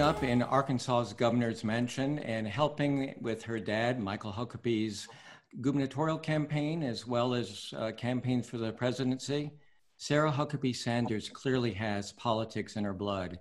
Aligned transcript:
up 0.00 0.22
in 0.22 0.42
Arkansas's 0.42 1.12
governor's 1.12 1.62
mansion 1.62 2.20
and 2.20 2.48
helping 2.48 3.14
with 3.20 3.42
her 3.42 3.60
dad, 3.60 4.00
Michael 4.00 4.32
Huckabee's 4.32 5.06
gubernatorial 5.60 6.18
campaign, 6.18 6.82
as 6.82 7.06
well 7.06 7.34
as 7.34 7.74
uh, 7.76 7.92
campaigns 7.92 8.48
for 8.48 8.56
the 8.56 8.72
presidency, 8.72 9.50
Sarah 9.98 10.32
Huckabee 10.32 10.74
Sanders 10.74 11.28
clearly 11.28 11.72
has 11.74 12.12
politics 12.12 12.76
in 12.76 12.84
her 12.84 12.94
blood. 12.94 13.38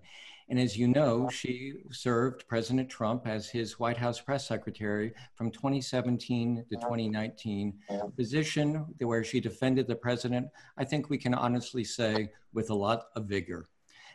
And 0.49 0.59
as 0.59 0.77
you 0.77 0.89
know, 0.89 1.29
she 1.29 1.75
served 1.91 2.47
President 2.49 2.89
Trump 2.89 3.25
as 3.25 3.47
his 3.47 3.79
White 3.79 3.97
House 3.97 4.19
press 4.19 4.45
secretary 4.45 5.13
from 5.35 5.51
2017 5.51 6.65
to 6.69 6.75
2019, 6.75 7.73
a 7.89 8.09
position 8.09 8.85
where 8.99 9.23
she 9.23 9.39
defended 9.39 9.87
the 9.87 9.95
president, 9.95 10.47
I 10.77 10.83
think 10.83 11.09
we 11.09 11.17
can 11.17 11.33
honestly 11.33 11.85
say, 11.85 12.31
with 12.53 12.69
a 12.69 12.75
lot 12.75 13.05
of 13.15 13.25
vigor. 13.27 13.69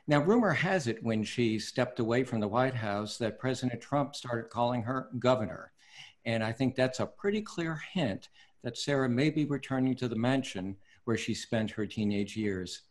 Now, 0.07 0.21
rumor 0.21 0.53
has 0.53 0.87
it 0.87 1.03
when 1.03 1.25
she 1.25 1.59
stepped 1.59 1.99
away 1.99 2.25
from 2.25 2.41
the 2.41 2.49
White 2.49 2.75
House 2.75 3.17
that 3.17 3.39
President 3.39 3.81
Trump 3.81 4.15
started 4.15 4.51
calling 4.51 4.83
her 4.83 5.09
governor. 5.19 5.73
And 6.27 6.45
I 6.45 6.53
think 6.53 6.75
that's 6.75 7.01
a 7.01 7.07
pretty 7.07 7.41
clear 7.41 7.81
hint 7.91 8.29
that 8.63 8.77
Sarah 8.77 9.09
may 9.09 9.31
be 9.31 9.47
returning 9.47 9.97
to 9.97 10.09
the 10.09 10.15
mansion 10.15 10.77
where 11.05 11.17
she 11.17 11.33
spent 11.33 11.71
her 11.71 11.87
teenage 11.87 12.37
years. 12.37 12.83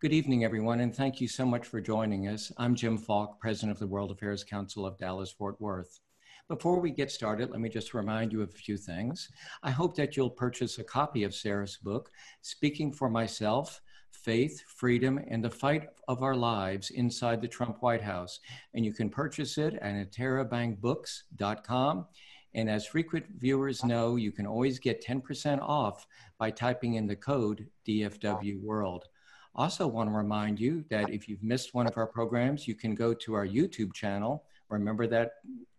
Good 0.00 0.14
evening, 0.14 0.44
everyone, 0.44 0.80
and 0.80 0.96
thank 0.96 1.20
you 1.20 1.28
so 1.28 1.44
much 1.44 1.66
for 1.66 1.78
joining 1.78 2.28
us. 2.28 2.50
I'm 2.56 2.74
Jim 2.74 2.96
Falk, 2.96 3.38
President 3.38 3.72
of 3.72 3.78
the 3.78 3.86
World 3.86 4.10
Affairs 4.10 4.42
Council 4.42 4.86
of 4.86 4.96
Dallas 4.96 5.30
Fort 5.30 5.60
Worth. 5.60 6.00
Before 6.48 6.80
we 6.80 6.90
get 6.90 7.10
started, 7.10 7.50
let 7.50 7.60
me 7.60 7.68
just 7.68 7.92
remind 7.92 8.32
you 8.32 8.40
of 8.40 8.48
a 8.48 8.52
few 8.52 8.78
things. 8.78 9.28
I 9.62 9.70
hope 9.70 9.94
that 9.96 10.16
you'll 10.16 10.30
purchase 10.30 10.78
a 10.78 10.84
copy 10.84 11.24
of 11.24 11.34
Sarah's 11.34 11.76
book, 11.76 12.10
Speaking 12.40 12.94
for 12.94 13.10
Myself 13.10 13.82
Faith, 14.12 14.62
Freedom, 14.68 15.18
and 15.28 15.42
the 15.42 15.50
Fight 15.50 15.88
of 16.06 16.22
Our 16.22 16.36
Lives 16.36 16.90
Inside 16.90 17.42
the 17.42 17.48
Trump 17.48 17.82
White 17.82 18.02
House. 18.02 18.38
And 18.74 18.84
you 18.84 18.92
can 18.92 19.10
purchase 19.10 19.58
it 19.58 19.74
at 19.74 19.94
interabangbooks.com. 19.94 22.06
And 22.54 22.70
as 22.70 22.86
frequent 22.86 23.26
viewers 23.38 23.84
know, 23.84 24.16
you 24.16 24.30
can 24.30 24.46
always 24.46 24.78
get 24.78 25.04
10% 25.04 25.60
off 25.60 26.06
by 26.38 26.50
typing 26.50 26.94
in 26.94 27.06
the 27.06 27.16
code 27.16 27.66
DFW 27.86 28.60
World. 28.60 29.06
Also, 29.54 29.86
want 29.86 30.08
to 30.08 30.14
remind 30.14 30.60
you 30.60 30.84
that 30.88 31.10
if 31.10 31.28
you've 31.28 31.42
missed 31.42 31.74
one 31.74 31.86
of 31.86 31.96
our 31.96 32.06
programs, 32.06 32.66
you 32.66 32.74
can 32.74 32.94
go 32.94 33.12
to 33.12 33.34
our 33.34 33.46
YouTube 33.46 33.92
channel. 33.92 34.44
Remember 34.72 35.06
that 35.06 35.32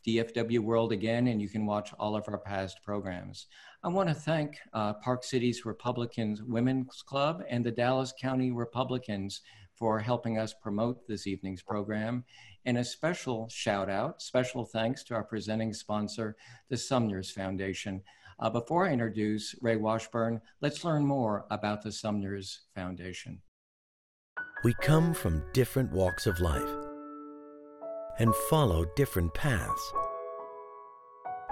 DFW 0.05 0.59
World 0.59 0.91
again, 0.91 1.27
and 1.27 1.41
you 1.41 1.49
can 1.49 1.65
watch 1.65 1.93
all 1.97 2.15
of 2.15 2.25
our 2.27 2.37
past 2.37 2.83
programs. 2.83 3.47
I 3.83 3.87
want 3.87 4.09
to 4.09 4.15
thank 4.15 4.59
uh, 4.73 4.93
Park 4.93 5.23
City's 5.23 5.65
Republicans 5.65 6.43
Women's 6.43 7.01
Club 7.01 7.43
and 7.49 7.65
the 7.65 7.71
Dallas 7.71 8.13
County 8.19 8.51
Republicans 8.51 9.41
for 9.75 9.99
helping 9.99 10.37
us 10.37 10.53
promote 10.53 11.07
this 11.07 11.25
evening's 11.25 11.63
program. 11.63 12.23
And 12.65 12.77
a 12.77 12.83
special 12.83 13.49
shout 13.49 13.89
out, 13.89 14.21
special 14.21 14.63
thanks 14.63 15.03
to 15.05 15.15
our 15.15 15.23
presenting 15.23 15.73
sponsor, 15.73 16.35
the 16.69 16.77
Sumners 16.77 17.31
Foundation. 17.31 18.01
Uh, 18.39 18.49
before 18.49 18.87
I 18.87 18.93
introduce 18.93 19.55
Ray 19.61 19.77
Washburn, 19.77 20.41
let's 20.61 20.83
learn 20.83 21.05
more 21.05 21.45
about 21.49 21.81
the 21.81 21.91
Sumners 21.91 22.61
Foundation. 22.75 23.41
We 24.63 24.73
come 24.75 25.13
from 25.13 25.43
different 25.53 25.91
walks 25.91 26.25
of 26.25 26.39
life 26.39 26.82
and 28.19 28.33
follow 28.49 28.85
different 28.95 29.33
paths, 29.33 29.93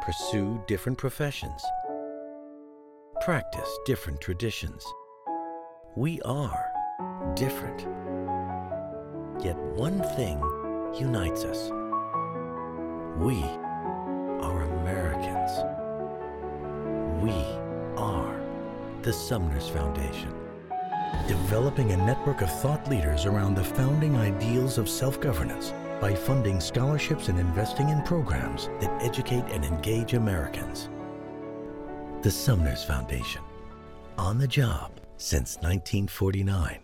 pursue 0.02 0.62
different 0.68 0.98
professions, 0.98 1.64
practice 3.22 3.70
different 3.86 4.22
traditions. 4.22 4.86
We 5.96 6.22
are 6.22 6.72
different. 7.36 7.82
Yet 9.44 9.58
one 9.58 10.02
thing 10.16 10.40
unites 10.98 11.44
us. 11.44 11.70
We 13.18 13.42
are 14.42 14.64
Americans. 14.82 15.52
We 17.24 17.34
are 17.98 18.40
the 19.02 19.14
Sumners 19.14 19.68
Foundation 19.68 20.34
developing 21.28 21.92
a 21.92 21.98
network 21.98 22.42
of 22.42 22.52
thought 22.62 22.90
leaders 22.90 23.26
around 23.26 23.54
the 23.54 23.64
founding 23.64 24.16
ideals 24.16 24.78
of 24.78 24.90
self-governance 24.90 25.74
by 26.02 26.16
funding 26.16 26.60
scholarships 26.60 27.30
and 27.30 27.40
investing 27.40 27.90
in 27.90 28.02
programs 28.02 28.68
that 28.82 29.02
educate 29.04 29.46
and 29.52 29.64
engage 29.64 30.14
Americans. 30.14 30.90
The 32.24 32.32
Sumners 32.32 32.84
Foundation, 32.84 33.44
on 34.18 34.40
the 34.40 34.48
job 34.48 35.00
since 35.18 35.58
1949. 35.58 36.80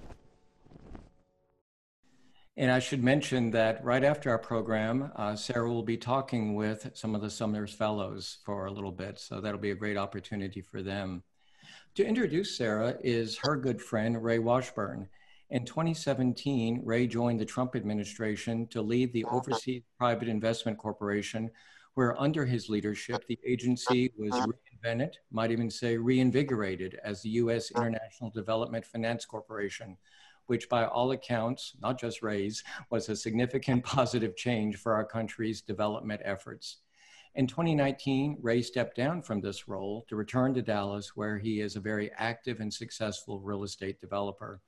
And 2.59 2.71
I 2.71 2.79
should 2.79 3.03
mention 3.03 3.51
that 3.51 3.83
right 3.83 4.03
after 4.03 4.31
our 4.31 4.39
program, 4.39 5.11
uh, 5.15 5.35
Sarah 5.35 5.69
will 5.69 5.83
be 5.83 5.97
talking 5.97 6.55
with 6.55 6.89
some 6.93 7.13
of 7.13 7.21
the 7.21 7.29
Sumners 7.29 7.73
Fellows 7.73 8.37
for 8.45 8.65
a 8.65 8.71
little 8.71 8.91
bit. 8.91 9.19
So 9.19 9.41
that'll 9.41 9.59
be 9.59 9.71
a 9.71 9.75
great 9.75 9.97
opportunity 9.97 10.61
for 10.61 10.81
them. 10.81 11.23
To 11.95 12.05
introduce 12.05 12.57
Sarah 12.57 12.95
is 13.03 13.37
her 13.43 13.55
good 13.55 13.81
friend, 13.81 14.23
Ray 14.23 14.39
Washburn. 14.39 15.07
In 15.49 15.63
2017, 15.63 16.81
Ray 16.83 17.07
joined 17.07 17.39
the 17.39 17.45
Trump 17.45 17.77
administration 17.77 18.67
to 18.67 18.81
lead 18.81 19.13
the 19.13 19.23
Overseas 19.23 19.83
Private 19.97 20.27
Investment 20.27 20.77
Corporation, 20.77 21.49
where 21.93 22.19
under 22.19 22.45
his 22.45 22.67
leadership, 22.67 23.23
the 23.27 23.39
agency 23.45 24.11
was 24.17 24.33
reinvented, 24.33 25.13
might 25.31 25.51
even 25.51 25.71
say 25.71 25.95
reinvigorated, 25.95 26.99
as 27.01 27.21
the 27.21 27.29
U.S. 27.29 27.71
International 27.71 28.29
Development 28.29 28.85
Finance 28.85 29.23
Corporation, 29.23 29.95
which 30.47 30.67
by 30.67 30.85
all 30.85 31.11
accounts, 31.11 31.77
not 31.81 31.97
just 31.97 32.21
Ray's, 32.21 32.61
was 32.89 33.07
a 33.07 33.15
significant 33.15 33.83
positive 33.85 34.35
change 34.35 34.75
for 34.75 34.95
our 34.95 35.05
country's 35.05 35.61
development 35.61 36.19
efforts. 36.25 36.79
In 37.35 37.47
2019, 37.47 38.37
Ray 38.41 38.61
stepped 38.61 38.97
down 38.97 39.21
from 39.21 39.39
this 39.39 39.69
role 39.69 40.05
to 40.09 40.17
return 40.17 40.53
to 40.55 40.61
Dallas, 40.61 41.15
where 41.15 41.37
he 41.37 41.61
is 41.61 41.77
a 41.77 41.79
very 41.79 42.11
active 42.17 42.59
and 42.59 42.73
successful 42.73 43.39
real 43.39 43.63
estate 43.63 44.01
developer. 44.01 44.59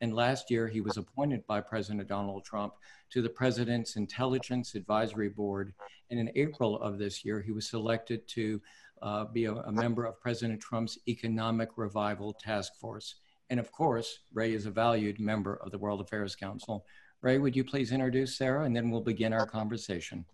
And 0.00 0.14
last 0.14 0.50
year, 0.50 0.68
he 0.68 0.80
was 0.80 0.96
appointed 0.96 1.46
by 1.46 1.60
President 1.60 2.06
Donald 2.08 2.44
Trump 2.44 2.74
to 3.10 3.22
the 3.22 3.28
President's 3.28 3.96
Intelligence 3.96 4.74
Advisory 4.74 5.28
Board. 5.28 5.72
And 6.10 6.20
in 6.20 6.30
April 6.34 6.80
of 6.80 6.98
this 6.98 7.24
year, 7.24 7.40
he 7.40 7.52
was 7.52 7.68
selected 7.68 8.26
to 8.28 8.60
uh, 9.02 9.24
be 9.26 9.44
a, 9.44 9.52
a 9.52 9.72
member 9.72 10.04
of 10.04 10.20
President 10.20 10.60
Trump's 10.60 10.98
Economic 11.08 11.70
Revival 11.76 12.32
Task 12.32 12.74
Force. 12.76 13.16
And 13.50 13.60
of 13.60 13.70
course, 13.70 14.20
Ray 14.32 14.52
is 14.54 14.66
a 14.66 14.70
valued 14.70 15.20
member 15.20 15.56
of 15.56 15.70
the 15.70 15.78
World 15.78 16.00
Affairs 16.00 16.34
Council. 16.34 16.84
Ray, 17.20 17.38
would 17.38 17.54
you 17.54 17.64
please 17.64 17.92
introduce 17.92 18.36
Sarah 18.36 18.64
and 18.64 18.74
then 18.74 18.90
we'll 18.90 19.00
begin 19.00 19.32
our 19.32 19.46
conversation. 19.46 20.24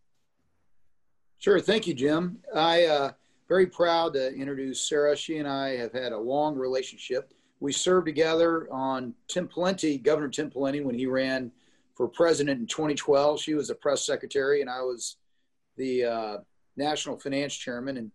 Sure. 1.38 1.60
Thank 1.60 1.86
you, 1.86 1.94
Jim. 1.94 2.38
I 2.54 2.84
uh, 2.86 3.12
very 3.48 3.66
proud 3.66 4.12
to 4.14 4.34
introduce 4.34 4.88
Sarah. 4.88 5.16
She 5.16 5.38
and 5.38 5.48
I 5.48 5.76
have 5.76 5.92
had 5.92 6.12
a 6.12 6.18
long 6.18 6.56
relationship. 6.56 7.32
We 7.60 7.72
served 7.72 8.06
together 8.06 8.66
on 8.72 9.14
Tim 9.28 9.46
Pawlenty, 9.46 10.02
Governor 10.02 10.28
Tim 10.28 10.50
Pawlenty, 10.50 10.82
when 10.82 10.94
he 10.94 11.06
ran 11.06 11.52
for 11.94 12.08
president 12.08 12.58
in 12.58 12.66
2012. 12.66 13.40
She 13.40 13.54
was 13.54 13.68
the 13.68 13.74
press 13.74 14.04
secretary, 14.04 14.62
and 14.62 14.70
I 14.70 14.80
was 14.80 15.16
the 15.76 16.04
uh, 16.04 16.36
national 16.76 17.18
finance 17.18 17.54
chairman. 17.54 17.98
And 17.98 18.10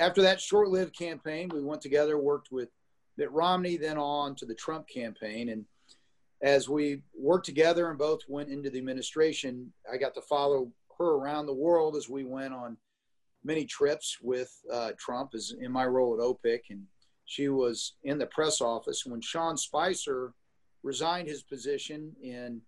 after 0.00 0.22
that 0.22 0.40
short-lived 0.40 0.96
campaign, 0.96 1.50
we 1.52 1.62
went 1.62 1.80
together, 1.80 2.18
worked 2.18 2.50
with 2.50 2.68
Mitt 3.16 3.30
Romney, 3.30 3.76
then 3.76 3.96
on 3.96 4.34
to 4.36 4.46
the 4.46 4.54
Trump 4.54 4.88
campaign. 4.88 5.50
And 5.50 5.64
as 6.42 6.68
we 6.68 7.02
worked 7.16 7.46
together 7.46 7.88
and 7.90 7.98
both 7.98 8.20
went 8.28 8.48
into 8.48 8.70
the 8.70 8.78
administration, 8.78 9.72
I 9.90 9.96
got 9.98 10.14
to 10.14 10.22
follow 10.22 10.72
her 10.98 11.12
around 11.12 11.46
the 11.46 11.54
world 11.54 11.96
as 11.96 12.08
we 12.08 12.24
went 12.24 12.52
on 12.52 12.76
many 13.44 13.64
trips 13.64 14.18
with 14.20 14.52
uh, 14.72 14.92
Trump 14.98 15.30
as 15.34 15.54
in 15.60 15.70
my 15.70 15.86
role 15.86 16.14
at 16.14 16.20
OPIC. 16.20 16.70
And 16.70 16.86
she 17.30 17.48
was 17.48 17.92
in 18.02 18.18
the 18.18 18.26
press 18.26 18.60
office 18.60 19.06
when 19.06 19.20
Sean 19.20 19.56
Spicer 19.56 20.34
resigned 20.82 21.28
his 21.28 21.44
position 21.44 22.10
and 22.24 22.60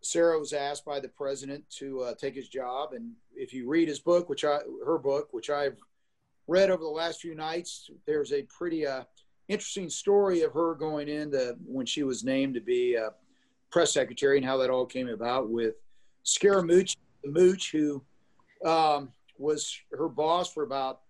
Sarah 0.00 0.38
was 0.38 0.52
asked 0.52 0.84
by 0.84 1.00
the 1.00 1.08
president 1.08 1.64
to 1.78 2.02
uh, 2.02 2.14
take 2.14 2.36
his 2.36 2.48
job. 2.48 2.92
And 2.92 3.14
if 3.34 3.52
you 3.52 3.68
read 3.68 3.88
his 3.88 3.98
book, 3.98 4.28
which 4.28 4.44
I, 4.44 4.60
her 4.86 4.96
book, 4.96 5.30
which 5.32 5.50
I've 5.50 5.76
read 6.46 6.70
over 6.70 6.84
the 6.84 6.88
last 6.88 7.20
few 7.20 7.34
nights, 7.34 7.90
there's 8.06 8.32
a 8.32 8.42
pretty 8.42 8.86
uh, 8.86 9.02
interesting 9.48 9.90
story 9.90 10.42
of 10.42 10.52
her 10.52 10.76
going 10.76 11.08
into 11.08 11.56
when 11.66 11.84
she 11.84 12.04
was 12.04 12.22
named 12.22 12.54
to 12.54 12.60
be 12.60 12.94
a 12.94 13.10
press 13.72 13.92
secretary 13.92 14.36
and 14.36 14.46
how 14.46 14.56
that 14.58 14.70
all 14.70 14.86
came 14.86 15.08
about 15.08 15.50
with 15.50 15.74
Scaramucci 16.24 16.94
Mooch, 17.24 17.72
who 17.72 18.04
um, 18.64 19.10
was 19.36 19.76
her 19.90 20.08
boss 20.08 20.52
for 20.52 20.62
about 20.62 21.00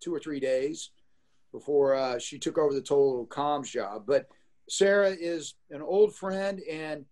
two 0.00 0.12
or 0.12 0.18
three 0.18 0.40
days 0.40 0.90
before 1.52 1.94
uh, 1.94 2.18
she 2.18 2.38
took 2.38 2.58
over 2.58 2.74
the 2.74 2.80
total 2.80 3.26
comms 3.26 3.70
job. 3.70 4.04
But 4.06 4.28
Sarah 4.68 5.10
is 5.10 5.54
an 5.70 5.82
old 5.82 6.14
friend, 6.14 6.60
and 6.70 7.04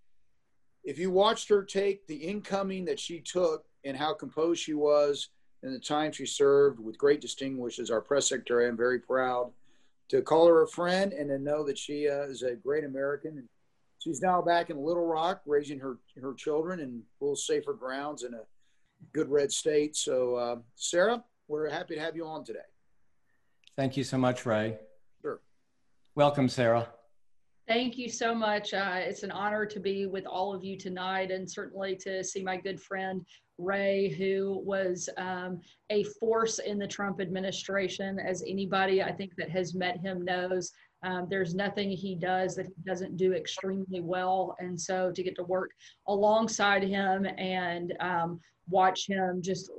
if 0.84 0.98
you 0.98 1.10
watched 1.10 1.48
her 1.48 1.64
take 1.64 2.06
the 2.06 2.16
incoming 2.16 2.84
that 2.86 3.00
she 3.00 3.20
took 3.20 3.64
and 3.84 3.96
how 3.96 4.14
composed 4.14 4.62
she 4.62 4.74
was 4.74 5.28
in 5.62 5.72
the 5.72 5.78
time 5.78 6.12
she 6.12 6.24
served 6.24 6.78
with 6.78 6.98
great 6.98 7.20
distinguish 7.20 7.78
as 7.78 7.90
our 7.90 8.00
press 8.00 8.28
secretary, 8.28 8.68
I'm 8.68 8.76
very 8.76 9.00
proud 9.00 9.50
to 10.08 10.22
call 10.22 10.46
her 10.46 10.62
a 10.62 10.68
friend 10.68 11.12
and 11.12 11.28
to 11.28 11.38
know 11.38 11.64
that 11.64 11.76
she 11.76 12.08
uh, 12.08 12.22
is 12.22 12.42
a 12.42 12.54
great 12.54 12.84
American. 12.84 13.38
And 13.38 13.48
she's 13.98 14.22
now 14.22 14.40
back 14.40 14.70
in 14.70 14.78
Little 14.78 15.06
Rock 15.06 15.42
raising 15.46 15.78
her, 15.80 15.98
her 16.20 16.34
children 16.34 16.80
in 16.80 17.02
a 17.20 17.24
little 17.24 17.36
safer 17.36 17.74
grounds 17.74 18.22
in 18.22 18.34
a 18.34 18.42
good 19.12 19.28
red 19.28 19.52
state. 19.52 19.96
So, 19.96 20.36
uh, 20.36 20.56
Sarah, 20.76 21.22
we're 21.48 21.68
happy 21.68 21.96
to 21.96 22.00
have 22.00 22.16
you 22.16 22.26
on 22.26 22.44
today. 22.44 22.60
Thank 23.78 23.96
you 23.96 24.02
so 24.02 24.18
much, 24.18 24.44
Ray. 24.44 24.76
Sure. 25.22 25.40
Welcome, 26.16 26.48
Sarah. 26.48 26.88
Thank 27.68 27.96
you 27.96 28.10
so 28.10 28.34
much. 28.34 28.74
Uh, 28.74 28.96
it's 28.96 29.22
an 29.22 29.30
honor 29.30 29.64
to 29.66 29.78
be 29.78 30.06
with 30.06 30.26
all 30.26 30.52
of 30.52 30.64
you 30.64 30.76
tonight 30.76 31.30
and 31.30 31.48
certainly 31.48 31.94
to 31.98 32.24
see 32.24 32.42
my 32.42 32.56
good 32.56 32.80
friend 32.82 33.24
Ray, 33.56 34.08
who 34.08 34.60
was 34.66 35.08
um, 35.16 35.60
a 35.90 36.02
force 36.18 36.58
in 36.58 36.76
the 36.76 36.88
Trump 36.88 37.20
administration, 37.20 38.18
as 38.18 38.42
anybody 38.48 39.00
I 39.00 39.12
think 39.12 39.36
that 39.38 39.48
has 39.50 39.76
met 39.76 40.00
him 40.00 40.24
knows. 40.24 40.72
Um, 41.04 41.28
there's 41.30 41.54
nothing 41.54 41.88
he 41.88 42.16
does 42.16 42.56
that 42.56 42.66
he 42.66 42.82
doesn't 42.84 43.16
do 43.16 43.32
extremely 43.32 44.00
well. 44.00 44.56
And 44.58 44.80
so 44.80 45.12
to 45.12 45.22
get 45.22 45.36
to 45.36 45.44
work 45.44 45.70
alongside 46.08 46.82
him 46.82 47.26
and 47.38 47.94
um, 48.00 48.40
watch 48.68 49.06
him 49.06 49.40
just, 49.40 49.70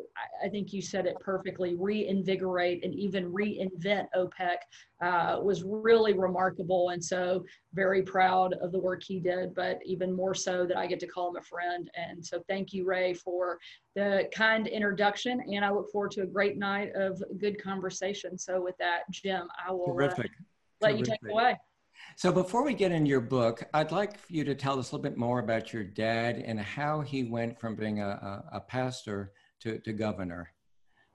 I 0.43 0.49
think 0.49 0.73
you 0.73 0.81
said 0.81 1.05
it 1.05 1.19
perfectly, 1.19 1.75
reinvigorate 1.75 2.83
and 2.83 2.93
even 2.93 3.31
reinvent 3.31 4.07
OPIC 4.15 4.57
uh, 5.01 5.39
was 5.41 5.63
really 5.63 6.13
remarkable. 6.13 6.89
And 6.89 7.03
so 7.03 7.45
very 7.73 8.01
proud 8.01 8.53
of 8.55 8.71
the 8.71 8.79
work 8.79 9.03
he 9.03 9.19
did, 9.19 9.53
but 9.55 9.79
even 9.85 10.13
more 10.13 10.33
so 10.33 10.65
that 10.65 10.77
I 10.77 10.87
get 10.87 10.99
to 11.01 11.07
call 11.07 11.29
him 11.29 11.37
a 11.37 11.41
friend. 11.41 11.89
And 11.95 12.25
so 12.25 12.41
thank 12.47 12.73
you, 12.73 12.85
Ray, 12.85 13.13
for 13.13 13.59
the 13.95 14.29
kind 14.33 14.67
introduction. 14.67 15.41
And 15.53 15.63
I 15.63 15.71
look 15.71 15.91
forward 15.91 16.11
to 16.11 16.21
a 16.21 16.27
great 16.27 16.57
night 16.57 16.91
of 16.95 17.21
good 17.37 17.61
conversation. 17.61 18.37
So 18.37 18.61
with 18.61 18.77
that, 18.79 19.01
Jim, 19.11 19.47
I 19.65 19.71
will 19.71 19.91
uh, 19.91 19.93
let 19.93 20.15
Terrific. 20.15 20.31
you 20.97 21.03
take 21.03 21.19
it 21.23 21.31
away. 21.31 21.57
So 22.15 22.31
before 22.31 22.63
we 22.63 22.73
get 22.73 22.91
into 22.91 23.09
your 23.09 23.21
book, 23.21 23.63
I'd 23.73 23.91
like 23.91 24.17
for 24.17 24.33
you 24.33 24.43
to 24.45 24.55
tell 24.55 24.79
us 24.79 24.91
a 24.91 24.95
little 24.95 25.09
bit 25.09 25.17
more 25.17 25.39
about 25.39 25.73
your 25.73 25.83
dad 25.83 26.37
and 26.45 26.59
how 26.59 27.01
he 27.01 27.23
went 27.23 27.59
from 27.59 27.75
being 27.75 27.99
a, 27.99 28.07
a, 28.07 28.57
a 28.57 28.59
pastor 28.61 29.33
to, 29.61 29.79
to 29.79 29.93
governor. 29.93 30.51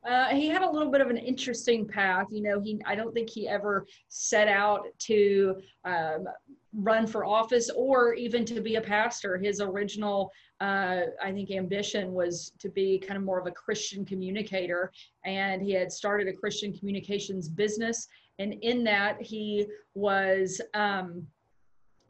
Uh, 0.09 0.29
he 0.29 0.49
had 0.49 0.61
a 0.61 0.71
little 0.71 0.93
bit 0.93 1.01
of 1.01 1.09
an 1.09 1.17
interesting 1.17 1.89
path. 1.89 2.27
You 2.31 2.43
know, 2.43 2.61
he 2.61 2.79
I 2.85 2.95
don't 2.95 3.15
think 3.15 3.31
he 3.31 3.49
ever 3.49 3.87
set 4.09 4.49
out 4.49 4.87
to 5.07 5.57
um, 5.87 6.27
run 6.75 7.07
for 7.07 7.25
office 7.25 7.71
or 7.75 8.13
even 8.13 8.45
to 8.45 8.61
be 8.61 8.75
a 8.75 8.83
pastor. 8.83 9.39
His 9.39 9.63
original, 9.63 10.31
uh, 10.61 11.03
I 11.23 11.33
think, 11.33 11.51
ambition 11.51 12.13
was 12.13 12.53
to 12.59 12.69
be 12.69 12.99
kind 12.99 13.17
of 13.17 13.25
more 13.25 13.41
of 13.41 13.47
a 13.47 13.51
Christian 13.51 14.05
communicator, 14.05 14.93
and 15.25 15.63
he 15.63 15.73
had 15.73 15.91
started 15.91 16.29
a 16.29 16.35
Christian 16.35 16.77
communications 16.77 17.49
business 17.49 18.07
and 18.39 18.55
in 18.63 18.85
that, 18.85 19.21
he 19.21 19.67
was 19.95 20.61
um, 20.75 21.27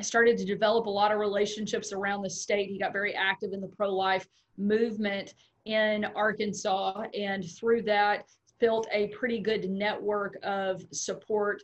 started 0.00 0.38
to 0.38 0.44
develop 0.44 0.86
a 0.86 0.90
lot 0.90 1.12
of 1.12 1.18
relationships 1.18 1.92
around 1.92 2.22
the 2.22 2.30
state. 2.30 2.70
He 2.70 2.78
got 2.78 2.92
very 2.92 3.14
active 3.14 3.52
in 3.52 3.60
the 3.60 3.68
pro 3.68 3.94
life 3.94 4.26
movement 4.56 5.34
in 5.64 6.04
Arkansas, 6.16 7.04
and 7.14 7.44
through 7.44 7.82
that, 7.82 8.24
built 8.60 8.86
a 8.92 9.08
pretty 9.08 9.40
good 9.40 9.68
network 9.68 10.38
of 10.42 10.82
support. 10.92 11.62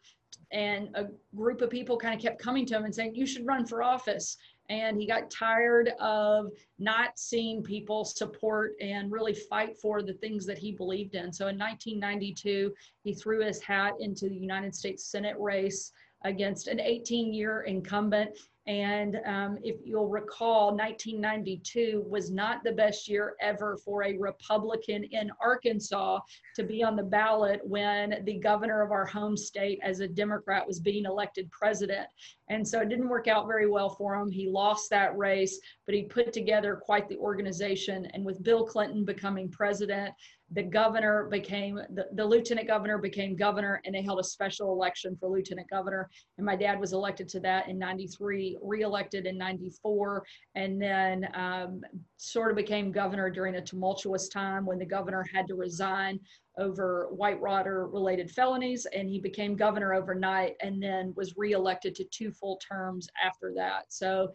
And 0.53 0.89
a 0.95 1.07
group 1.37 1.61
of 1.61 1.71
people 1.71 1.97
kind 1.97 2.15
of 2.15 2.21
kept 2.21 2.41
coming 2.43 2.67
to 2.67 2.77
him 2.77 2.85
and 2.85 2.95
saying, 2.95 3.15
You 3.15 3.27
should 3.27 3.47
run 3.47 3.65
for 3.67 3.83
office 3.83 4.37
and 4.71 4.97
he 4.97 5.07
got 5.07 5.31
tired 5.31 5.91
of 5.99 6.47
not 6.79 7.19
seeing 7.19 7.61
people 7.61 8.05
support 8.05 8.75
and 8.81 9.11
really 9.11 9.35
fight 9.35 9.77
for 9.77 10.01
the 10.01 10.15
things 10.15 10.47
that 10.47 10.57
he 10.57 10.71
believed 10.71 11.17
in. 11.17 11.33
So 11.33 11.49
in 11.49 11.59
1992, 11.59 12.73
he 13.03 13.13
threw 13.13 13.45
his 13.45 13.61
hat 13.61 13.95
into 13.99 14.29
the 14.29 14.37
United 14.37 14.75
States 14.75 15.11
Senate 15.11 15.37
race 15.39 15.91
against 16.25 16.69
an 16.69 16.79
18 16.79 17.35
year 17.35 17.63
incumbent 17.63 18.31
and 18.71 19.19
um, 19.27 19.59
if 19.65 19.79
you'll 19.85 20.07
recall, 20.07 20.69
1992 20.77 22.05
was 22.09 22.31
not 22.31 22.63
the 22.63 22.71
best 22.71 23.09
year 23.09 23.35
ever 23.41 23.77
for 23.85 24.05
a 24.05 24.17
Republican 24.17 25.03
in 25.11 25.29
Arkansas 25.43 26.21
to 26.55 26.63
be 26.63 26.85
on 26.85 26.95
the 26.95 27.03
ballot 27.03 27.61
when 27.65 28.23
the 28.25 28.39
governor 28.39 28.81
of 28.83 28.93
our 28.93 29.05
home 29.05 29.37
state, 29.37 29.81
as 29.83 29.99
a 29.99 30.07
Democrat, 30.07 30.65
was 30.65 30.79
being 30.79 31.05
elected 31.05 31.51
president. 31.51 32.07
And 32.51 32.67
so 32.67 32.81
it 32.81 32.89
didn't 32.89 33.09
work 33.09 33.29
out 33.29 33.47
very 33.47 33.69
well 33.69 33.89
for 33.89 34.17
him. 34.17 34.29
He 34.29 34.49
lost 34.49 34.91
that 34.91 35.17
race, 35.17 35.61
but 35.87 35.95
he 35.95 36.03
put 36.03 36.33
together 36.33 36.75
quite 36.75 37.09
the 37.09 37.17
organization. 37.17 38.07
And 38.13 38.25
with 38.25 38.43
Bill 38.43 38.67
Clinton 38.67 39.05
becoming 39.05 39.49
president, 39.49 40.13
the 40.53 40.63
governor 40.63 41.29
became 41.31 41.77
the, 41.95 42.09
the 42.15 42.25
lieutenant 42.25 42.67
governor 42.67 42.99
became 42.99 43.37
governor 43.37 43.81
and 43.85 43.95
they 43.95 44.03
held 44.03 44.19
a 44.19 44.25
special 44.25 44.73
election 44.73 45.17
for 45.19 45.29
lieutenant 45.29 45.71
governor 45.71 46.11
and 46.39 46.45
my 46.45 46.57
dad 46.57 46.81
was 46.81 46.93
elected 46.93 47.29
to 47.29 47.41
that 47.41 47.69
in 47.69 47.79
93 47.79 48.59
reelected 48.61 49.27
in 49.27 49.39
94 49.39 50.25
and 50.57 50.83
then 50.83 51.29
um, 51.35 51.83
sort 52.17 52.51
of 52.51 52.57
became 52.57 52.91
governor 52.91 53.31
during 53.31 53.57
a 53.57 53.63
tumultuous 53.63 54.29
time 54.29 54.67
when 54.67 54.79
the 54.79 54.85
governor 54.85 55.25
had 55.33 55.47
to 55.47 55.55
resign 55.55 56.19
over 56.59 57.09
white 57.11 57.41
Whitewater 57.41 57.87
related 57.87 58.31
felonies, 58.31 58.87
and 58.87 59.09
he 59.09 59.19
became 59.19 59.55
governor 59.57 59.95
overnight 59.95 60.57
and 60.61 60.83
then 60.83 61.13
was 61.17 61.37
reelected 61.37 61.95
to 61.97 62.05
two 62.05 62.33
full 62.33 62.57
terms 62.57 63.09
after 63.25 63.53
that. 63.57 63.85
So, 63.89 64.33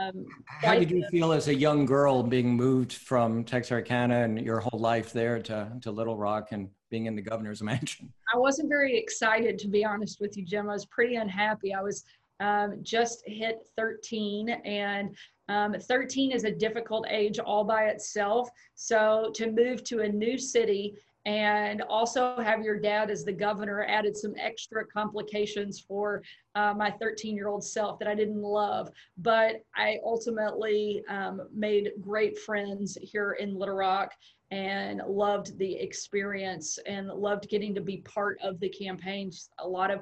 um, 0.00 0.26
how 0.46 0.74
did 0.74 0.90
you 0.90 1.06
feel 1.10 1.32
as 1.32 1.48
a 1.48 1.54
young 1.54 1.84
girl 1.84 2.22
being 2.22 2.54
moved 2.54 2.92
from 2.92 3.44
Texarkana 3.44 4.24
and 4.24 4.40
your 4.40 4.60
whole 4.60 4.80
life 4.80 5.12
there 5.12 5.40
to, 5.42 5.70
to 5.82 5.90
Little 5.90 6.16
Rock 6.16 6.48
and 6.52 6.68
being 6.90 7.06
in 7.06 7.14
the 7.14 7.22
governor's 7.22 7.62
mansion? 7.62 8.12
I 8.34 8.38
wasn't 8.38 8.68
very 8.68 8.96
excited, 8.96 9.58
to 9.60 9.68
be 9.68 9.84
honest 9.84 10.20
with 10.20 10.36
you, 10.36 10.44
Jim. 10.44 10.68
I 10.68 10.72
was 10.72 10.86
pretty 10.86 11.16
unhappy. 11.16 11.74
I 11.74 11.82
was 11.82 12.04
um, 12.40 12.78
just 12.82 13.22
hit 13.26 13.68
13 13.76 14.48
and 14.48 15.14
um, 15.48 15.74
13 15.74 16.30
is 16.30 16.44
a 16.44 16.50
difficult 16.50 17.06
age 17.10 17.38
all 17.38 17.64
by 17.64 17.86
itself. 17.86 18.48
So 18.76 19.30
to 19.34 19.50
move 19.50 19.84
to 19.84 20.00
a 20.00 20.08
new 20.08 20.38
city 20.38 20.94
and 21.26 21.82
also 21.82 22.40
have 22.40 22.62
your 22.62 22.78
dad 22.78 23.10
as 23.10 23.24
the 23.24 23.32
governor 23.32 23.84
added 23.84 24.16
some 24.16 24.34
extra 24.38 24.86
complications 24.86 25.80
for 25.80 26.22
uh, 26.54 26.72
my 26.74 26.90
13 26.90 27.36
year 27.36 27.48
old 27.48 27.62
self 27.62 27.98
that 27.98 28.08
I 28.08 28.14
didn't 28.14 28.42
love. 28.42 28.90
But 29.18 29.56
I 29.76 29.98
ultimately 30.04 31.02
um, 31.08 31.42
made 31.54 31.92
great 32.00 32.38
friends 32.38 32.96
here 33.02 33.32
in 33.32 33.58
Little 33.58 33.76
Rock 33.76 34.12
and 34.50 35.00
loved 35.06 35.56
the 35.58 35.74
experience 35.74 36.78
and 36.86 37.08
loved 37.08 37.48
getting 37.48 37.74
to 37.74 37.80
be 37.80 37.98
part 37.98 38.38
of 38.42 38.58
the 38.58 38.68
campaigns. 38.68 39.50
A 39.58 39.68
lot 39.68 39.90
of 39.90 40.00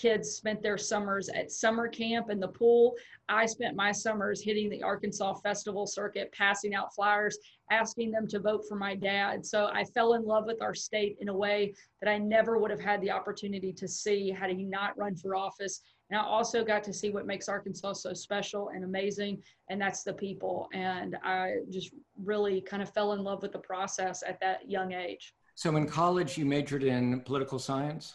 kids 0.00 0.30
spent 0.30 0.62
their 0.62 0.78
summers 0.78 1.28
at 1.28 1.52
summer 1.52 1.86
camp 1.86 2.30
in 2.30 2.40
the 2.40 2.48
pool. 2.48 2.94
I 3.28 3.44
spent 3.44 3.76
my 3.76 3.92
summers 3.92 4.42
hitting 4.42 4.70
the 4.70 4.82
Arkansas 4.82 5.34
Festival 5.34 5.86
circuit, 5.86 6.32
passing 6.32 6.74
out 6.74 6.94
flyers, 6.94 7.36
asking 7.70 8.10
them 8.10 8.26
to 8.28 8.40
vote 8.40 8.64
for 8.66 8.76
my 8.76 8.94
dad. 8.94 9.44
So 9.44 9.66
I 9.72 9.84
fell 9.84 10.14
in 10.14 10.24
love 10.24 10.46
with 10.46 10.62
our 10.62 10.74
state 10.74 11.18
in 11.20 11.28
a 11.28 11.36
way 11.36 11.74
that 12.00 12.10
I 12.10 12.16
never 12.16 12.58
would 12.58 12.70
have 12.70 12.80
had 12.80 13.02
the 13.02 13.10
opportunity 13.10 13.72
to 13.74 13.86
see 13.86 14.30
had 14.30 14.50
he 14.50 14.64
not 14.64 14.96
run 14.96 15.14
for 15.14 15.36
office. 15.36 15.82
And 16.08 16.18
I 16.18 16.24
also 16.24 16.64
got 16.64 16.82
to 16.84 16.92
see 16.92 17.10
what 17.10 17.26
makes 17.26 17.48
Arkansas 17.48 17.92
so 17.92 18.14
special 18.14 18.70
and 18.70 18.84
amazing, 18.84 19.42
and 19.68 19.80
that's 19.80 20.02
the 20.02 20.14
people. 20.14 20.68
And 20.72 21.16
I 21.22 21.58
just 21.70 21.92
really 22.24 22.62
kind 22.62 22.82
of 22.82 22.92
fell 22.92 23.12
in 23.12 23.22
love 23.22 23.42
with 23.42 23.52
the 23.52 23.60
process 23.60 24.24
at 24.26 24.40
that 24.40 24.68
young 24.68 24.92
age. 24.92 25.34
So 25.54 25.76
in 25.76 25.86
college, 25.86 26.38
you 26.38 26.46
majored 26.46 26.82
in 26.82 27.20
political 27.20 27.58
science? 27.58 28.14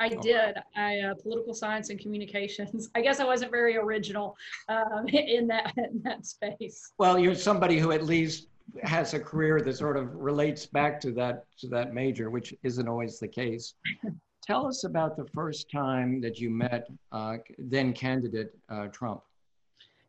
I 0.00 0.08
did. 0.08 0.56
I 0.74 1.00
uh, 1.00 1.14
political 1.14 1.52
science 1.52 1.90
and 1.90 2.00
communications. 2.00 2.88
I 2.94 3.02
guess 3.02 3.20
I 3.20 3.24
wasn't 3.24 3.50
very 3.50 3.76
original 3.76 4.36
um, 4.68 5.06
in 5.08 5.46
that 5.48 5.74
in 5.76 6.00
that 6.02 6.26
space. 6.26 6.92
Well, 6.98 7.18
you're 7.18 7.34
somebody 7.34 7.78
who 7.78 7.92
at 7.92 8.04
least 8.04 8.48
has 8.82 9.14
a 9.14 9.20
career 9.20 9.60
that 9.60 9.76
sort 9.76 9.96
of 9.96 10.14
relates 10.14 10.64
back 10.64 11.00
to 11.00 11.12
that 11.12 11.44
to 11.58 11.68
that 11.68 11.92
major, 11.92 12.30
which 12.30 12.54
isn't 12.62 12.88
always 12.88 13.18
the 13.18 13.28
case. 13.28 13.74
Tell 14.42 14.66
us 14.66 14.84
about 14.84 15.16
the 15.16 15.26
first 15.34 15.70
time 15.70 16.20
that 16.22 16.40
you 16.40 16.48
met 16.48 16.88
uh, 17.12 17.36
then 17.58 17.92
candidate 17.92 18.56
uh, 18.70 18.86
Trump. 18.86 19.20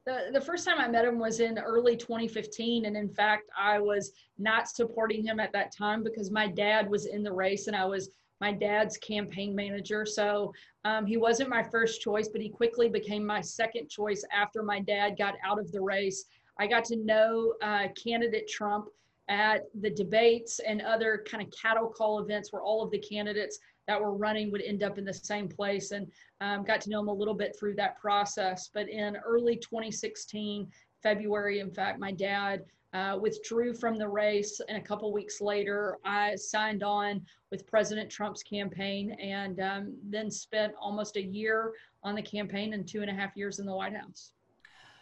The, 0.05 0.29
the 0.31 0.41
first 0.41 0.65
time 0.65 0.79
I 0.79 0.87
met 0.87 1.05
him 1.05 1.19
was 1.19 1.41
in 1.41 1.59
early 1.59 1.95
2015. 1.95 2.85
And 2.85 2.97
in 2.97 3.09
fact, 3.09 3.43
I 3.59 3.77
was 3.77 4.13
not 4.39 4.67
supporting 4.67 5.23
him 5.23 5.39
at 5.39 5.51
that 5.53 5.75
time 5.75 6.01
because 6.01 6.31
my 6.31 6.47
dad 6.47 6.89
was 6.89 7.05
in 7.05 7.21
the 7.21 7.31
race 7.31 7.67
and 7.67 7.75
I 7.75 7.85
was 7.85 8.09
my 8.41 8.51
dad's 8.51 8.97
campaign 8.97 9.55
manager. 9.55 10.05
So 10.05 10.51
um, 10.83 11.05
he 11.05 11.15
wasn't 11.15 11.49
my 11.49 11.63
first 11.63 12.01
choice, 12.01 12.27
but 12.27 12.41
he 12.41 12.49
quickly 12.49 12.89
became 12.89 13.23
my 13.23 13.39
second 13.39 13.87
choice 13.87 14.25
after 14.33 14.63
my 14.63 14.79
dad 14.79 15.17
got 15.17 15.35
out 15.45 15.59
of 15.59 15.71
the 15.71 15.79
race. 15.79 16.25
I 16.59 16.67
got 16.67 16.83
to 16.85 16.97
know 16.97 17.53
uh, 17.61 17.87
candidate 18.03 18.49
Trump 18.49 18.89
at 19.29 19.65
the 19.79 19.91
debates 19.91 20.59
and 20.59 20.81
other 20.81 21.23
kind 21.29 21.41
of 21.41 21.53
cattle 21.55 21.87
call 21.87 22.19
events 22.19 22.51
where 22.51 22.63
all 22.63 22.83
of 22.83 22.91
the 22.91 22.99
candidates 22.99 23.59
that 23.87 24.01
were 24.01 24.13
running 24.13 24.51
would 24.51 24.61
end 24.61 24.83
up 24.83 24.97
in 24.97 25.05
the 25.05 25.13
same 25.13 25.47
place 25.47 25.91
and 25.91 26.11
um, 26.41 26.63
got 26.63 26.81
to 26.81 26.89
know 26.89 26.99
him 26.99 27.07
a 27.07 27.13
little 27.13 27.33
bit 27.33 27.55
through 27.57 27.75
that 27.75 27.99
process. 27.99 28.69
But 28.73 28.89
in 28.89 29.15
early 29.17 29.55
2016, 29.55 30.67
February, 31.03 31.59
in 31.59 31.71
fact, 31.71 31.99
my 31.99 32.11
dad 32.11 32.63
uh, 32.93 33.17
withdrew 33.19 33.73
from 33.73 33.97
the 33.97 34.07
race, 34.07 34.59
and 34.67 34.77
a 34.77 34.81
couple 34.81 35.11
weeks 35.13 35.41
later, 35.41 35.97
I 36.03 36.35
signed 36.35 36.83
on 36.83 37.21
with 37.49 37.65
President 37.67 38.09
Trump's 38.09 38.43
campaign, 38.43 39.11
and 39.21 39.59
um, 39.61 39.97
then 40.03 40.29
spent 40.29 40.73
almost 40.79 41.15
a 41.15 41.21
year 41.21 41.73
on 42.03 42.15
the 42.15 42.21
campaign 42.21 42.73
and 42.73 42.87
two 42.87 43.01
and 43.01 43.09
a 43.09 43.13
half 43.13 43.35
years 43.35 43.59
in 43.59 43.65
the 43.65 43.75
White 43.75 43.95
House. 43.95 44.33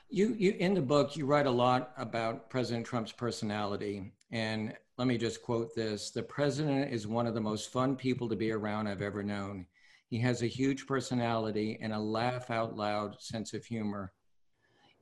You, 0.09 0.35
you 0.37 0.55
in 0.59 0.73
the 0.73 0.81
book, 0.81 1.15
you 1.15 1.25
write 1.25 1.45
a 1.45 1.51
lot 1.51 1.93
about 1.97 2.49
President 2.49 2.85
Trump's 2.85 3.11
personality. 3.11 4.11
And 4.31 4.73
let 4.97 5.07
me 5.07 5.17
just 5.17 5.41
quote 5.41 5.75
this 5.75 6.11
The 6.11 6.23
president 6.23 6.91
is 6.91 7.07
one 7.07 7.27
of 7.27 7.33
the 7.33 7.41
most 7.41 7.71
fun 7.71 7.95
people 7.95 8.27
to 8.29 8.35
be 8.35 8.51
around 8.51 8.87
I've 8.87 9.01
ever 9.01 9.23
known. 9.23 9.65
He 10.07 10.19
has 10.19 10.41
a 10.41 10.47
huge 10.47 10.87
personality 10.87 11.77
and 11.81 11.93
a 11.93 11.99
laugh 11.99 12.49
out 12.49 12.75
loud 12.75 13.21
sense 13.21 13.53
of 13.53 13.63
humor. 13.63 14.11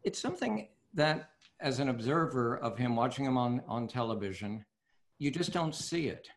It's 0.04 0.20
something 0.20 0.68
that, 0.94 1.32
as 1.60 1.80
an 1.80 1.90
observer 1.90 2.58
of 2.58 2.78
him, 2.78 2.96
watching 2.96 3.26
him 3.26 3.38
on, 3.38 3.62
on 3.68 3.88
television, 3.88 4.64
you 5.20 5.32
just 5.32 5.52
don't 5.52 5.76
see 5.76 6.08
it. 6.08 6.28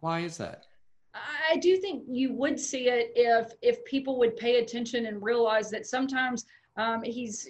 Why 0.00 0.20
is 0.20 0.36
that? 0.38 0.66
I 1.14 1.56
do 1.56 1.76
think 1.76 2.04
you 2.08 2.32
would 2.34 2.58
see 2.58 2.88
it 2.88 3.12
if 3.16 3.52
if 3.62 3.84
people 3.84 4.16
would 4.20 4.36
pay 4.36 4.60
attention 4.60 5.06
and 5.06 5.20
realize 5.22 5.70
that 5.70 5.86
sometimes 5.86 6.46
um, 6.76 7.02
he's. 7.02 7.48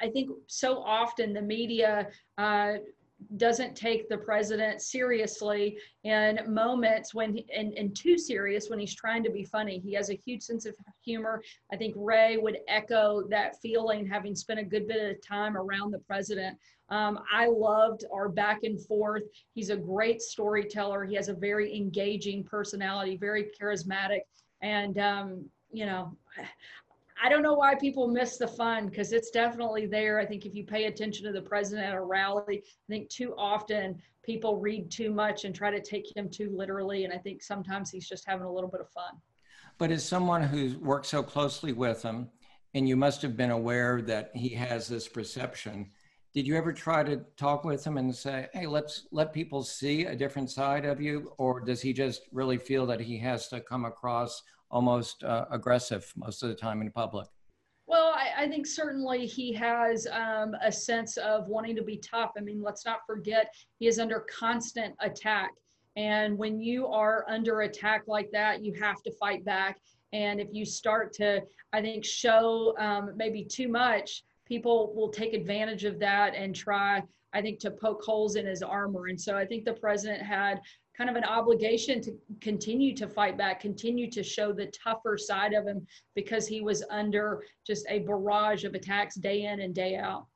I 0.00 0.08
think 0.08 0.30
so 0.46 0.78
often 0.78 1.32
the 1.32 1.42
media 1.42 2.08
uh, 2.38 2.74
doesn't 3.36 3.76
take 3.76 4.08
the 4.08 4.18
president 4.18 4.80
seriously 4.80 5.78
in 6.04 6.38
moments 6.46 7.14
when 7.14 7.38
and, 7.54 7.72
and 7.74 7.96
too 7.96 8.16
serious 8.18 8.68
when 8.68 8.78
he's 8.78 8.94
trying 8.94 9.22
to 9.24 9.30
be 9.30 9.44
funny. 9.44 9.78
He 9.78 9.94
has 9.94 10.10
a 10.10 10.20
huge 10.24 10.42
sense 10.42 10.66
of 10.66 10.74
humor. 11.04 11.42
I 11.72 11.76
think 11.76 11.94
ray 11.96 12.36
would 12.36 12.58
echo 12.68 13.26
that 13.28 13.60
feeling 13.60 14.06
having 14.06 14.34
spent 14.34 14.60
a 14.60 14.64
good 14.64 14.86
bit 14.86 15.16
of 15.16 15.26
time 15.26 15.56
around 15.56 15.90
the 15.90 16.00
president. 16.00 16.56
Um, 16.90 17.18
i 17.32 17.46
loved 17.46 18.04
our 18.12 18.28
back 18.28 18.60
and 18.62 18.80
forth. 18.86 19.22
He's 19.54 19.70
a 19.70 19.76
great 19.76 20.20
storyteller. 20.20 21.04
He 21.04 21.14
has 21.14 21.28
a 21.28 21.34
very 21.34 21.74
engaging 21.74 22.44
personality 22.44 23.16
very 23.16 23.50
charismatic. 23.60 24.20
And 24.62 24.98
um, 24.98 25.50
you 25.72 25.86
know 25.86 26.16
I 27.24 27.30
don't 27.30 27.42
know 27.42 27.54
why 27.54 27.74
people 27.74 28.06
miss 28.06 28.36
the 28.36 28.46
fun 28.46 28.86
because 28.90 29.14
it's 29.14 29.30
definitely 29.30 29.86
there. 29.86 30.20
I 30.20 30.26
think 30.26 30.44
if 30.44 30.54
you 30.54 30.62
pay 30.62 30.84
attention 30.84 31.24
to 31.24 31.32
the 31.32 31.40
president 31.40 31.86
at 31.86 31.94
a 31.94 32.00
rally, 32.02 32.58
I 32.58 32.86
think 32.86 33.08
too 33.08 33.34
often 33.38 33.98
people 34.22 34.58
read 34.58 34.90
too 34.90 35.10
much 35.10 35.46
and 35.46 35.54
try 35.54 35.70
to 35.70 35.80
take 35.80 36.14
him 36.14 36.28
too 36.28 36.54
literally. 36.54 37.04
And 37.04 37.14
I 37.14 37.16
think 37.16 37.42
sometimes 37.42 37.88
he's 37.88 38.06
just 38.06 38.28
having 38.28 38.44
a 38.44 38.52
little 38.52 38.68
bit 38.68 38.82
of 38.82 38.90
fun. 38.90 39.14
But 39.78 39.90
as 39.90 40.04
someone 40.04 40.42
who's 40.42 40.76
worked 40.76 41.06
so 41.06 41.22
closely 41.22 41.72
with 41.72 42.02
him, 42.02 42.28
and 42.74 42.86
you 42.86 42.94
must 42.94 43.22
have 43.22 43.38
been 43.38 43.52
aware 43.52 44.02
that 44.02 44.30
he 44.34 44.50
has 44.50 44.86
this 44.86 45.08
perception, 45.08 45.92
did 46.34 46.48
you 46.48 46.56
ever 46.56 46.72
try 46.72 47.04
to 47.04 47.20
talk 47.36 47.64
with 47.64 47.86
him 47.86 47.96
and 47.96 48.12
say, 48.12 48.48
hey, 48.52 48.66
let's 48.66 49.06
let 49.12 49.32
people 49.32 49.62
see 49.62 50.06
a 50.06 50.16
different 50.16 50.50
side 50.50 50.84
of 50.84 51.00
you? 51.00 51.32
Or 51.38 51.60
does 51.60 51.80
he 51.80 51.92
just 51.92 52.22
really 52.32 52.58
feel 52.58 52.86
that 52.86 53.00
he 53.00 53.16
has 53.18 53.46
to 53.48 53.60
come 53.60 53.84
across 53.84 54.42
almost 54.68 55.22
uh, 55.22 55.44
aggressive 55.52 56.12
most 56.16 56.42
of 56.42 56.48
the 56.48 56.54
time 56.56 56.82
in 56.82 56.90
public? 56.90 57.28
Well, 57.86 58.14
I, 58.16 58.44
I 58.44 58.48
think 58.48 58.66
certainly 58.66 59.26
he 59.26 59.52
has 59.52 60.08
um, 60.10 60.56
a 60.60 60.72
sense 60.72 61.16
of 61.18 61.46
wanting 61.46 61.76
to 61.76 61.82
be 61.82 61.98
tough. 61.98 62.32
I 62.36 62.40
mean, 62.40 62.60
let's 62.60 62.84
not 62.84 63.00
forget 63.06 63.54
he 63.78 63.86
is 63.86 64.00
under 64.00 64.26
constant 64.28 64.96
attack. 65.00 65.50
And 65.94 66.36
when 66.36 66.60
you 66.60 66.88
are 66.88 67.24
under 67.28 67.60
attack 67.60 68.04
like 68.08 68.32
that, 68.32 68.64
you 68.64 68.74
have 68.80 69.00
to 69.04 69.12
fight 69.20 69.44
back. 69.44 69.78
And 70.12 70.40
if 70.40 70.48
you 70.50 70.64
start 70.64 71.12
to, 71.14 71.42
I 71.72 71.80
think, 71.80 72.04
show 72.04 72.74
um, 72.78 73.12
maybe 73.16 73.44
too 73.44 73.68
much, 73.68 74.24
people 74.46 74.92
will 74.94 75.08
take 75.08 75.32
advantage 75.34 75.84
of 75.84 75.98
that 76.00 76.34
and 76.34 76.54
try, 76.54 77.02
I 77.32 77.40
think, 77.40 77.58
to 77.60 77.70
poke 77.70 78.02
holes 78.02 78.36
in 78.36 78.46
his 78.46 78.62
armor. 78.62 79.06
And 79.06 79.20
so 79.20 79.36
I 79.36 79.44
think 79.44 79.64
the 79.64 79.74
president 79.74 80.22
had 80.22 80.60
kind 80.96 81.10
of 81.10 81.16
an 81.16 81.24
obligation 81.24 82.00
to 82.02 82.12
continue 82.40 82.94
to 82.94 83.08
fight 83.08 83.36
back, 83.36 83.60
continue 83.60 84.08
to 84.10 84.22
show 84.22 84.52
the 84.52 84.66
tougher 84.66 85.18
side 85.18 85.52
of 85.52 85.66
him 85.66 85.84
because 86.14 86.46
he 86.46 86.60
was 86.60 86.84
under 86.90 87.42
just 87.66 87.84
a 87.88 88.00
barrage 88.00 88.64
of 88.64 88.74
attacks 88.74 89.16
day 89.16 89.44
in 89.44 89.60
and 89.60 89.74
day 89.74 89.96
out. 89.96 90.26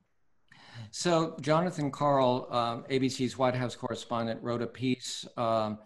So, 0.91 1.37
Jonathan 1.39 1.91
Karl, 1.91 2.47
um, 2.49 2.83
ABC's 2.89 3.37
White 3.37 3.53
House 3.53 3.75
correspondent, 3.75 4.41
wrote 4.41 4.61
a 4.61 4.67
piece 4.67 5.25
um, 5.37 5.77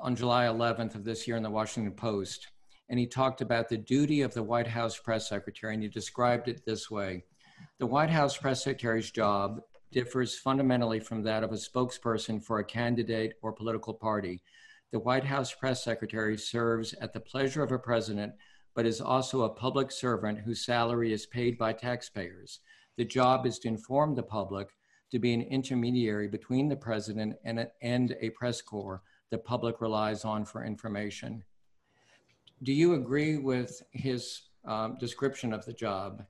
on 0.00 0.16
July 0.16 0.46
11th 0.46 0.96
of 0.96 1.04
this 1.04 1.28
year 1.28 1.36
in 1.36 1.42
the 1.42 1.50
Washington 1.50 1.92
Post, 1.92 2.48
and 2.88 2.98
he 2.98 3.06
talked 3.06 3.40
about 3.40 3.68
the 3.68 3.76
duty 3.76 4.22
of 4.22 4.34
the 4.34 4.42
White 4.42 4.66
House 4.66 4.98
press 4.98 5.28
secretary, 5.28 5.74
and 5.74 5.82
he 5.82 5.88
described 5.88 6.48
it 6.48 6.64
this 6.66 6.90
way 6.90 7.22
The 7.78 7.86
White 7.86 8.08
House 8.08 8.38
press 8.38 8.64
secretary's 8.64 9.10
job 9.10 9.60
differs 9.92 10.38
fundamentally 10.38 10.98
from 10.98 11.22
that 11.24 11.44
of 11.44 11.52
a 11.52 11.56
spokesperson 11.56 12.42
for 12.42 12.58
a 12.58 12.64
candidate 12.64 13.34
or 13.42 13.52
political 13.52 13.92
party. 13.92 14.42
The 14.92 14.98
White 14.98 15.24
House 15.24 15.52
press 15.52 15.84
secretary 15.84 16.38
serves 16.38 16.94
at 16.94 17.12
the 17.12 17.20
pleasure 17.20 17.62
of 17.62 17.72
a 17.72 17.78
president, 17.78 18.32
but 18.74 18.86
is 18.86 19.02
also 19.02 19.42
a 19.42 19.50
public 19.50 19.92
servant 19.92 20.38
whose 20.38 20.64
salary 20.64 21.12
is 21.12 21.26
paid 21.26 21.58
by 21.58 21.74
taxpayers. 21.74 22.60
The 22.96 23.04
job 23.04 23.44
is 23.44 23.58
to 23.58 23.68
inform 23.68 24.14
the 24.14 24.22
public, 24.22 24.70
to 25.10 25.18
be 25.18 25.34
an 25.34 25.42
intermediary 25.42 26.28
between 26.28 26.68
the 26.68 26.76
president 26.76 27.36
and 27.44 27.60
a, 27.60 27.70
and 27.82 28.16
a 28.22 28.30
press 28.30 28.62
corps 28.62 29.02
the 29.30 29.36
public 29.36 29.82
relies 29.82 30.24
on 30.24 30.46
for 30.46 30.64
information. 30.64 31.44
Do 32.62 32.72
you 32.72 32.94
agree 32.94 33.36
with 33.36 33.82
his 33.90 34.44
um, 34.64 34.96
description 34.98 35.52
of 35.52 35.66
the 35.66 35.74
job? 35.74 36.24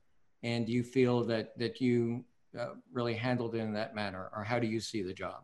And 0.47 0.65
do 0.65 0.73
you 0.73 0.85
feel 0.85 1.25
that, 1.25 1.59
that 1.59 1.81
you 1.81 2.25
uh, 2.57 2.75
really 2.93 3.15
handled 3.15 3.57
in 3.57 3.73
that 3.73 3.97
manner, 3.97 4.31
or 4.33 4.45
how 4.45 4.61
do 4.61 4.69
you 4.69 4.79
see 4.79 5.03
the 5.03 5.13
job? 5.13 5.43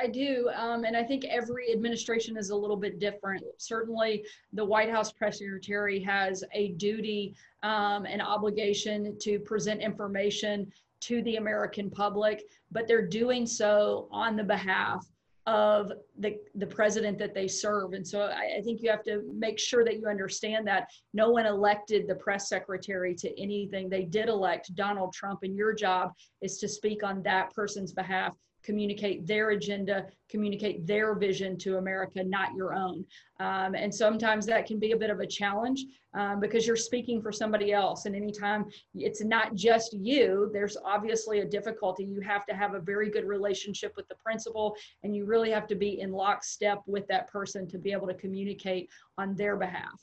I 0.00 0.08
do. 0.08 0.50
Um, 0.56 0.82
and 0.82 0.96
I 0.96 1.04
think 1.04 1.24
every 1.26 1.72
administration 1.72 2.36
is 2.36 2.50
a 2.50 2.56
little 2.56 2.76
bit 2.76 2.98
different. 2.98 3.44
Certainly, 3.58 4.24
the 4.52 4.64
White 4.64 4.90
House 4.90 5.12
press 5.12 5.38
secretary 5.38 6.00
has 6.00 6.42
a 6.52 6.72
duty 6.72 7.36
um, 7.62 8.04
and 8.04 8.20
obligation 8.20 9.16
to 9.20 9.38
present 9.38 9.80
information 9.80 10.72
to 11.02 11.22
the 11.22 11.36
American 11.36 11.88
public, 11.88 12.42
but 12.72 12.88
they're 12.88 13.06
doing 13.06 13.46
so 13.46 14.08
on 14.10 14.34
the 14.34 14.42
behalf 14.42 15.06
of 15.46 15.92
the, 16.18 16.36
the 16.54 16.66
president 16.66 17.18
that 17.18 17.34
they 17.34 17.48
serve. 17.48 17.94
And 17.94 18.06
so 18.06 18.22
I, 18.22 18.58
I, 18.58 18.62
think 18.62 18.80
you 18.80 18.90
have 18.90 19.02
to 19.04 19.22
make 19.34 19.58
sure 19.58 19.84
that 19.84 19.98
you 19.98 20.06
understand 20.06 20.66
that 20.68 20.88
no 21.14 21.30
one 21.30 21.46
elected 21.46 22.06
the 22.06 22.14
press 22.14 22.48
secretary 22.48 23.12
to 23.16 23.40
anything. 23.40 23.88
They 23.88 24.04
did 24.04 24.28
elect 24.28 24.72
Donald 24.76 25.12
Trump, 25.12 25.40
and 25.42 25.56
your 25.56 25.74
job 25.74 26.12
is 26.42 26.58
to 26.58 26.68
speak 26.68 27.02
on 27.02 27.22
that 27.24 27.52
person's 27.52 27.92
behalf 27.92 28.34
communicate 28.62 29.26
their 29.26 29.50
agenda, 29.50 30.06
communicate 30.28 30.86
their 30.86 31.14
vision 31.14 31.58
to 31.58 31.76
America, 31.76 32.22
not 32.22 32.54
your 32.54 32.74
own. 32.74 33.04
Um, 33.40 33.74
and 33.74 33.94
sometimes 33.94 34.46
that 34.46 34.66
can 34.66 34.78
be 34.78 34.92
a 34.92 34.96
bit 34.96 35.10
of 35.10 35.20
a 35.20 35.26
challenge 35.26 35.84
um, 36.14 36.40
because 36.40 36.66
you're 36.66 36.76
speaking 36.76 37.20
for 37.20 37.32
somebody 37.32 37.72
else. 37.72 38.06
And 38.06 38.14
anytime 38.14 38.66
it's 38.94 39.22
not 39.22 39.54
just 39.54 39.94
you, 39.94 40.50
there's 40.52 40.76
obviously 40.84 41.40
a 41.40 41.44
difficulty. 41.44 42.04
You 42.04 42.20
have 42.20 42.46
to 42.46 42.54
have 42.54 42.74
a 42.74 42.80
very 42.80 43.10
good 43.10 43.24
relationship 43.24 43.92
with 43.96 44.08
the 44.08 44.14
principal, 44.16 44.76
and 45.02 45.14
you 45.14 45.24
really 45.24 45.50
have 45.50 45.66
to 45.68 45.74
be 45.74 46.00
in 46.00 46.12
lockstep 46.12 46.82
with 46.86 47.06
that 47.08 47.28
person 47.28 47.68
to 47.68 47.78
be 47.78 47.92
able 47.92 48.06
to 48.06 48.14
communicate 48.14 48.88
on 49.18 49.34
their 49.34 49.56
behalf. 49.56 50.00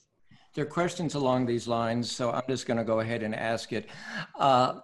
There 0.55 0.65
are 0.65 0.67
questions 0.67 1.13
along 1.13 1.45
these 1.45 1.67
lines, 1.67 2.11
so 2.11 2.31
I'm 2.31 2.43
just 2.49 2.65
going 2.65 2.77
to 2.77 2.83
go 2.83 3.01
ahead 3.01 3.21
and 3.21 3.35
ask 3.35 3.71
it. 3.71 3.87
Uh, 4.37 4.79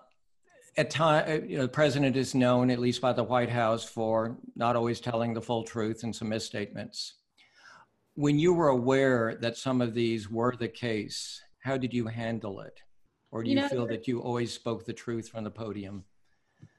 at 0.77 0.89
time, 0.89 1.29
uh, 1.29 1.45
you 1.45 1.57
know, 1.57 1.63
the 1.63 1.69
president 1.69 2.17
is 2.17 2.35
known, 2.35 2.69
at 2.69 2.79
least 2.79 3.01
by 3.01 3.13
the 3.13 3.23
White 3.23 3.49
House, 3.49 3.83
for 3.83 4.37
not 4.55 4.75
always 4.75 4.99
telling 4.99 5.33
the 5.33 5.41
full 5.41 5.63
truth 5.63 6.03
and 6.03 6.15
some 6.15 6.29
misstatements. 6.29 7.15
When 8.15 8.39
you 8.39 8.53
were 8.53 8.69
aware 8.69 9.35
that 9.41 9.57
some 9.57 9.81
of 9.81 9.93
these 9.93 10.29
were 10.29 10.55
the 10.55 10.67
case, 10.67 11.41
how 11.59 11.77
did 11.77 11.93
you 11.93 12.07
handle 12.07 12.61
it? 12.61 12.79
Or 13.31 13.43
do 13.43 13.49
you, 13.49 13.55
you 13.55 13.61
know, 13.61 13.69
feel 13.69 13.87
that 13.87 14.07
you 14.07 14.21
always 14.21 14.53
spoke 14.53 14.85
the 14.85 14.93
truth 14.93 15.29
from 15.29 15.43
the 15.43 15.51
podium? 15.51 16.05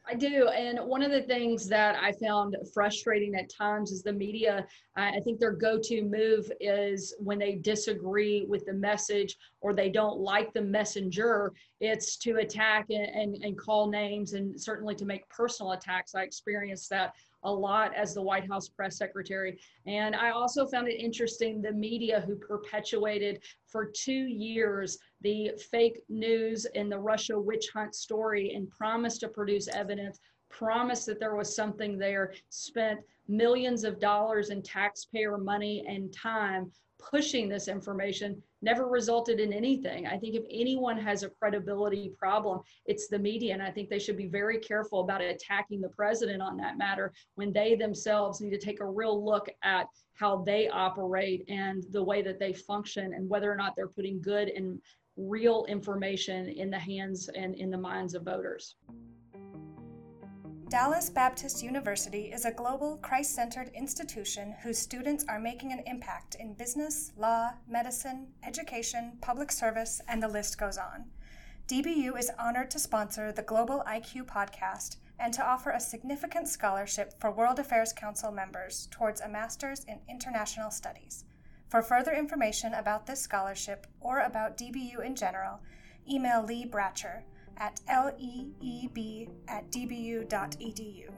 I 0.09 0.15
do. 0.15 0.49
And 0.49 0.79
one 0.81 1.03
of 1.03 1.11
the 1.11 1.23
things 1.23 1.69
that 1.69 1.97
I 1.97 2.13
found 2.13 2.57
frustrating 2.73 3.35
at 3.35 3.51
times 3.51 3.91
is 3.91 4.03
the 4.03 4.13
media, 4.13 4.65
I 4.95 5.19
think 5.25 5.41
their 5.41 5.53
go 5.53 5.81
to 5.83 6.03
move 6.03 6.51
is 6.61 7.15
when 7.19 7.41
they 7.41 7.57
disagree 7.57 8.47
with 8.49 8.65
the 8.67 8.73
message 8.73 9.37
or 9.61 9.75
they 9.75 9.91
don't 9.91 10.19
like 10.21 10.53
the 10.53 10.63
messenger, 10.63 11.53
it's 11.81 12.17
to 12.19 12.37
attack 12.37 12.87
and, 12.91 13.05
and, 13.05 13.45
and 13.45 13.59
call 13.59 13.91
names 13.91 14.35
and 14.35 14.61
certainly 14.61 14.95
to 14.95 15.05
make 15.05 15.29
personal 15.29 15.73
attacks. 15.73 16.15
I 16.15 16.23
experienced 16.23 16.89
that 16.91 17.15
a 17.43 17.53
lot 17.53 17.95
as 17.95 18.15
the 18.15 18.23
White 18.23 18.49
House 18.49 18.69
press 18.69 18.97
secretary. 18.97 19.59
And 19.87 20.15
I 20.15 20.31
also 20.31 20.67
found 20.67 20.89
it 20.89 21.01
interesting 21.01 21.63
the 21.63 21.73
media 21.73 22.23
who 22.27 22.37
perpetuated 22.37 23.43
for 23.67 23.91
two 23.93 24.13
years 24.13 24.99
the 25.23 25.53
fake 25.71 26.03
news 26.09 26.67
and 26.75 26.91
the 26.91 26.99
Russia 26.99 27.39
witch 27.39 27.69
hunt 27.73 27.95
story 27.95 28.53
and 28.55 28.71
promised 28.71 29.21
to 29.21 29.29
produce 29.29 29.69
evidence, 29.69 30.19
promised 30.51 31.07
that 31.07 31.21
there 31.21 31.35
was 31.35 31.55
something 31.55 31.99
there, 31.99 32.33
spent 32.49 33.01
millions 33.29 33.85
of 33.85 33.99
dollars 33.99 34.51
in 34.51 34.63
taxpayer 34.63 35.39
money 35.39 35.85
and 35.89 36.13
time 36.13 36.71
pushing 36.99 37.49
this 37.49 37.69
information 37.69 38.43
never 38.63 38.89
resulted 38.89 39.39
in 39.39 39.53
anything. 39.53 40.07
I 40.07 40.17
think 40.19 40.35
if 40.35 40.45
anyone 40.51 40.99
has 40.99 41.23
a 41.23 41.29
credibility 41.31 42.13
problem, 42.19 42.61
it's 42.87 43.07
the 43.09 43.19
media. 43.19 43.53
And 43.53 43.63
I 43.63 43.71
think 43.71 43.89
they 43.89 43.99
should 43.99 44.17
be 44.17 44.29
very 44.29 44.59
careful 44.59 45.01
about 45.01 45.21
attacking 45.21 45.81
the 45.81 45.91
president 45.91 46.41
on 46.43 46.57
that 46.57 46.79
matter 46.79 47.13
when 47.35 47.53
they 47.53 47.75
themselves 47.75 48.41
need 48.41 48.51
to 48.51 48.59
take 48.59 48.81
a 48.81 48.87
real 48.87 49.25
look 49.25 49.49
at 49.63 49.87
how 50.15 50.43
they 50.43 50.69
operate 50.69 51.45
and 51.49 51.85
the 51.91 52.03
way 52.03 52.23
that 52.23 52.39
they 52.39 52.53
function 52.53 53.13
and 53.13 53.29
whether 53.29 53.53
or 53.53 53.57
not 53.57 53.75
they're 53.77 53.89
putting 53.89 54.21
good 54.23 54.49
and 54.49 54.81
real 55.17 55.65
information 55.69 56.49
in 56.49 56.71
the 56.71 56.79
hands 56.79 57.29
and 57.35 57.55
in 57.55 57.71
the 57.71 57.79
minds 57.79 58.15
of 58.15 58.23
voters. 58.23 58.77
Dallas 60.69 61.09
Baptist 61.09 61.63
University 61.63 62.33
is 62.33 62.45
a 62.45 62.51
global, 62.51 62.97
Christ 62.97 63.37
centered 63.37 63.71
institution 63.73 64.57
whose 64.65 64.79
students 64.79 65.25
are 65.29 65.39
making 65.39 65.73
an 65.73 65.85
impact 65.87 66.35
in 66.35 66.55
business, 66.55 67.13
law, 67.17 67.51
medicine, 67.69 68.27
education, 68.45 69.13
public 69.21 69.53
service, 69.53 70.01
and 70.09 70.21
the 70.21 70.29
list 70.29 70.59
goes 70.59 70.77
on. 70.77 71.05
DBU 71.69 72.19
is 72.19 72.33
honored 72.37 72.71
to 72.73 72.81
sponsor 72.81 73.31
the 73.31 73.43
Global 73.43 73.85
IQ 73.87 74.27
podcast 74.27 74.97
and 75.21 75.33
to 75.35 75.45
offer 75.45 75.71
a 75.71 75.81
significant 75.81 76.49
scholarship 76.49 77.13
for 77.21 77.31
World 77.31 77.61
Affairs 77.61 77.93
Council 77.93 78.33
members 78.33 78.89
towards 78.91 79.21
a 79.21 79.29
Master's 79.29 79.85
in 79.85 80.01
International 80.09 80.71
Studies. 80.71 81.25
For 81.69 81.83
further 81.83 82.13
information 82.13 82.75
about 82.75 83.07
this 83.07 83.21
scholarship 83.21 83.87
or 84.01 84.21
about 84.21 84.57
DBU 84.57 85.05
in 85.05 85.17
general, 85.17 85.59
email 86.09 86.45
Lee 86.45 86.65
Bratcher 86.65 87.23
at 87.57 87.81
leeb 87.89 89.29
at 89.49 89.71
dbu.edu. 89.71 91.09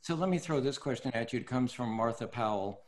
So 0.00 0.14
let 0.14 0.28
me 0.28 0.38
throw 0.38 0.60
this 0.60 0.78
question 0.78 1.12
at 1.14 1.32
you. 1.32 1.40
It 1.40 1.46
comes 1.46 1.72
from 1.72 1.90
Martha 1.90 2.26
Powell. 2.26 2.80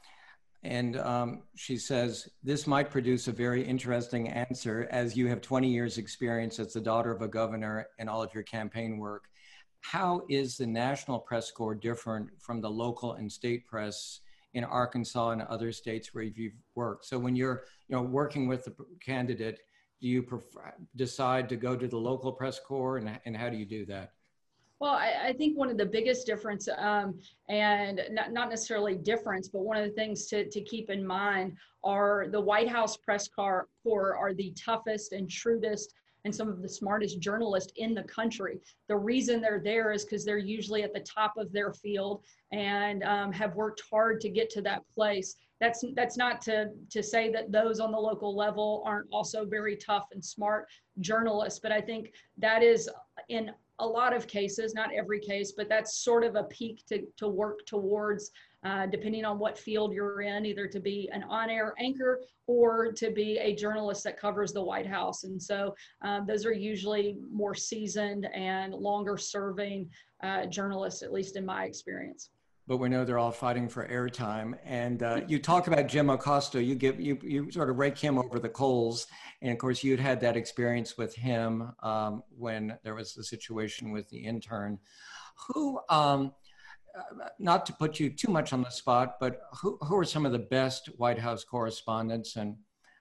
And 0.62 0.98
um, 0.98 1.42
she 1.54 1.76
says, 1.76 2.28
This 2.42 2.66
might 2.66 2.90
produce 2.90 3.28
a 3.28 3.32
very 3.32 3.62
interesting 3.62 4.28
answer 4.28 4.88
as 4.90 5.16
you 5.16 5.28
have 5.28 5.40
20 5.40 5.68
years' 5.68 5.96
experience 5.98 6.58
as 6.58 6.72
the 6.72 6.80
daughter 6.80 7.12
of 7.12 7.22
a 7.22 7.28
governor 7.28 7.86
and 7.98 8.10
all 8.10 8.22
of 8.22 8.34
your 8.34 8.42
campaign 8.42 8.98
work. 8.98 9.24
How 9.80 10.22
is 10.28 10.56
the 10.56 10.66
national 10.66 11.20
press 11.20 11.50
corps 11.50 11.74
different 11.74 12.30
from 12.38 12.60
the 12.60 12.70
local 12.70 13.12
and 13.12 13.30
state 13.30 13.66
press 13.66 14.20
in 14.54 14.64
Arkansas 14.64 15.30
and 15.30 15.42
other 15.42 15.72
states 15.72 16.12
where 16.12 16.24
you've 16.24 16.54
worked? 16.74 17.06
So 17.06 17.18
when 17.18 17.36
you're 17.36 17.64
you 17.88 17.96
know, 17.96 18.02
working 18.02 18.48
with 18.48 18.64
the 18.64 18.74
candidate, 19.04 19.60
do 20.00 20.08
you 20.08 20.22
prefer, 20.22 20.72
decide 20.96 21.48
to 21.50 21.56
go 21.56 21.76
to 21.76 21.86
the 21.86 21.96
local 21.96 22.32
press 22.32 22.58
corps 22.58 22.96
and, 22.96 23.18
and 23.26 23.36
how 23.36 23.50
do 23.50 23.56
you 23.56 23.66
do 23.66 23.84
that? 23.86 24.12
Well, 24.80 24.94
I, 24.94 25.14
I, 25.26 25.32
think 25.34 25.58
one 25.58 25.68
of 25.68 25.76
the 25.76 25.84
biggest 25.84 26.26
difference, 26.26 26.66
um, 26.78 27.20
and 27.50 28.00
not, 28.12 28.32
not 28.32 28.48
necessarily 28.48 28.96
difference, 28.96 29.46
but 29.48 29.60
one 29.60 29.76
of 29.76 29.84
the 29.84 29.90
things 29.90 30.26
to, 30.28 30.48
to 30.48 30.60
keep 30.62 30.88
in 30.88 31.06
mind 31.06 31.58
are 31.84 32.28
the 32.30 32.40
White 32.40 32.68
House 32.68 32.96
press 32.96 33.28
corps 33.28 33.68
are 33.86 34.32
the 34.32 34.52
toughest 34.52 35.12
and 35.12 35.30
shrewdest 35.30 35.92
and 36.24 36.34
some 36.34 36.48
of 36.48 36.62
the 36.62 36.68
smartest 36.68 37.20
journalists 37.20 37.72
in 37.76 37.94
the 37.94 38.02
country. 38.04 38.60
The 38.88 38.96
reason 38.96 39.40
they're 39.40 39.62
there 39.62 39.92
is 39.92 40.04
because 40.04 40.24
they're 40.24 40.38
usually 40.38 40.82
at 40.82 40.92
the 40.92 41.00
top 41.00 41.34
of 41.36 41.52
their 41.52 41.72
field 41.72 42.22
and 42.52 43.02
um, 43.04 43.32
have 43.32 43.54
worked 43.54 43.82
hard 43.90 44.20
to 44.22 44.28
get 44.28 44.50
to 44.50 44.62
that 44.62 44.82
place. 44.94 45.36
That's 45.60 45.84
that's 45.94 46.16
not 46.16 46.40
to 46.42 46.70
to 46.90 47.02
say 47.02 47.30
that 47.32 47.52
those 47.52 47.80
on 47.80 47.92
the 47.92 47.98
local 47.98 48.34
level 48.34 48.82
aren't 48.86 49.08
also 49.12 49.44
very 49.44 49.76
tough 49.76 50.06
and 50.12 50.24
smart 50.24 50.66
journalists, 51.00 51.60
but 51.60 51.72
I 51.72 51.80
think 51.80 52.12
that 52.38 52.62
is 52.62 52.88
in 53.28 53.50
a 53.80 53.86
lot 53.86 54.14
of 54.14 54.26
cases, 54.26 54.74
not 54.74 54.92
every 54.94 55.18
case, 55.18 55.52
but 55.56 55.68
that's 55.68 55.98
sort 55.98 56.22
of 56.22 56.36
a 56.36 56.44
peak 56.44 56.84
to, 56.88 57.02
to 57.16 57.28
work 57.28 57.64
towards, 57.66 58.30
uh, 58.64 58.86
depending 58.86 59.24
on 59.24 59.38
what 59.38 59.58
field 59.58 59.92
you're 59.92 60.22
in, 60.22 60.44
either 60.44 60.66
to 60.66 60.80
be 60.80 61.08
an 61.12 61.22
on 61.24 61.50
air 61.50 61.74
anchor 61.78 62.20
or 62.46 62.92
to 62.92 63.10
be 63.10 63.38
a 63.38 63.54
journalist 63.54 64.04
that 64.04 64.18
covers 64.18 64.52
the 64.52 64.62
White 64.62 64.86
House. 64.86 65.24
And 65.24 65.42
so 65.42 65.74
um, 66.02 66.26
those 66.26 66.44
are 66.44 66.52
usually 66.52 67.16
more 67.32 67.54
seasoned 67.54 68.26
and 68.34 68.74
longer 68.74 69.16
serving 69.16 69.88
uh, 70.22 70.46
journalists, 70.46 71.02
at 71.02 71.12
least 71.12 71.36
in 71.36 71.46
my 71.46 71.64
experience 71.64 72.30
but 72.70 72.76
we 72.76 72.88
know 72.88 73.04
they're 73.04 73.18
all 73.18 73.32
fighting 73.32 73.68
for 73.68 73.88
airtime. 73.88 74.56
And 74.64 75.02
uh, 75.02 75.22
you 75.26 75.40
talk 75.40 75.66
about 75.66 75.88
Jim 75.88 76.08
Acosta. 76.08 76.62
You 76.62 76.76
give 76.76 77.00
you 77.00 77.18
you 77.20 77.50
sort 77.50 77.68
of 77.68 77.78
rake 77.78 77.98
him 77.98 78.16
over 78.16 78.38
the 78.38 78.48
coals, 78.48 79.08
and 79.42 79.50
of 79.50 79.58
course 79.58 79.82
you'd 79.82 79.98
had 79.98 80.20
that 80.20 80.36
experience 80.36 80.96
with 80.96 81.12
him 81.12 81.72
um, 81.82 82.22
when 82.30 82.78
there 82.84 82.94
was 82.94 83.12
the 83.12 83.24
situation 83.24 83.90
with 83.90 84.08
the 84.08 84.18
intern. 84.18 84.78
Who, 85.48 85.80
um, 85.88 86.32
not 87.38 87.66
to 87.66 87.72
put 87.72 87.98
you 87.98 88.10
too 88.10 88.30
much 88.30 88.52
on 88.52 88.62
the 88.62 88.70
spot, 88.70 89.16
but 89.20 89.40
who 89.60 89.78
who 89.82 89.96
are 89.96 90.04
some 90.04 90.26
of 90.26 90.32
the 90.32 90.38
best 90.38 90.86
White 90.96 91.18
House 91.18 91.44
correspondents, 91.44 92.36
and 92.36 92.56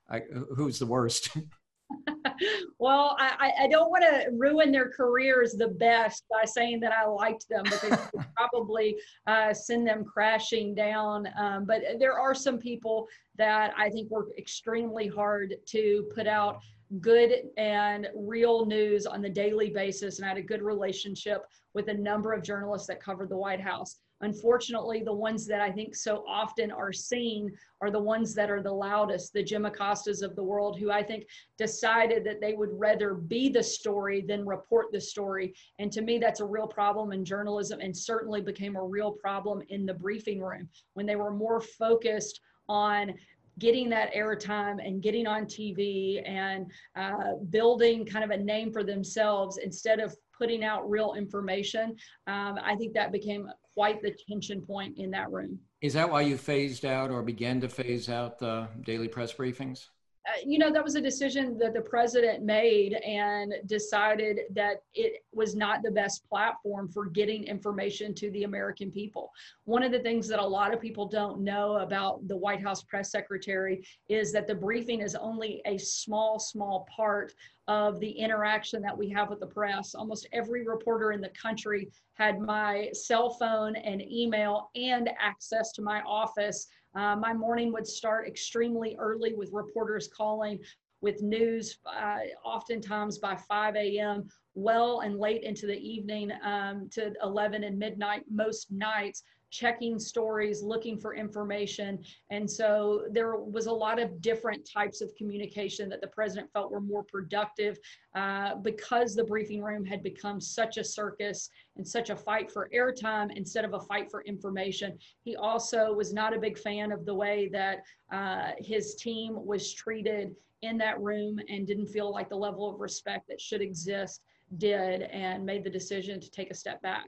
I, 0.09 0.21
who's 0.55 0.79
the 0.79 0.85
worst? 0.85 1.29
well, 2.79 3.15
I, 3.19 3.51
I 3.61 3.67
don't 3.67 3.89
want 3.89 4.03
to 4.03 4.29
ruin 4.37 4.71
their 4.71 4.89
careers 4.89 5.53
the 5.53 5.69
best 5.69 6.23
by 6.29 6.45
saying 6.45 6.79
that 6.81 6.91
I 6.91 7.05
liked 7.05 7.47
them 7.49 7.63
because 7.63 7.99
probably 8.37 8.95
uh, 9.27 9.53
send 9.53 9.87
them 9.87 10.03
crashing 10.03 10.75
down. 10.75 11.27
Um, 11.37 11.65
but 11.65 11.81
there 11.99 12.17
are 12.19 12.35
some 12.35 12.57
people 12.57 13.07
that 13.37 13.73
I 13.77 13.89
think 13.89 14.09
work 14.09 14.29
extremely 14.37 15.07
hard 15.07 15.55
to 15.67 16.07
put 16.13 16.27
out 16.27 16.59
good 17.01 17.43
and 17.57 18.07
real 18.15 18.65
news 18.65 19.05
on 19.05 19.21
the 19.21 19.29
daily 19.29 19.69
basis. 19.69 20.17
And 20.17 20.25
I 20.25 20.29
had 20.29 20.37
a 20.37 20.41
good 20.41 20.61
relationship 20.61 21.45
with 21.73 21.87
a 21.87 21.93
number 21.93 22.33
of 22.33 22.43
journalists 22.43 22.87
that 22.87 23.01
covered 23.01 23.29
the 23.29 23.37
White 23.37 23.61
House. 23.61 23.97
Unfortunately, 24.21 25.01
the 25.01 25.13
ones 25.13 25.47
that 25.47 25.61
I 25.61 25.71
think 25.71 25.95
so 25.95 26.25
often 26.27 26.71
are 26.71 26.91
seen 26.91 27.51
are 27.79 27.89
the 27.89 28.01
ones 28.01 28.33
that 28.35 28.49
are 28.49 28.61
the 28.61 28.71
loudest, 28.71 29.31
the 29.31 29.43
Jim 29.43 29.63
Acostas 29.63 30.21
of 30.21 30.35
the 30.35 30.43
world, 30.43 30.77
who 30.77 30.91
I 30.91 31.01
think 31.03 31.25
decided 31.57 32.25
that 32.25 32.41
they 32.41 32.53
would 32.53 32.71
rather 32.73 33.13
be 33.13 33.47
the 33.47 33.63
story 33.63 34.19
than 34.19 34.45
report 34.45 34.87
the 34.91 34.99
story. 34.99 35.53
And 35.77 35.89
to 35.93 36.01
me, 36.01 36.17
that's 36.17 36.41
a 36.41 36.45
real 36.45 36.67
problem 36.67 37.13
in 37.13 37.23
journalism 37.23 37.79
and 37.79 37.95
certainly 37.95 38.41
became 38.41 38.75
a 38.75 38.83
real 38.83 39.11
problem 39.11 39.61
in 39.69 39.85
the 39.85 39.93
briefing 39.93 40.41
room 40.41 40.67
when 40.95 41.05
they 41.05 41.15
were 41.15 41.31
more 41.31 41.61
focused 41.61 42.41
on 42.67 43.13
getting 43.59 43.89
that 43.89 44.13
airtime 44.13 44.85
and 44.85 45.03
getting 45.03 45.27
on 45.27 45.45
TV 45.45 46.27
and 46.27 46.71
uh, 46.95 47.35
building 47.49 48.05
kind 48.05 48.23
of 48.23 48.31
a 48.31 48.37
name 48.37 48.71
for 48.71 48.83
themselves 48.83 49.57
instead 49.57 49.99
of 49.99 50.15
putting 50.37 50.63
out 50.63 50.89
real 50.89 51.13
information. 51.15 51.95
Um, 52.27 52.57
I 52.63 52.75
think 52.77 52.93
that 52.93 53.11
became 53.11 53.49
quite 53.73 54.01
the 54.01 54.15
tension 54.27 54.61
point 54.61 54.97
in 54.97 55.11
that 55.11 55.31
room. 55.31 55.59
Is 55.81 55.93
that 55.93 56.09
why 56.09 56.21
you 56.21 56.37
phased 56.37 56.85
out 56.85 57.11
or 57.11 57.21
began 57.21 57.61
to 57.61 57.69
phase 57.69 58.09
out 58.09 58.39
the 58.39 58.67
daily 58.85 59.07
press 59.07 59.33
briefings? 59.33 59.87
Uh, 60.29 60.41
you 60.45 60.59
know, 60.59 60.71
that 60.71 60.83
was 60.83 60.95
a 60.95 61.01
decision 61.01 61.57
that 61.57 61.73
the 61.73 61.81
president 61.81 62.43
made 62.43 62.93
and 62.93 63.53
decided 63.65 64.41
that 64.51 64.83
it 64.93 65.23
was 65.33 65.55
not 65.55 65.81
the 65.81 65.89
best 65.89 66.27
platform 66.29 66.87
for 66.87 67.05
getting 67.05 67.45
information 67.45 68.13
to 68.13 68.29
the 68.31 68.43
American 68.43 68.91
people. 68.91 69.31
One 69.65 69.81
of 69.81 69.91
the 69.91 69.99
things 69.99 70.27
that 70.27 70.39
a 70.39 70.45
lot 70.45 70.71
of 70.73 70.79
people 70.79 71.07
don't 71.07 71.41
know 71.41 71.77
about 71.77 72.27
the 72.27 72.37
White 72.37 72.61
House 72.61 72.83
press 72.83 73.11
secretary 73.11 73.83
is 74.07 74.31
that 74.33 74.45
the 74.45 74.53
briefing 74.53 75.01
is 75.01 75.15
only 75.15 75.61
a 75.65 75.77
small, 75.77 76.37
small 76.37 76.87
part 76.95 77.33
of 77.67 77.99
the 77.99 78.09
interaction 78.09 78.81
that 78.81 78.97
we 78.97 79.09
have 79.09 79.29
with 79.29 79.39
the 79.39 79.47
press. 79.47 79.95
Almost 79.95 80.27
every 80.31 80.67
reporter 80.67 81.11
in 81.11 81.21
the 81.21 81.29
country 81.29 81.89
had 82.15 82.39
my 82.39 82.89
cell 82.93 83.31
phone 83.31 83.75
and 83.75 84.01
email 84.01 84.69
and 84.75 85.09
access 85.19 85.71
to 85.73 85.81
my 85.81 86.01
office 86.01 86.67
uh, 86.95 87.15
my 87.15 87.33
morning 87.33 87.71
would 87.71 87.87
start 87.87 88.27
extremely 88.27 88.95
early 88.99 89.33
with 89.33 89.49
reporters 89.53 90.07
calling 90.07 90.59
with 91.01 91.21
news, 91.21 91.79
uh, 91.85 92.19
oftentimes 92.43 93.17
by 93.17 93.35
5 93.35 93.75
a.m., 93.75 94.27
well 94.55 95.01
and 95.01 95.17
late 95.17 95.43
into 95.43 95.67
the 95.67 95.77
evening 95.77 96.31
um, 96.43 96.89
to 96.91 97.13
11 97.23 97.63
and 97.63 97.77
midnight 97.77 98.23
most 98.29 98.71
nights 98.71 99.23
checking 99.51 99.97
stories, 99.97 100.61
looking 100.61 100.97
for 100.97 101.15
information. 101.15 101.99
And 102.29 102.49
so 102.49 103.05
there 103.11 103.35
was 103.35 103.65
a 103.65 103.71
lot 103.71 103.99
of 103.99 104.21
different 104.21 104.67
types 104.71 105.01
of 105.01 105.13
communication 105.15 105.89
that 105.89 106.01
the 106.01 106.07
president 106.07 106.51
felt 106.51 106.71
were 106.71 106.81
more 106.81 107.03
productive 107.03 107.77
uh, 108.15 108.55
because 108.55 109.15
the 109.15 109.23
briefing 109.23 109.63
room 109.63 109.85
had 109.85 110.03
become 110.03 110.39
such 110.39 110.77
a 110.77 110.83
circus 110.83 111.49
and 111.77 111.87
such 111.87 112.09
a 112.09 112.15
fight 112.15 112.51
for 112.51 112.69
airtime 112.75 113.35
instead 113.35 113.65
of 113.65 113.73
a 113.73 113.79
fight 113.79 114.09
for 114.11 114.21
information. 114.23 114.97
He 115.23 115.35
also 115.35 115.93
was 115.93 116.13
not 116.13 116.35
a 116.35 116.39
big 116.39 116.57
fan 116.57 116.91
of 116.91 117.05
the 117.05 117.15
way 117.15 117.49
that 117.51 117.79
uh, 118.11 118.51
his 118.59 118.95
team 118.95 119.45
was 119.45 119.73
treated 119.73 120.35
in 120.61 120.77
that 120.77 120.99
room 120.99 121.39
and 121.49 121.65
didn't 121.65 121.87
feel 121.87 122.11
like 122.11 122.29
the 122.29 122.35
level 122.35 122.69
of 122.69 122.79
respect 122.79 123.27
that 123.29 123.39
should 123.39 123.61
exist 123.61 124.21
did 124.57 125.03
and 125.03 125.45
made 125.45 125.63
the 125.63 125.69
decision 125.69 126.19
to 126.19 126.29
take 126.31 126.51
a 126.51 126.55
step 126.55 126.81
back. 126.81 127.05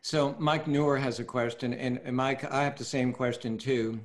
So 0.00 0.34
Mike 0.38 0.66
Newer 0.66 0.96
has 0.96 1.20
a 1.20 1.24
question, 1.24 1.74
and, 1.74 2.00
and 2.04 2.16
Mike, 2.16 2.50
I 2.50 2.64
have 2.64 2.76
the 2.76 2.84
same 2.84 3.12
question 3.12 3.56
too. 3.56 4.00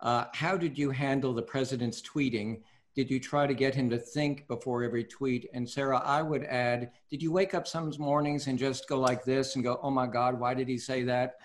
Uh, 0.00 0.24
how 0.32 0.56
did 0.56 0.78
you 0.78 0.90
handle 0.90 1.34
the 1.34 1.42
president's 1.42 2.00
tweeting? 2.00 2.62
Did 2.94 3.10
you 3.10 3.20
try 3.20 3.46
to 3.46 3.54
get 3.54 3.74
him 3.74 3.90
to 3.90 3.98
think 3.98 4.48
before 4.48 4.82
every 4.82 5.04
tweet? 5.04 5.48
And 5.52 5.68
Sarah, 5.68 6.02
I 6.04 6.22
would 6.22 6.44
add, 6.44 6.90
did 7.10 7.22
you 7.22 7.32
wake 7.32 7.54
up 7.54 7.66
some 7.66 7.92
mornings 7.98 8.46
and 8.46 8.58
just 8.58 8.88
go 8.88 8.98
like 8.98 9.24
this 9.24 9.54
and 9.54 9.64
go, 9.64 9.78
oh 9.82 9.90
my 9.90 10.06
God, 10.06 10.38
why 10.38 10.54
did 10.54 10.68
he 10.68 10.78
say 10.78 11.02
that? 11.04 11.36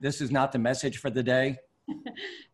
This 0.00 0.20
is 0.20 0.30
not 0.30 0.52
the 0.52 0.58
message 0.58 0.98
for 0.98 1.10
the 1.10 1.22
day? 1.22 1.58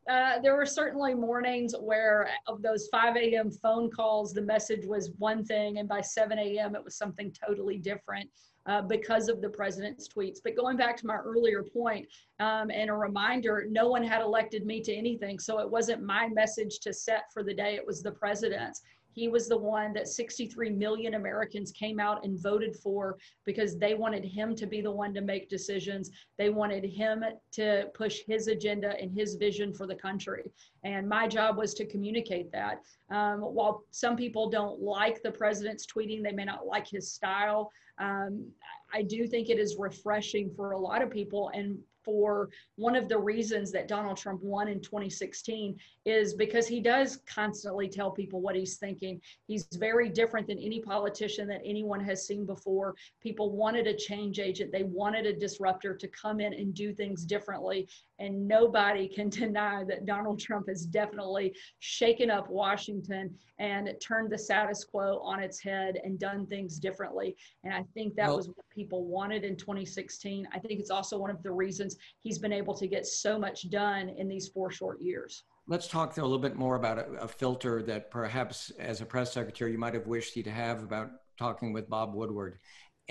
Uh, 0.08 0.38
there 0.40 0.56
were 0.56 0.64
certainly 0.64 1.12
mornings 1.12 1.74
where 1.78 2.30
of 2.46 2.62
those 2.62 2.88
5 2.90 3.14
a.m. 3.18 3.50
phone 3.50 3.90
calls, 3.90 4.32
the 4.32 4.40
message 4.40 4.86
was 4.86 5.10
one 5.18 5.44
thing, 5.44 5.76
and 5.76 5.86
by 5.86 6.00
7 6.00 6.38
a.m. 6.38 6.74
it 6.74 6.82
was 6.82 6.96
something 6.96 7.30
totally 7.46 7.76
different 7.76 8.30
uh, 8.68 8.80
because 8.82 9.28
of 9.28 9.40
the 9.40 9.48
president's 9.48 10.08
tweets. 10.08 10.38
But 10.42 10.56
going 10.56 10.76
back 10.76 10.96
to 10.98 11.06
my 11.06 11.16
earlier 11.16 11.62
point, 11.62 12.06
um, 12.40 12.70
and 12.70 12.90
a 12.90 12.94
reminder, 12.94 13.66
no 13.68 13.88
one 13.88 14.02
had 14.02 14.22
elected 14.22 14.64
me 14.64 14.80
to 14.82 14.94
anything. 14.94 15.38
So 15.38 15.58
it 15.58 15.70
wasn't 15.70 16.02
my 16.02 16.28
message 16.28 16.78
to 16.80 16.92
set 16.92 17.32
for 17.32 17.42
the 17.42 17.54
day, 17.54 17.74
it 17.74 17.86
was 17.86 18.02
the 18.02 18.12
president's. 18.12 18.82
He 19.18 19.26
was 19.26 19.48
the 19.48 19.58
one 19.58 19.92
that 19.94 20.06
63 20.06 20.70
million 20.70 21.14
Americans 21.14 21.72
came 21.72 21.98
out 21.98 22.24
and 22.24 22.40
voted 22.40 22.76
for 22.76 23.18
because 23.44 23.76
they 23.76 23.94
wanted 23.94 24.24
him 24.24 24.54
to 24.54 24.64
be 24.64 24.80
the 24.80 24.92
one 24.92 25.12
to 25.14 25.20
make 25.20 25.48
decisions. 25.48 26.10
They 26.36 26.50
wanted 26.50 26.84
him 26.84 27.24
to 27.54 27.88
push 27.94 28.20
his 28.28 28.46
agenda 28.46 28.94
and 29.00 29.10
his 29.12 29.34
vision 29.34 29.74
for 29.74 29.88
the 29.88 29.94
country. 29.96 30.52
And 30.84 31.08
my 31.08 31.26
job 31.26 31.56
was 31.56 31.74
to 31.74 31.84
communicate 31.84 32.52
that. 32.52 32.82
Um, 33.10 33.40
while 33.40 33.82
some 33.90 34.14
people 34.14 34.50
don't 34.50 34.80
like 34.80 35.20
the 35.22 35.32
president's 35.32 35.84
tweeting, 35.84 36.22
they 36.22 36.30
may 36.30 36.44
not 36.44 36.66
like 36.66 36.86
his 36.86 37.10
style. 37.12 37.72
Um, 37.98 38.46
I 38.94 39.02
do 39.02 39.26
think 39.26 39.50
it 39.50 39.58
is 39.58 39.76
refreshing 39.80 40.52
for 40.54 40.70
a 40.70 40.78
lot 40.78 41.02
of 41.02 41.10
people. 41.10 41.50
And 41.52 41.78
for 42.04 42.48
one 42.76 42.96
of 42.96 43.08
the 43.08 43.18
reasons 43.18 43.70
that 43.72 43.88
Donald 43.88 44.16
Trump 44.16 44.42
won 44.42 44.68
in 44.68 44.80
2016 44.80 45.76
is 46.04 46.34
because 46.34 46.66
he 46.66 46.80
does 46.80 47.20
constantly 47.26 47.88
tell 47.88 48.10
people 48.10 48.40
what 48.40 48.56
he's 48.56 48.76
thinking. 48.76 49.20
He's 49.46 49.66
very 49.74 50.08
different 50.08 50.46
than 50.46 50.58
any 50.58 50.80
politician 50.80 51.48
that 51.48 51.60
anyone 51.64 52.00
has 52.04 52.26
seen 52.26 52.46
before. 52.46 52.94
People 53.22 53.52
wanted 53.52 53.86
a 53.86 53.94
change 53.94 54.38
agent, 54.38 54.72
they 54.72 54.84
wanted 54.84 55.26
a 55.26 55.32
disruptor 55.32 55.94
to 55.94 56.08
come 56.08 56.40
in 56.40 56.54
and 56.54 56.74
do 56.74 56.92
things 56.92 57.24
differently. 57.24 57.88
And 58.18 58.48
nobody 58.48 59.08
can 59.08 59.28
deny 59.28 59.84
that 59.84 60.06
Donald 60.06 60.40
Trump 60.40 60.68
has 60.68 60.86
definitely 60.86 61.54
shaken 61.78 62.30
up 62.30 62.48
Washington 62.48 63.34
and 63.58 63.90
turned 64.00 64.30
the 64.30 64.38
status 64.38 64.84
quo 64.84 65.18
on 65.18 65.40
its 65.40 65.60
head 65.60 66.00
and 66.04 66.18
done 66.18 66.46
things 66.46 66.78
differently. 66.78 67.36
And 67.64 67.74
I 67.74 67.84
think 67.94 68.14
that 68.16 68.28
well, 68.28 68.36
was 68.36 68.48
what 68.48 68.70
people 68.70 69.04
wanted 69.04 69.44
in 69.44 69.56
2016. 69.56 70.46
I 70.52 70.58
think 70.58 70.80
it's 70.80 70.90
also 70.90 71.18
one 71.18 71.30
of 71.30 71.42
the 71.42 71.50
reasons 71.50 71.87
he's 72.18 72.38
been 72.38 72.52
able 72.52 72.74
to 72.74 72.86
get 72.86 73.06
so 73.06 73.38
much 73.38 73.70
done 73.70 74.08
in 74.08 74.28
these 74.28 74.48
four 74.48 74.70
short 74.70 75.00
years. 75.00 75.44
Let's 75.66 75.86
talk 75.86 76.16
a 76.16 76.22
little 76.22 76.38
bit 76.38 76.56
more 76.56 76.76
about 76.76 76.98
a, 76.98 77.06
a, 77.20 77.28
filter 77.28 77.82
that 77.82 78.10
perhaps 78.10 78.70
as 78.78 79.00
a 79.00 79.06
press 79.06 79.32
secretary 79.32 79.72
you 79.72 79.78
might 79.78 79.94
have 79.94 80.06
wished 80.06 80.32
he'd 80.32 80.46
have 80.46 80.82
about 80.82 81.10
talking 81.38 81.72
with 81.72 81.88
Bob 81.88 82.14
Woodward. 82.14 82.58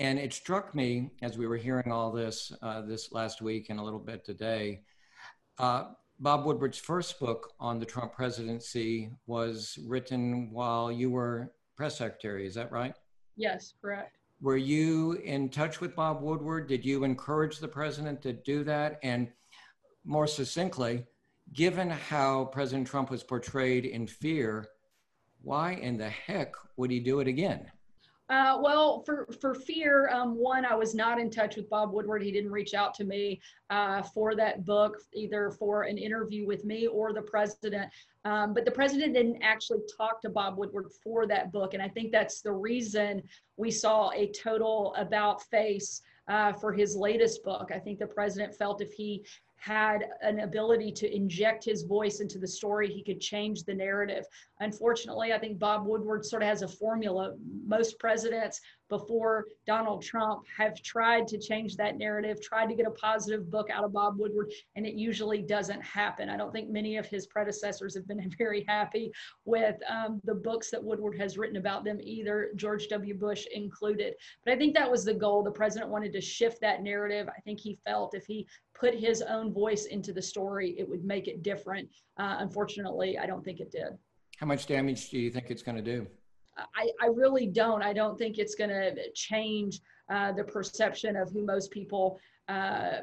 And 0.00 0.18
it 0.18 0.32
struck 0.32 0.74
me 0.74 1.10
as 1.22 1.38
we 1.38 1.46
were 1.46 1.56
hearing 1.56 1.92
all 1.92 2.12
this 2.12 2.52
uh, 2.62 2.82
this 2.82 3.10
last 3.12 3.42
week 3.42 3.70
and 3.70 3.80
a 3.80 3.82
little 3.82 3.98
bit 3.98 4.24
today. 4.24 4.82
Uh, 5.58 5.90
Bob 6.20 6.44
Woodward's 6.44 6.78
first 6.78 7.20
book 7.20 7.52
on 7.60 7.78
the 7.78 7.86
Trump 7.86 8.12
presidency 8.12 9.10
was 9.26 9.78
written 9.86 10.50
while 10.50 10.90
you 10.90 11.10
were 11.10 11.52
press 11.76 11.98
secretary. 11.98 12.46
Is 12.46 12.54
that 12.54 12.72
right? 12.72 12.94
Yes, 13.36 13.74
correct. 13.80 14.17
Were 14.40 14.56
you 14.56 15.12
in 15.12 15.48
touch 15.48 15.80
with 15.80 15.96
Bob 15.96 16.22
Woodward? 16.22 16.68
Did 16.68 16.84
you 16.84 17.02
encourage 17.02 17.58
the 17.58 17.66
president 17.66 18.22
to 18.22 18.32
do 18.32 18.62
that? 18.64 19.00
And 19.02 19.32
more 20.04 20.28
succinctly, 20.28 21.06
given 21.52 21.90
how 21.90 22.44
President 22.46 22.86
Trump 22.86 23.10
was 23.10 23.24
portrayed 23.24 23.84
in 23.84 24.06
fear, 24.06 24.68
why 25.42 25.72
in 25.72 25.96
the 25.96 26.08
heck 26.08 26.54
would 26.76 26.90
he 26.90 27.00
do 27.00 27.18
it 27.18 27.26
again? 27.26 27.70
Uh, 28.30 28.58
well, 28.60 29.00
for 29.04 29.26
for 29.40 29.54
fear, 29.54 30.10
um, 30.10 30.36
one, 30.36 30.66
I 30.66 30.74
was 30.74 30.94
not 30.94 31.18
in 31.18 31.30
touch 31.30 31.56
with 31.56 31.70
Bob 31.70 31.92
Woodward. 31.92 32.22
He 32.22 32.30
didn't 32.30 32.50
reach 32.50 32.74
out 32.74 32.92
to 32.94 33.04
me 33.04 33.40
uh, 33.70 34.02
for 34.02 34.34
that 34.34 34.66
book, 34.66 34.98
either 35.14 35.50
for 35.50 35.84
an 35.84 35.96
interview 35.96 36.46
with 36.46 36.62
me 36.64 36.86
or 36.86 37.14
the 37.14 37.22
president. 37.22 37.90
Um, 38.26 38.52
but 38.52 38.66
the 38.66 38.70
president 38.70 39.14
didn't 39.14 39.40
actually 39.40 39.80
talk 39.96 40.20
to 40.22 40.28
Bob 40.28 40.58
Woodward 40.58 40.88
for 41.02 41.26
that 41.26 41.52
book, 41.52 41.72
and 41.72 41.82
I 41.82 41.88
think 41.88 42.12
that's 42.12 42.42
the 42.42 42.52
reason 42.52 43.22
we 43.56 43.70
saw 43.70 44.10
a 44.10 44.30
total 44.32 44.94
about 44.98 45.42
face 45.44 46.02
uh, 46.28 46.52
for 46.52 46.70
his 46.70 46.94
latest 46.94 47.42
book. 47.42 47.70
I 47.74 47.78
think 47.78 47.98
the 47.98 48.06
president 48.06 48.54
felt 48.54 48.82
if 48.82 48.92
he 48.92 49.24
had 49.58 50.06
an 50.22 50.40
ability 50.40 50.92
to 50.92 51.14
inject 51.14 51.64
his 51.64 51.82
voice 51.82 52.20
into 52.20 52.38
the 52.38 52.46
story, 52.46 52.88
he 52.88 53.02
could 53.02 53.20
change 53.20 53.64
the 53.64 53.74
narrative. 53.74 54.24
Unfortunately, 54.60 55.32
I 55.32 55.38
think 55.38 55.58
Bob 55.58 55.86
Woodward 55.86 56.24
sort 56.24 56.42
of 56.42 56.48
has 56.48 56.62
a 56.62 56.68
formula. 56.68 57.34
Most 57.66 57.98
presidents 57.98 58.60
before 58.88 59.46
Donald 59.66 60.02
Trump 60.02 60.44
have 60.56 60.80
tried 60.82 61.26
to 61.28 61.38
change 61.38 61.76
that 61.76 61.98
narrative, 61.98 62.40
tried 62.40 62.66
to 62.66 62.74
get 62.74 62.86
a 62.86 62.90
positive 62.92 63.50
book 63.50 63.68
out 63.70 63.84
of 63.84 63.92
Bob 63.92 64.18
Woodward, 64.18 64.50
and 64.76 64.86
it 64.86 64.94
usually 64.94 65.42
doesn't 65.42 65.82
happen. 65.82 66.28
I 66.28 66.36
don't 66.36 66.52
think 66.52 66.70
many 66.70 66.96
of 66.96 67.06
his 67.06 67.26
predecessors 67.26 67.94
have 67.94 68.06
been 68.06 68.30
very 68.38 68.64
happy 68.66 69.12
with 69.44 69.76
um, 69.88 70.20
the 70.24 70.34
books 70.34 70.70
that 70.70 70.82
Woodward 70.82 71.18
has 71.18 71.36
written 71.38 71.56
about 71.56 71.84
them, 71.84 71.98
either 72.00 72.50
George 72.56 72.88
W. 72.88 73.14
Bush 73.14 73.46
included. 73.52 74.14
But 74.44 74.54
I 74.54 74.56
think 74.56 74.74
that 74.74 74.90
was 74.90 75.04
the 75.04 75.14
goal. 75.14 75.42
The 75.42 75.50
president 75.50 75.90
wanted 75.90 76.12
to 76.12 76.20
shift 76.20 76.60
that 76.60 76.82
narrative. 76.82 77.28
I 77.28 77.40
think 77.40 77.60
he 77.60 77.78
felt 77.84 78.14
if 78.14 78.24
he 78.26 78.46
put 78.74 78.94
his 78.94 79.22
own 79.22 79.52
voice 79.52 79.86
into 79.86 80.12
the 80.12 80.22
story, 80.22 80.74
it 80.78 80.88
would 80.88 81.04
make 81.04 81.28
it 81.28 81.42
different. 81.42 81.88
Uh, 82.16 82.36
unfortunately, 82.38 83.18
I 83.18 83.26
don't 83.26 83.44
think 83.44 83.60
it 83.60 83.70
did. 83.70 83.98
How 84.38 84.46
much 84.46 84.66
damage 84.66 85.10
do 85.10 85.18
you 85.18 85.30
think 85.30 85.46
it's 85.50 85.62
going 85.62 85.76
to 85.76 85.82
do? 85.82 86.06
I, 86.74 86.90
I 87.00 87.06
really 87.06 87.46
don't. 87.46 87.82
I 87.82 87.92
don't 87.92 88.18
think 88.18 88.38
it's 88.38 88.54
going 88.54 88.70
to 88.70 89.10
change 89.12 89.80
uh, 90.10 90.32
the 90.32 90.44
perception 90.44 91.16
of 91.16 91.30
who 91.30 91.44
most 91.44 91.70
people 91.70 92.18
uh, 92.48 92.98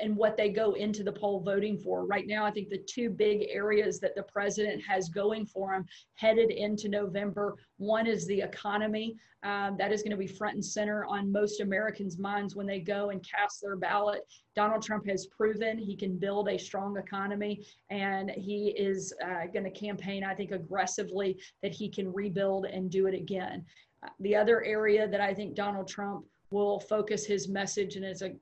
and 0.00 0.16
what 0.16 0.36
they 0.36 0.48
go 0.48 0.72
into 0.72 1.02
the 1.02 1.12
poll 1.12 1.40
voting 1.40 1.78
for. 1.78 2.06
Right 2.06 2.26
now, 2.26 2.44
I 2.44 2.50
think 2.50 2.68
the 2.68 2.84
two 2.88 3.10
big 3.10 3.46
areas 3.50 4.00
that 4.00 4.14
the 4.14 4.22
president 4.24 4.82
has 4.86 5.08
going 5.08 5.46
for 5.46 5.74
him 5.74 5.86
headed 6.14 6.50
into 6.50 6.88
November 6.88 7.56
one 7.78 8.06
is 8.06 8.26
the 8.26 8.40
economy. 8.40 9.16
Um, 9.42 9.76
that 9.78 9.92
is 9.92 10.02
going 10.02 10.10
to 10.10 10.16
be 10.16 10.26
front 10.26 10.54
and 10.54 10.64
center 10.64 11.04
on 11.04 11.30
most 11.30 11.60
Americans' 11.60 12.18
minds 12.18 12.56
when 12.56 12.66
they 12.66 12.80
go 12.80 13.10
and 13.10 13.24
cast 13.24 13.60
their 13.62 13.76
ballot. 13.76 14.22
Donald 14.56 14.82
Trump 14.82 15.06
has 15.06 15.26
proven 15.26 15.78
he 15.78 15.94
can 15.94 16.18
build 16.18 16.48
a 16.48 16.58
strong 16.58 16.96
economy, 16.96 17.64
and 17.90 18.30
he 18.30 18.70
is 18.76 19.14
uh, 19.24 19.46
going 19.52 19.64
to 19.64 19.70
campaign, 19.70 20.24
I 20.24 20.34
think, 20.34 20.50
aggressively 20.50 21.38
that 21.62 21.72
he 21.72 21.88
can 21.88 22.12
rebuild 22.12 22.66
and 22.66 22.90
do 22.90 23.06
it 23.06 23.14
again. 23.14 23.64
Uh, 24.02 24.08
the 24.18 24.34
other 24.34 24.64
area 24.64 25.06
that 25.06 25.20
I 25.20 25.32
think 25.32 25.54
Donald 25.54 25.86
Trump 25.86 26.24
will 26.50 26.80
focus 26.80 27.24
his 27.24 27.48
message 27.48 27.96
and 27.96 28.04
is 28.04 28.22
a 28.22 28.32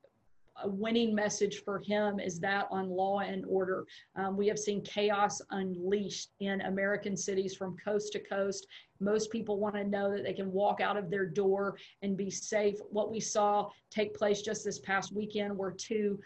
a 0.62 0.68
winning 0.68 1.14
message 1.14 1.62
for 1.64 1.80
him 1.80 2.20
is 2.20 2.38
that 2.40 2.66
on 2.70 2.88
law 2.88 3.20
and 3.20 3.44
order. 3.46 3.86
Um, 4.16 4.36
we 4.36 4.46
have 4.48 4.58
seen 4.58 4.82
chaos 4.82 5.40
unleashed 5.50 6.30
in 6.40 6.60
American 6.62 7.16
cities 7.16 7.54
from 7.54 7.76
coast 7.76 8.12
to 8.12 8.20
coast. 8.20 8.66
Most 9.00 9.30
people 9.30 9.58
want 9.58 9.74
to 9.74 9.84
know 9.84 10.10
that 10.12 10.22
they 10.22 10.32
can 10.32 10.52
walk 10.52 10.80
out 10.80 10.96
of 10.96 11.10
their 11.10 11.26
door 11.26 11.76
and 12.02 12.16
be 12.16 12.30
safe. 12.30 12.76
What 12.90 13.10
we 13.10 13.20
saw 13.20 13.70
take 13.90 14.14
place 14.14 14.42
just 14.42 14.64
this 14.64 14.78
past 14.78 15.12
weekend 15.12 15.56
where 15.56 15.72
two 15.72 16.20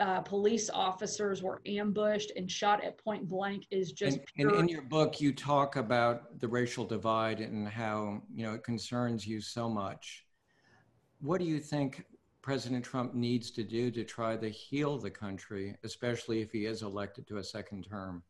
uh, 0.00 0.20
police 0.20 0.70
officers 0.70 1.42
were 1.42 1.60
ambushed 1.66 2.32
and 2.36 2.50
shot 2.50 2.82
at 2.84 3.02
point 3.02 3.28
blank 3.28 3.64
is 3.70 3.92
just. 3.92 4.18
And, 4.36 4.50
and, 4.50 4.60
in 4.60 4.68
your 4.68 4.82
book, 4.82 5.20
you 5.20 5.32
talk 5.32 5.76
about 5.76 6.38
the 6.40 6.48
racial 6.48 6.84
divide 6.84 7.40
and 7.40 7.68
how 7.68 8.22
you 8.32 8.44
know 8.44 8.54
it 8.54 8.62
concerns 8.62 9.26
you 9.26 9.40
so 9.40 9.68
much. 9.68 10.24
What 11.20 11.40
do 11.40 11.46
you 11.46 11.58
think 11.58 12.04
President 12.48 12.82
Trump 12.82 13.14
needs 13.14 13.50
to 13.50 13.62
do 13.62 13.90
to 13.90 14.04
try 14.04 14.34
to 14.34 14.48
heal 14.48 14.96
the 14.96 15.10
country, 15.10 15.76
especially 15.84 16.40
if 16.40 16.50
he 16.50 16.64
is 16.64 16.80
elected 16.80 17.26
to 17.26 17.36
a 17.36 17.44
second 17.44 17.86
term? 17.86 18.22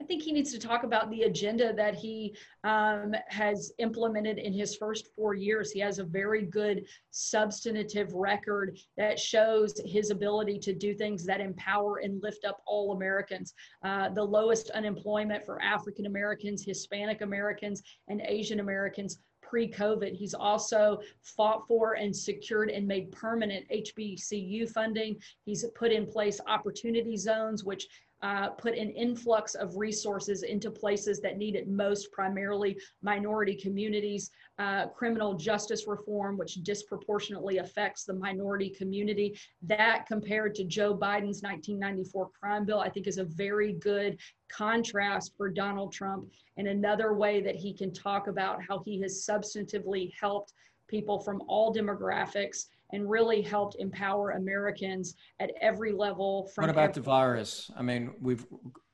I 0.00 0.04
think 0.04 0.20
he 0.20 0.32
needs 0.32 0.50
to 0.50 0.58
talk 0.58 0.82
about 0.82 1.08
the 1.10 1.22
agenda 1.22 1.72
that 1.74 1.94
he 1.94 2.34
um, 2.64 3.14
has 3.28 3.70
implemented 3.78 4.38
in 4.38 4.52
his 4.52 4.74
first 4.74 5.14
four 5.14 5.34
years. 5.34 5.70
He 5.70 5.78
has 5.78 6.00
a 6.00 6.04
very 6.04 6.42
good 6.42 6.86
substantive 7.12 8.12
record 8.14 8.76
that 8.96 9.16
shows 9.16 9.80
his 9.84 10.10
ability 10.10 10.58
to 10.58 10.74
do 10.74 10.92
things 10.92 11.24
that 11.26 11.40
empower 11.40 11.98
and 11.98 12.20
lift 12.24 12.44
up 12.44 12.60
all 12.66 12.96
Americans. 12.96 13.54
Uh, 13.84 14.08
the 14.08 14.24
lowest 14.24 14.70
unemployment 14.70 15.44
for 15.44 15.62
African 15.62 16.06
Americans, 16.06 16.64
Hispanic 16.64 17.20
Americans, 17.20 17.80
and 18.08 18.22
Asian 18.22 18.58
Americans 18.58 19.20
pre-COVID. 19.50 20.14
He's 20.14 20.32
also 20.32 21.00
fought 21.22 21.66
for 21.66 21.94
and 21.94 22.14
secured 22.14 22.70
and 22.70 22.86
made 22.86 23.10
permanent 23.10 23.66
HBCU 23.68 24.70
funding. 24.70 25.16
He's 25.44 25.64
put 25.74 25.90
in 25.90 26.06
place 26.06 26.40
opportunity 26.46 27.16
zones, 27.16 27.64
which 27.64 27.88
uh, 28.22 28.50
put 28.50 28.76
an 28.76 28.90
influx 28.90 29.54
of 29.54 29.76
resources 29.76 30.42
into 30.42 30.70
places 30.70 31.20
that 31.20 31.38
need 31.38 31.54
it 31.54 31.68
most, 31.68 32.12
primarily 32.12 32.78
minority 33.02 33.54
communities, 33.54 34.30
uh, 34.58 34.86
criminal 34.88 35.34
justice 35.34 35.86
reform, 35.86 36.36
which 36.36 36.54
disproportionately 36.56 37.58
affects 37.58 38.04
the 38.04 38.12
minority 38.12 38.68
community. 38.70 39.38
That 39.62 40.04
compared 40.06 40.54
to 40.56 40.64
Joe 40.64 40.94
Biden's 40.94 41.42
1994 41.42 42.30
crime 42.38 42.66
bill, 42.66 42.80
I 42.80 42.90
think 42.90 43.06
is 43.06 43.18
a 43.18 43.24
very 43.24 43.72
good 43.74 44.18
contrast 44.50 45.32
for 45.36 45.48
Donald 45.48 45.92
Trump 45.92 46.30
and 46.56 46.68
another 46.68 47.14
way 47.14 47.40
that 47.40 47.56
he 47.56 47.72
can 47.72 47.92
talk 47.92 48.26
about 48.26 48.60
how 48.62 48.82
he 48.84 49.00
has 49.00 49.26
substantively 49.26 50.12
helped 50.20 50.52
people 50.88 51.20
from 51.20 51.42
all 51.46 51.72
demographics 51.72 52.66
and 52.92 53.08
really 53.08 53.42
helped 53.42 53.76
empower 53.78 54.30
Americans 54.30 55.14
at 55.38 55.50
every 55.60 55.92
level. 55.92 56.50
From 56.54 56.62
what 56.62 56.70
about 56.70 56.94
the 56.94 57.00
virus? 57.00 57.70
I 57.76 57.82
mean, 57.82 58.14
we've 58.20 58.46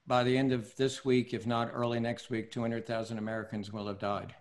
by 0.07 0.23
the 0.23 0.37
end 0.37 0.53
of 0.53 0.75
this 0.77 1.05
week, 1.05 1.35
if 1.35 1.47
not 1.47 1.71
early 1.73 1.99
next 1.99 2.31
week, 2.31 2.53
200,000 2.53 3.19
Americans 3.19 3.73
will 3.73 3.87
have 3.89 3.99
died. 3.99 4.35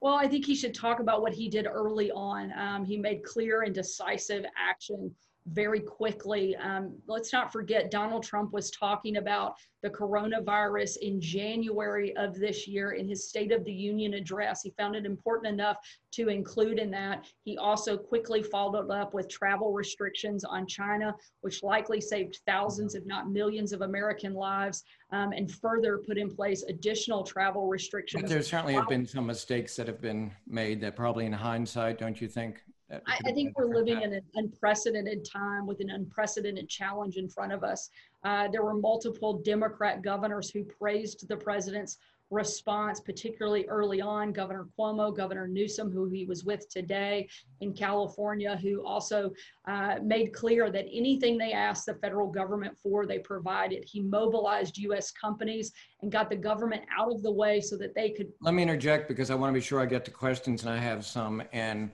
Well, 0.00 0.14
I 0.14 0.26
think 0.26 0.46
he 0.46 0.54
should 0.54 0.74
talk 0.74 1.00
about 1.00 1.20
what 1.20 1.34
he 1.34 1.48
did 1.48 1.66
early 1.66 2.10
on. 2.10 2.52
Um, 2.58 2.84
he 2.86 2.96
made 2.96 3.22
clear 3.22 3.62
and 3.62 3.74
decisive 3.74 4.46
action 4.56 5.14
very 5.52 5.80
quickly. 5.80 6.54
Um, 6.56 6.96
let's 7.06 7.32
not 7.32 7.52
forget, 7.52 7.90
Donald 7.90 8.22
Trump 8.22 8.52
was 8.52 8.70
talking 8.70 9.16
about 9.16 9.54
the 9.82 9.90
coronavirus 9.90 10.98
in 10.98 11.20
January 11.20 12.14
of 12.16 12.38
this 12.38 12.68
year 12.68 12.92
in 12.92 13.08
his 13.08 13.28
State 13.28 13.50
of 13.50 13.64
the 13.64 13.72
Union 13.72 14.14
address. 14.14 14.62
He 14.62 14.70
found 14.78 14.94
it 14.94 15.06
important 15.06 15.52
enough 15.52 15.78
to 16.12 16.28
include 16.28 16.78
in 16.78 16.90
that. 16.90 17.24
He 17.44 17.56
also 17.56 17.96
quickly 17.96 18.42
followed 18.42 18.90
up 18.90 19.14
with 19.14 19.28
travel 19.28 19.72
restrictions 19.72 20.44
on 20.44 20.66
China, 20.66 21.14
which 21.40 21.62
likely 21.62 22.00
saved 22.00 22.40
thousands, 22.46 22.94
if 22.94 23.06
not 23.06 23.30
millions, 23.30 23.72
of 23.72 23.80
American 23.80 24.34
lives, 24.34 24.84
um, 25.12 25.32
and 25.32 25.50
further 25.50 25.98
put 26.06 26.18
in 26.18 26.28
place 26.28 26.62
additional 26.68 27.24
travel 27.24 27.66
restrictions. 27.66 28.22
But 28.22 28.30
there 28.30 28.42
certainly 28.42 28.74
have 28.74 28.88
been 28.88 29.06
some 29.06 29.26
mistakes 29.26 29.76
that 29.76 29.86
have 29.86 30.00
been 30.00 30.30
made 30.46 30.80
that 30.82 30.94
probably 30.94 31.26
in 31.26 31.32
hindsight, 31.32 31.98
don't 31.98 32.20
you 32.20 32.28
think? 32.28 32.62
I, 32.90 33.18
I, 33.24 33.32
think 33.32 33.56
we're 33.56 33.74
living 33.74 34.02
in 34.02 34.12
an 34.12 34.22
unprecedented 34.34 35.24
time 35.24 35.66
with 35.66 35.80
an 35.80 35.90
unprecedented 35.90 36.68
challenge 36.68 37.16
in 37.16 37.28
front 37.28 37.52
of 37.52 37.62
us. 37.62 37.90
Uh, 38.24 38.48
there 38.48 38.62
were 38.62 38.74
multiple 38.74 39.40
Democrat 39.44 40.02
governors 40.02 40.50
who 40.50 40.64
praised 40.64 41.28
the 41.28 41.36
president's 41.36 41.98
response, 42.30 43.00
particularly 43.00 43.66
early 43.66 44.00
on. 44.00 44.32
Governor 44.32 44.66
Cuomo, 44.78 45.14
Governor 45.14 45.48
Newsom, 45.48 45.90
who 45.90 46.08
he 46.08 46.24
was 46.24 46.44
with 46.44 46.68
today 46.68 47.28
in 47.60 47.72
California, 47.72 48.56
who 48.56 48.84
also 48.86 49.32
uh, 49.66 49.96
made 50.02 50.32
clear 50.32 50.70
that 50.70 50.86
anything 50.92 51.36
they 51.36 51.52
asked 51.52 51.86
the 51.86 51.94
federal 51.94 52.28
government 52.28 52.76
for, 52.78 53.04
they 53.04 53.18
provided. 53.18 53.84
He 53.84 54.00
mobilized 54.00 54.78
U.S. 54.78 55.10
companies 55.10 55.72
and 56.02 56.12
got 56.12 56.30
the 56.30 56.36
government 56.36 56.82
out 56.96 57.12
of 57.12 57.22
the 57.22 57.32
way 57.32 57.60
so 57.60 57.76
that 57.78 57.94
they 57.94 58.10
could. 58.10 58.28
Let 58.40 58.54
me 58.54 58.62
interject 58.62 59.08
because 59.08 59.30
I 59.30 59.34
want 59.34 59.50
to 59.50 59.54
be 59.54 59.64
sure 59.64 59.80
I 59.80 59.86
get 59.86 60.04
to 60.04 60.12
questions 60.12 60.62
and 60.62 60.70
I 60.70 60.78
have 60.78 61.04
some. 61.04 61.42
And 61.52 61.90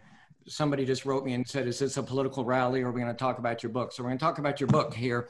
somebody 0.48 0.84
just 0.84 1.04
wrote 1.04 1.24
me 1.24 1.34
and 1.34 1.46
said, 1.46 1.66
Is 1.66 1.78
this 1.78 1.96
a 1.96 2.02
political 2.02 2.44
rally 2.44 2.82
or 2.82 2.88
are 2.88 2.92
we 2.92 3.00
going 3.00 3.12
to 3.12 3.18
talk 3.18 3.38
about 3.38 3.62
your 3.62 3.70
book? 3.70 3.92
So 3.92 4.02
we're 4.02 4.10
going 4.10 4.18
to 4.18 4.24
talk 4.24 4.38
about 4.38 4.60
your 4.60 4.68
book 4.68 4.94
here. 4.94 5.28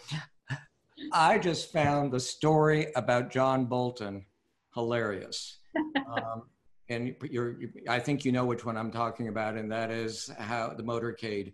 I 1.12 1.38
just 1.38 1.72
found 1.72 2.12
the 2.12 2.20
story 2.20 2.88
about 2.96 3.30
John 3.30 3.66
Bolton 3.66 4.24
hilarious. 4.74 5.58
Um, 6.06 6.44
and 6.88 7.14
you're, 7.30 7.56
I 7.88 7.98
think 7.98 8.24
you 8.24 8.32
know 8.32 8.44
which 8.44 8.64
one 8.64 8.76
I'm 8.76 8.92
talking 8.92 9.28
about, 9.28 9.56
and 9.56 9.70
that 9.72 9.90
is 9.90 10.30
how 10.38 10.72
the 10.76 10.82
motorcade. 10.82 11.52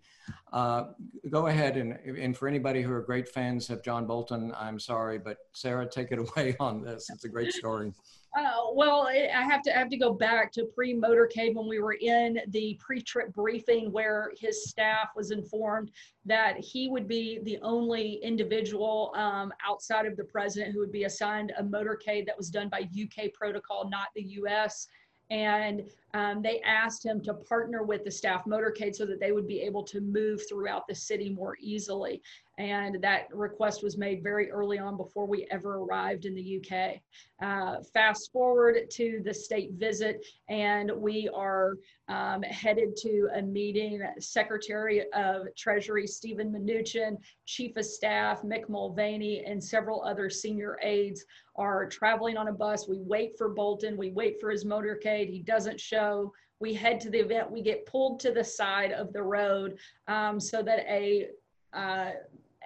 Uh, 0.51 0.85
go 1.29 1.47
ahead, 1.47 1.75
and, 1.75 1.93
and 1.93 2.37
for 2.37 2.47
anybody 2.47 2.81
who 2.81 2.91
are 2.91 3.01
great 3.01 3.27
fans 3.27 3.69
of 3.69 3.83
John 3.83 4.05
Bolton, 4.05 4.53
I'm 4.55 4.79
sorry, 4.79 5.17
but 5.17 5.37
Sarah, 5.53 5.89
take 5.89 6.11
it 6.11 6.19
away 6.37 6.55
on 6.59 6.83
this. 6.83 7.09
It's 7.09 7.25
a 7.25 7.29
great 7.29 7.51
story. 7.51 7.93
Uh, 8.35 8.73
well, 8.73 9.07
I 9.07 9.43
have 9.43 9.61
to 9.63 9.75
I 9.75 9.77
have 9.77 9.89
to 9.89 9.97
go 9.97 10.11
back 10.11 10.51
to 10.53 10.65
pre-motorcade 10.65 11.53
when 11.53 11.67
we 11.67 11.79
were 11.79 11.93
in 11.93 12.39
the 12.47 12.79
pre-trip 12.79 13.31
briefing 13.31 13.91
where 13.91 14.31
his 14.39 14.67
staff 14.69 15.09
was 15.15 15.29
informed 15.29 15.91
that 16.25 16.57
he 16.57 16.89
would 16.89 17.07
be 17.07 17.39
the 17.43 17.59
only 17.61 18.15
individual 18.23 19.13
um, 19.15 19.53
outside 19.67 20.07
of 20.07 20.17
the 20.17 20.23
president 20.23 20.73
who 20.73 20.79
would 20.79 20.91
be 20.91 21.03
assigned 21.03 21.53
a 21.59 21.63
motorcade 21.63 22.25
that 22.25 22.35
was 22.35 22.49
done 22.49 22.69
by 22.69 22.89
UK 22.99 23.31
protocol, 23.33 23.87
not 23.87 24.07
the 24.15 24.23
US 24.23 24.87
and 25.29 25.83
um, 26.13 26.41
they 26.41 26.61
asked 26.61 27.03
him 27.03 27.21
to 27.21 27.33
partner 27.33 27.83
with 27.83 28.03
the 28.03 28.11
staff 28.11 28.45
motorcade 28.45 28.95
so 28.95 29.05
that 29.05 29.19
they 29.19 29.31
would 29.31 29.47
be 29.47 29.61
able 29.61 29.83
to 29.83 29.99
move 29.99 30.41
throughout 30.47 30.87
the 30.87 30.93
city 30.93 31.29
more 31.29 31.57
easily. 31.59 32.21
And 32.59 33.01
that 33.01 33.33
request 33.33 33.83
was 33.83 33.97
made 33.97 34.21
very 34.21 34.51
early 34.51 34.77
on 34.77 34.95
before 34.95 35.25
we 35.25 35.47
ever 35.49 35.77
arrived 35.77 36.25
in 36.25 36.35
the 36.35 36.61
UK. 36.61 37.01
Uh, 37.41 37.81
fast 37.93 38.31
forward 38.31 38.77
to 38.91 39.21
the 39.25 39.33
state 39.33 39.71
visit, 39.73 40.23
and 40.49 40.91
we 40.91 41.27
are 41.33 41.77
um, 42.09 42.43
headed 42.43 42.95
to 42.97 43.27
a 43.35 43.41
meeting. 43.41 44.03
Secretary 44.19 45.03
of 45.13 45.47
Treasury 45.57 46.05
Stephen 46.05 46.51
Mnuchin, 46.51 47.17
Chief 47.45 47.75
of 47.75 47.85
Staff 47.85 48.43
Mick 48.43 48.69
Mulvaney, 48.69 49.43
and 49.45 49.63
several 49.63 50.03
other 50.03 50.29
senior 50.29 50.77
aides 50.83 51.25
are 51.55 51.89
traveling 51.89 52.37
on 52.37 52.49
a 52.49 52.53
bus. 52.53 52.87
We 52.87 52.99
wait 52.99 53.35
for 53.35 53.49
Bolton, 53.49 53.97
we 53.97 54.11
wait 54.11 54.39
for 54.39 54.51
his 54.51 54.63
motorcade. 54.63 55.27
He 55.27 55.41
doesn't 55.41 55.79
show. 55.79 56.31
We 56.59 56.75
head 56.75 56.99
to 57.01 57.09
the 57.09 57.19
event. 57.19 57.51
We 57.51 57.63
get 57.63 57.87
pulled 57.87 58.19
to 58.21 58.31
the 58.31 58.43
side 58.43 58.91
of 58.91 59.11
the 59.11 59.23
road 59.23 59.79
um, 60.07 60.39
so 60.39 60.61
that 60.61 60.85
a 60.87 61.29
uh, 61.73 62.11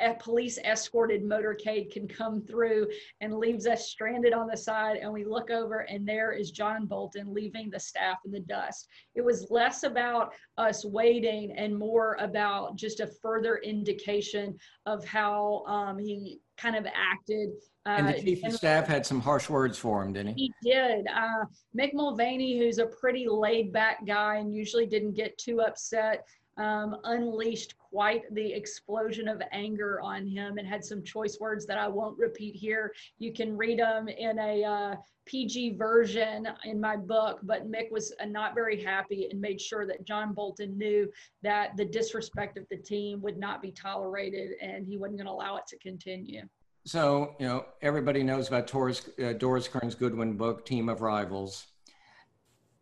a 0.02 0.14
police 0.16 0.58
escorted 0.60 1.24
motorcade 1.24 1.92
can 1.92 2.08
come 2.08 2.42
through 2.42 2.88
and 3.22 3.34
leaves 3.34 3.68
us 3.68 3.90
stranded 3.90 4.34
on 4.34 4.48
the 4.48 4.58
side 4.58 4.98
and 4.98 5.12
we 5.12 5.26
look 5.26 5.50
over 5.50 5.80
and 5.80 6.08
there 6.08 6.32
is 6.32 6.52
john 6.52 6.86
bolton 6.86 7.34
leaving 7.34 7.70
the 7.70 7.80
staff 7.80 8.18
in 8.26 8.32
the 8.32 8.40
dust 8.42 8.88
it 9.16 9.24
was 9.24 9.48
less 9.50 9.84
about 9.84 10.34
us 10.58 10.86
waiting 10.86 11.52
and 11.58 11.78
more 11.78 12.18
about 12.20 12.76
just 12.76 13.00
a 13.00 13.08
further 13.22 13.58
indication 13.58 14.56
of 14.86 15.06
how 15.06 15.64
um, 15.68 15.98
he 15.98 16.40
kind 16.58 16.76
of 16.76 16.86
acted 16.88 17.50
uh, 17.86 17.92
and 17.92 18.08
the 18.10 18.22
chief 18.22 18.44
of 18.44 18.54
staff 18.54 18.86
had 18.86 19.06
some 19.06 19.22
harsh 19.22 19.50
words 19.50 19.78
for 19.78 20.04
him, 20.04 20.12
didn't 20.12 20.36
he? 20.36 20.52
He 20.62 20.72
did. 20.72 21.08
Uh, 21.08 21.46
Mick 21.78 21.94
Mulvaney, 21.94 22.60
who's 22.60 22.80
a 22.80 22.88
pretty 22.88 23.28
laid 23.30 23.72
back 23.72 24.06
guy 24.06 24.38
and 24.38 24.54
usually 24.54 24.86
didn't 24.86 25.14
get 25.14 25.38
too 25.38 25.62
upset, 25.62 26.26
um, 26.58 26.98
unleashed 27.06 27.76
quite 27.98 28.32
the 28.36 28.54
explosion 28.54 29.28
of 29.28 29.42
anger 29.52 30.00
on 30.04 30.28
him 30.28 30.60
and 30.60 30.68
had 30.68 30.86
some 30.86 31.02
choice 31.02 31.40
words 31.40 31.66
that 31.66 31.80
I 31.80 31.88
won't 31.88 32.16
repeat 32.20 32.56
here. 32.56 32.94
You 33.18 33.34
can 33.34 33.58
read 33.58 33.80
them 33.80 34.08
in 34.08 34.38
a 34.38 34.64
uh, 34.64 34.96
PG 35.26 35.78
version 35.78 36.48
in 36.64 36.80
my 36.80 36.96
book, 36.96 37.40
but 37.42 37.68
Mick 37.72 37.90
was 37.90 38.14
uh, 38.22 38.26
not 38.26 38.54
very 38.54 38.84
happy 38.84 39.28
and 39.32 39.42
made 39.42 39.60
sure 39.60 39.88
that 39.88 40.06
John 40.06 40.36
Bolton 40.36 40.78
knew 40.78 41.12
that 41.42 41.76
the 41.76 41.86
disrespect 41.86 42.56
of 42.56 42.68
the 42.70 42.78
team 42.78 43.20
would 43.24 43.40
not 43.40 43.64
be 43.64 43.72
tolerated 43.72 44.52
and 44.62 44.86
he 44.86 44.96
wasn't 45.00 45.18
going 45.18 45.26
to 45.26 45.34
allow 45.34 45.58
it 45.58 45.66
to 45.70 45.78
continue. 45.80 46.44
So, 46.86 47.34
you 47.40 47.48
know, 47.48 47.66
everybody 47.82 48.22
knows 48.22 48.48
about 48.48 48.68
Doris, 48.68 49.10
uh, 49.20 49.34
Doris 49.34 49.68
Kearns 49.68 49.96
Goodwin 49.96 50.38
book, 50.38 50.68
Team 50.68 50.88
of 50.88 51.02
Rivals. 51.02 51.66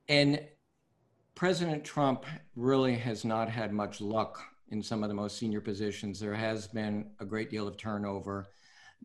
And 0.10 0.42
President 1.36 1.86
Trump 1.86 2.26
really 2.58 2.96
has 2.96 3.24
not 3.24 3.50
had 3.50 3.72
much 3.72 4.02
luck 4.02 4.42
in 4.76 4.84
some 4.84 5.04
of 5.04 5.10
the 5.10 5.16
most 5.16 5.38
senior 5.38 5.62
positions. 5.62 6.20
There 6.20 6.36
has 6.36 6.68
been 6.68 7.12
a 7.20 7.26
great 7.26 7.50
deal 7.50 7.68
of 7.68 7.78
turnover. 7.78 8.48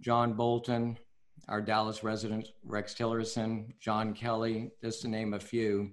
John 0.00 0.34
Bolton, 0.34 0.98
our 1.48 1.62
Dallas 1.62 2.02
resident, 2.02 2.48
Rex 2.64 2.94
Tillerson, 2.94 3.74
John 3.80 4.12
Kelly, 4.12 4.72
just 4.82 5.02
to 5.02 5.08
name 5.08 5.32
a 5.32 5.40
few. 5.40 5.92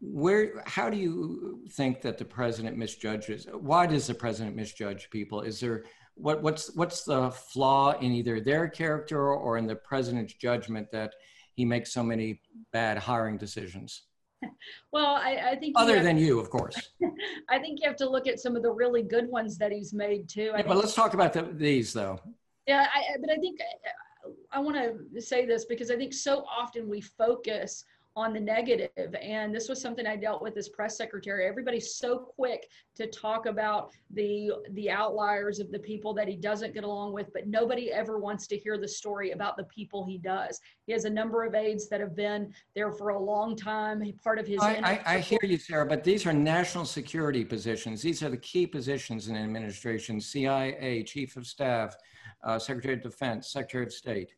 Where, 0.00 0.62
how 0.66 0.88
do 0.88 0.96
you 0.96 1.64
think 1.72 2.00
that 2.02 2.16
the 2.16 2.24
president 2.24 2.76
misjudges? 2.76 3.46
Why 3.52 3.86
does 3.86 4.06
the 4.06 4.14
president 4.14 4.56
misjudge 4.56 5.10
people? 5.10 5.42
Is 5.42 5.60
there 5.60 5.84
what, 6.14 6.42
what's 6.42 6.74
what's 6.74 7.02
the 7.04 7.30
flaw 7.30 7.98
in 7.98 8.12
either 8.12 8.40
their 8.40 8.68
character 8.68 9.32
or 9.32 9.58
in 9.58 9.66
the 9.66 9.76
president's 9.76 10.34
judgment 10.34 10.90
that 10.92 11.14
he 11.54 11.64
makes 11.64 11.92
so 11.92 12.02
many 12.02 12.40
bad 12.72 12.98
hiring 12.98 13.36
decisions? 13.36 14.02
well, 14.92 15.14
I, 15.16 15.50
I 15.52 15.56
think 15.56 15.74
other 15.76 15.96
have, 15.96 16.04
than 16.04 16.16
you, 16.16 16.38
of 16.38 16.50
course. 16.50 16.90
I 17.48 17.58
think 17.58 17.80
you 17.80 17.88
have 17.88 17.96
to 17.96 18.08
look 18.08 18.26
at 18.26 18.40
some 18.40 18.56
of 18.56 18.62
the 18.62 18.70
really 18.70 19.02
good 19.02 19.28
ones 19.28 19.58
that 19.58 19.72
he's 19.72 19.92
made 19.92 20.28
too. 20.28 20.52
Yeah, 20.56 20.62
but 20.66 20.76
let's 20.76 20.94
talk 20.94 21.14
about 21.14 21.32
the, 21.32 21.42
these 21.42 21.92
though. 21.92 22.20
Yeah, 22.66 22.86
I, 22.94 23.16
but 23.20 23.30
I 23.30 23.36
think 23.36 23.60
I, 23.60 24.58
I 24.58 24.60
want 24.60 24.76
to 25.14 25.20
say 25.20 25.46
this 25.46 25.64
because 25.64 25.90
I 25.90 25.96
think 25.96 26.12
so 26.12 26.44
often 26.44 26.88
we 26.88 27.00
focus 27.00 27.84
on 28.16 28.32
the 28.32 28.40
negative. 28.40 29.14
And 29.20 29.54
this 29.54 29.68
was 29.68 29.80
something 29.80 30.06
i 30.06 30.16
dealt 30.16 30.42
with 30.42 30.56
as 30.56 30.68
press 30.68 30.96
secretary. 30.96 31.46
Everybody's 31.46 31.94
so 31.94 32.18
quick 32.18 32.68
to 32.96 33.06
talk 33.06 33.46
about 33.46 33.92
the 34.12 34.50
the 34.72 34.90
outliers 34.90 35.60
of 35.60 35.70
the 35.70 35.78
people 35.78 36.12
that 36.14 36.26
he 36.26 36.36
doesn't 36.36 36.74
get 36.74 36.84
along 36.84 37.12
with 37.12 37.32
but 37.32 37.46
nobody 37.46 37.92
ever 37.92 38.18
wants 38.18 38.46
to 38.48 38.56
hear 38.56 38.76
the 38.78 38.88
story 38.88 39.30
about 39.30 39.56
the 39.56 39.64
people 39.64 40.04
he 40.04 40.18
does. 40.18 40.60
He 40.86 40.92
has 40.92 41.04
a 41.04 41.10
number 41.10 41.44
of 41.44 41.54
aides 41.54 41.88
that 41.88 42.00
have 42.00 42.16
been 42.16 42.52
there 42.74 42.90
for 42.90 43.10
a 43.10 43.18
long 43.18 43.54
time 43.56 44.02
part 44.22 44.38
of 44.38 44.46
his 44.46 44.60
I, 44.60 45.00
I, 45.06 45.14
I 45.14 45.18
hear 45.20 45.38
you 45.42 45.56
sarah 45.56 45.86
but 45.86 46.02
these 46.02 46.26
are 46.26 46.32
national 46.32 46.84
security 46.84 47.44
positions. 47.44 48.02
These 48.02 48.22
are 48.22 48.28
the 48.28 48.36
key 48.38 48.66
positions 48.66 49.28
in 49.28 49.36
administration. 49.36 50.20
Cia 50.20 51.04
chief 51.04 51.36
of 51.36 51.46
staff 51.46 51.94
uh, 52.42 52.58
secretary 52.58 52.94
of 52.94 53.02
defense 53.02 53.52
secretary 53.52 53.84
of 53.84 53.92
state 53.92 54.32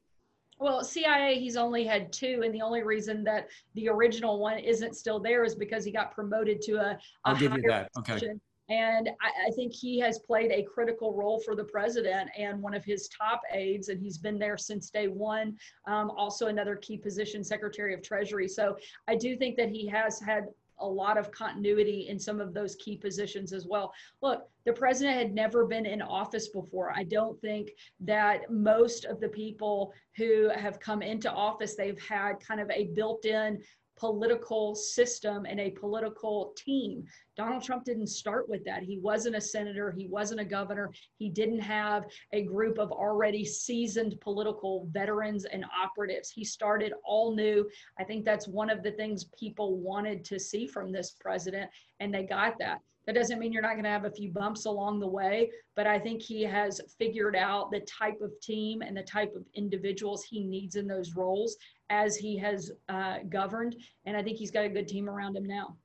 well, 0.63 0.85
CIA, 0.85 1.39
he's 1.39 1.57
only 1.57 1.85
had 1.85 2.13
two, 2.13 2.43
and 2.45 2.55
the 2.55 2.63
only 2.63 2.83
reason 2.83 3.25
that 3.25 3.49
the 3.75 3.89
original 3.89 4.39
one 4.39 4.59
isn't 4.59 4.95
still 4.95 5.19
there 5.19 5.45
is 5.45 5.55
because 5.57 5.85
he 5.85 5.91
got 5.91 6.13
promoted 6.13 6.63
to 6.63 6.75
a. 6.75 6.91
a 6.91 6.99
I'll 7.25 7.37
give 7.37 7.53
you 7.53 7.63
that. 7.69 7.91
Okay. 7.99 8.15
Position. 8.15 8.41
And 8.69 9.11
I, 9.21 9.49
I, 9.49 9.51
think 9.57 9.75
he 9.75 9.99
has 9.99 10.21
played 10.21 10.53
a 10.53 10.63
critical 10.63 11.15
role 11.15 11.43
for 11.45 11.57
the 11.57 11.65
president 11.65 12.31
and 12.39 12.63
one 12.63 12.75
of 12.75 12.85
his 12.85 13.09
top 13.09 13.43
aides, 13.53 13.89
and 13.89 14.01
he's 14.01 14.19
been 14.19 14.39
there 14.39 14.57
since 14.57 14.89
day 14.89 15.09
one. 15.09 15.57
Um, 15.89 16.11
also, 16.11 16.47
another 16.47 16.77
key 16.77 16.97
position, 16.97 17.43
Secretary 17.43 17.93
of 17.93 18.03
Treasury. 18.03 18.47
So 18.47 18.77
I 19.09 19.17
do 19.17 19.37
think 19.37 19.57
that 19.57 19.69
he 19.69 19.87
has 19.89 20.21
had 20.21 20.45
a 20.83 20.87
lot 20.87 21.17
of 21.17 21.31
continuity 21.31 22.09
in 22.09 22.19
some 22.19 22.41
of 22.41 22.53
those 22.53 22.77
key 22.77 22.97
positions 22.97 23.53
as 23.53 23.67
well. 23.67 23.93
Look, 24.21 24.49
the 24.67 24.73
president 24.73 25.17
had 25.17 25.35
never 25.35 25.65
been 25.65 25.87
in 25.87 26.03
office 26.03 26.49
before. 26.49 26.93
I 26.95 27.05
don't 27.05 27.41
think 27.41 27.71
that 28.01 28.51
most 28.51 29.05
of 29.05 29.21
the 29.21 29.29
people 29.29 29.93
who 30.17 30.51
have 30.51 30.81
come 30.81 31.03
into 31.03 31.31
office, 31.31 31.75
they've 31.75 32.01
had 32.01 32.41
kind 32.41 32.61
of 32.61 32.71
a 32.71 32.89
built 32.89 33.25
in 33.25 33.63
political 34.03 34.75
system 34.75 35.47
and 35.49 35.61
a 35.61 35.71
political 35.71 36.53
team. 36.57 37.05
Donald 37.37 37.63
Trump 37.63 37.85
didn't 37.85 38.09
start 38.09 38.49
with 38.49 38.65
that. 38.65 38.83
He 38.83 38.99
wasn't 38.99 39.37
a 39.37 39.41
senator, 39.41 39.93
he 39.93 40.09
wasn't 40.09 40.41
a 40.41 40.45
governor, 40.45 40.91
he 41.19 41.31
didn't 41.31 41.61
have 41.61 42.07
a 42.33 42.43
group 42.43 42.81
of 42.81 42.91
already 42.91 43.45
seasoned 43.45 44.21
political 44.21 44.89
veterans 44.91 45.45
and 45.45 45.65
operatives. 45.81 46.31
He 46.31 46.45
started 46.45 46.93
all 47.05 47.37
new. 47.37 47.71
I 47.97 48.03
think 48.03 48.25
that's 48.25 48.49
one 48.49 48.71
of 48.71 48.83
the 48.83 48.91
things 48.91 49.31
people 49.39 49.79
wanted 49.79 50.25
to 50.25 50.41
see 50.41 50.67
from 50.67 50.91
this 50.91 51.15
president, 51.21 51.71
and 52.01 52.13
they 52.13 52.25
got 52.25 52.59
that. 52.59 52.81
That 53.07 53.15
doesn't 53.15 53.39
mean 53.39 53.53
you're 53.53 53.63
not 53.63 53.73
going 53.73 53.85
to 53.85 53.91
have 53.91 54.05
a 54.05 54.11
few 54.11 54.31
bumps 54.31 54.67
along 54.67 55.01
the 55.01 55.09
way, 55.09 55.51
but 55.75 55.87
I 55.87 55.99
think 55.99 56.23
he 56.23 56.43
has 56.43 56.81
figured 56.99 57.35
out 57.35 57.71
the 57.71 57.81
type 57.81 58.21
of 58.21 58.31
team 58.41 58.83
and 58.83 58.97
the 58.97 59.03
type 59.03 59.35
of 59.35 59.45
individuals 59.55 60.23
he 60.23 60.45
needs 60.45 60.77
in 60.77 60.87
those 60.87 61.15
roles 61.17 61.57
as 61.91 62.17
he 62.17 62.39
has 62.39 62.71
uh, 62.89 63.19
governed. 63.29 63.77
And 64.07 64.17
I 64.17 64.23
think 64.23 64.39
he's 64.39 64.53
got 64.53 64.65
a 64.65 64.69
good 64.69 64.87
team 64.87 65.09
around 65.09 65.37
him 65.37 65.47
now. 65.47 65.77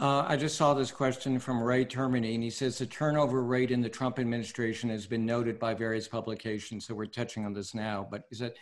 Uh, 0.00 0.24
I 0.28 0.36
just 0.36 0.56
saw 0.56 0.74
this 0.74 0.92
question 0.92 1.40
from 1.40 1.60
Ray 1.60 1.84
Termini, 1.84 2.34
and 2.34 2.42
he 2.42 2.50
says 2.50 2.78
the 2.78 2.86
turnover 2.86 3.42
rate 3.42 3.72
in 3.72 3.80
the 3.80 3.88
Trump 3.88 4.20
administration 4.20 4.90
has 4.90 5.06
been 5.06 5.26
noted 5.26 5.58
by 5.58 5.74
various 5.74 6.06
publications. 6.06 6.86
So 6.86 6.94
we're 6.94 7.06
touching 7.06 7.44
on 7.44 7.52
this 7.52 7.74
now. 7.74 8.06
But 8.08 8.22
is 8.30 8.38
that 8.38 8.56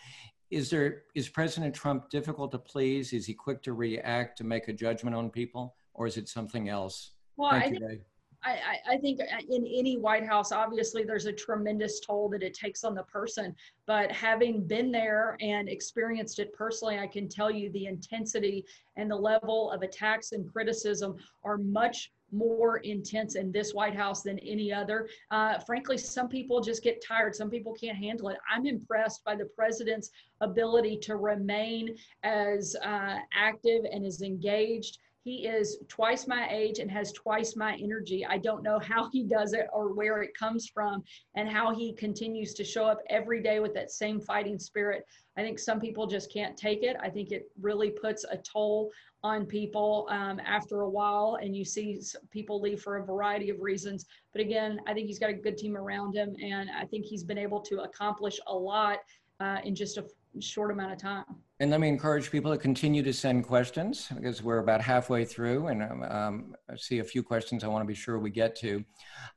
is 0.50 0.70
there 0.70 1.02
is 1.14 1.28
President 1.28 1.74
Trump 1.74 2.08
difficult 2.08 2.52
to 2.52 2.58
please? 2.58 3.12
Is 3.12 3.26
he 3.26 3.34
quick 3.34 3.62
to 3.64 3.74
react 3.74 4.38
to 4.38 4.44
make 4.44 4.68
a 4.68 4.72
judgment 4.72 5.14
on 5.14 5.28
people, 5.28 5.76
or 5.92 6.06
is 6.06 6.16
it 6.16 6.28
something 6.28 6.70
else? 6.70 7.12
Well, 7.36 7.50
Thank 7.50 7.64
I 7.64 7.68
you, 7.68 7.86
think, 7.88 8.00
I, 8.46 8.78
I 8.92 8.96
think 8.98 9.20
in 9.48 9.66
any 9.66 9.98
White 9.98 10.24
House, 10.24 10.52
obviously, 10.52 11.04
there's 11.04 11.26
a 11.26 11.32
tremendous 11.32 12.00
toll 12.00 12.28
that 12.30 12.42
it 12.42 12.54
takes 12.54 12.84
on 12.84 12.94
the 12.94 13.02
person. 13.04 13.54
But 13.86 14.12
having 14.12 14.66
been 14.66 14.92
there 14.92 15.36
and 15.40 15.68
experienced 15.68 16.38
it 16.38 16.52
personally, 16.52 16.98
I 16.98 17.08
can 17.08 17.28
tell 17.28 17.50
you 17.50 17.70
the 17.70 17.86
intensity 17.86 18.64
and 18.96 19.10
the 19.10 19.16
level 19.16 19.70
of 19.70 19.82
attacks 19.82 20.32
and 20.32 20.50
criticism 20.50 21.16
are 21.44 21.58
much 21.58 22.12
more 22.32 22.78
intense 22.78 23.36
in 23.36 23.52
this 23.52 23.72
White 23.72 23.94
House 23.94 24.22
than 24.22 24.38
any 24.40 24.72
other. 24.72 25.08
Uh, 25.30 25.58
frankly, 25.60 25.96
some 25.96 26.28
people 26.28 26.60
just 26.60 26.82
get 26.82 27.04
tired. 27.04 27.34
Some 27.34 27.50
people 27.50 27.72
can't 27.72 27.96
handle 27.96 28.28
it. 28.28 28.38
I'm 28.52 28.66
impressed 28.66 29.24
by 29.24 29.36
the 29.36 29.44
president's 29.44 30.10
ability 30.40 30.98
to 30.98 31.16
remain 31.16 31.96
as 32.24 32.76
uh, 32.84 33.16
active 33.32 33.84
and 33.90 34.04
as 34.04 34.22
engaged 34.22 34.98
he 35.26 35.44
is 35.44 35.78
twice 35.88 36.28
my 36.28 36.48
age 36.52 36.78
and 36.78 36.88
has 36.88 37.10
twice 37.10 37.56
my 37.56 37.76
energy. 37.82 38.24
I 38.24 38.38
don't 38.38 38.62
know 38.62 38.78
how 38.78 39.10
he 39.10 39.24
does 39.24 39.54
it 39.54 39.66
or 39.72 39.92
where 39.92 40.22
it 40.22 40.30
comes 40.38 40.68
from 40.68 41.02
and 41.34 41.48
how 41.48 41.74
he 41.74 41.92
continues 41.94 42.54
to 42.54 42.62
show 42.62 42.84
up 42.84 43.00
every 43.10 43.42
day 43.42 43.58
with 43.58 43.74
that 43.74 43.90
same 43.90 44.20
fighting 44.20 44.56
spirit. 44.56 45.04
I 45.36 45.42
think 45.42 45.58
some 45.58 45.80
people 45.80 46.06
just 46.06 46.32
can't 46.32 46.56
take 46.56 46.84
it. 46.84 46.96
I 47.02 47.10
think 47.10 47.32
it 47.32 47.50
really 47.60 47.90
puts 47.90 48.22
a 48.22 48.36
toll 48.36 48.92
on 49.24 49.46
people 49.46 50.06
um, 50.10 50.40
after 50.46 50.82
a 50.82 50.88
while, 50.88 51.38
and 51.42 51.56
you 51.56 51.64
see 51.64 52.00
people 52.30 52.60
leave 52.60 52.80
for 52.80 52.98
a 52.98 53.04
variety 53.04 53.50
of 53.50 53.58
reasons. 53.58 54.06
But 54.32 54.42
again, 54.42 54.78
I 54.86 54.94
think 54.94 55.08
he's 55.08 55.18
got 55.18 55.30
a 55.30 55.34
good 55.34 55.58
team 55.58 55.76
around 55.76 56.14
him, 56.14 56.36
and 56.40 56.70
I 56.70 56.84
think 56.84 57.04
he's 57.04 57.24
been 57.24 57.36
able 57.36 57.60
to 57.62 57.80
accomplish 57.80 58.38
a 58.46 58.54
lot 58.54 58.98
uh, 59.40 59.58
in 59.64 59.74
just 59.74 59.98
a 59.98 60.04
short 60.38 60.70
amount 60.70 60.92
of 60.92 60.98
time. 60.98 61.24
And 61.58 61.70
let 61.70 61.80
me 61.80 61.88
encourage 61.88 62.30
people 62.30 62.52
to 62.52 62.58
continue 62.58 63.02
to 63.02 63.14
send 63.14 63.46
questions 63.46 64.08
because 64.14 64.42
we're 64.42 64.58
about 64.58 64.82
halfway 64.82 65.24
through 65.24 65.68
and 65.68 65.82
um, 65.82 66.02
um 66.02 66.56
I 66.70 66.76
see 66.76 66.98
a 66.98 67.04
few 67.04 67.22
questions 67.22 67.64
I 67.64 67.68
want 67.68 67.82
to 67.82 67.86
be 67.86 67.94
sure 67.94 68.18
we 68.18 68.28
get 68.28 68.54
to. 68.56 68.84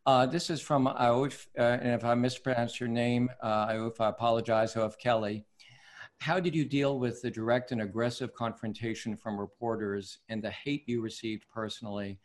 Uh, 0.05 0.25
this 0.25 0.49
is 0.49 0.60
from 0.60 0.88
Aouf, 0.88 1.47
uh, 1.58 1.62
and 1.62 1.93
if 1.93 2.03
I 2.03 2.15
mispronounce 2.15 2.77
your 2.77 2.89
name, 2.89 3.29
uh, 3.41 3.67
Aouf, 3.67 4.01
I 4.01 4.10
apologize, 4.10 4.73
Aouf 4.73 4.97
Kelly. 4.97 5.45
How 6.17 6.41
did 6.41 6.53
you 6.53 6.65
deal 6.65 6.99
with 6.99 7.21
the 7.21 7.32
direct 7.32 7.71
and 7.71 7.84
aggressive 7.84 8.34
confrontation 8.34 9.15
from 9.15 9.39
reporters 9.39 10.19
and 10.27 10.43
the 10.43 10.51
hate 10.51 10.84
you 10.88 11.01
received 11.01 11.45
personally? 11.47 12.19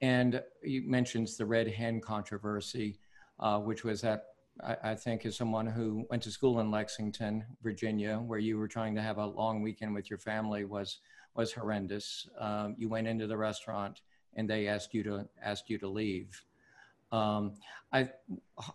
And 0.00 0.42
he 0.62 0.80
mentions 0.80 1.36
the 1.36 1.44
red 1.44 1.68
hen 1.68 2.00
controversy, 2.00 2.98
uh, 3.40 3.58
which 3.58 3.84
was 3.84 4.04
at 4.04 4.24
I, 4.62 4.76
I, 4.82 4.94
think, 4.94 5.26
as 5.26 5.36
someone 5.36 5.66
who 5.66 6.06
went 6.10 6.22
to 6.24 6.30
school 6.30 6.60
in 6.60 6.70
Lexington, 6.70 7.44
Virginia, 7.62 8.18
where 8.18 8.38
you 8.38 8.58
were 8.58 8.68
trying 8.68 8.94
to 8.94 9.02
have 9.02 9.18
a 9.18 9.26
long 9.26 9.62
weekend 9.62 9.94
with 9.94 10.10
your 10.10 10.18
family, 10.18 10.64
was 10.64 10.98
was 11.34 11.52
horrendous. 11.52 12.28
Um, 12.38 12.76
you 12.78 12.88
went 12.88 13.08
into 13.08 13.26
the 13.26 13.36
restaurant 13.36 14.02
and 14.36 14.48
they 14.48 14.68
asked 14.68 14.94
you 14.94 15.02
to 15.04 15.28
asked 15.42 15.68
you 15.68 15.78
to 15.78 15.88
leave. 15.88 16.44
Um, 17.10 17.54
I 17.92 18.10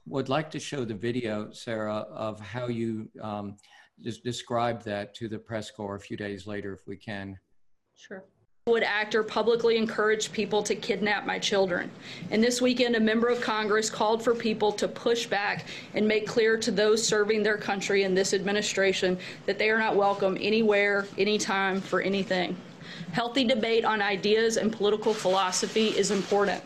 would 0.06 0.30
like 0.30 0.52
to 0.52 0.60
show 0.60 0.86
the 0.86 0.94
video, 0.94 1.52
Sarah, 1.52 2.06
of 2.12 2.40
how 2.40 2.68
you 2.68 3.10
um, 3.22 3.56
just 4.02 4.24
described 4.24 4.86
that 4.86 5.14
to 5.16 5.28
the 5.28 5.40
press 5.40 5.72
corps 5.72 5.96
a 5.96 6.00
few 6.00 6.18
days 6.18 6.48
later, 6.48 6.74
if 6.74 6.88
we 6.88 6.98
can. 6.98 7.40
Sure 7.96 8.24
would 8.70 8.84
actor 8.84 9.24
publicly 9.24 9.78
encourage 9.78 10.32
people 10.32 10.64
to 10.64 10.76
kidnap 10.76 11.26
my 11.26 11.40
children. 11.40 11.92
And 12.32 12.44
this 12.44 12.62
weekend, 12.62 12.96
a 12.96 13.00
member 13.00 13.28
of 13.28 13.42
Congress 13.42 13.90
called 13.90 14.24
for 14.24 14.34
people 14.34 14.72
to 14.74 14.88
push 14.88 15.26
back 15.26 15.66
and 15.94 16.08
make 16.08 16.28
clear 16.28 16.58
to 16.58 16.72
those 16.72 17.06
serving 17.06 17.44
their 17.44 17.58
country 17.58 18.04
in 18.04 18.14
this 18.14 18.34
administration 18.34 19.18
that 19.46 19.60
they 19.60 19.70
are 19.70 19.80
not 19.80 19.96
welcome 19.96 20.38
anywhere, 20.40 21.08
anytime, 21.18 21.82
for 21.82 22.02
anything. 22.02 22.56
Healthy 23.12 23.46
debate 23.46 23.86
on 23.86 24.02
ideas 24.02 24.58
and 24.58 24.72
political 24.72 25.14
philosophy 25.14 25.88
is 25.90 26.12
important. 26.12 26.64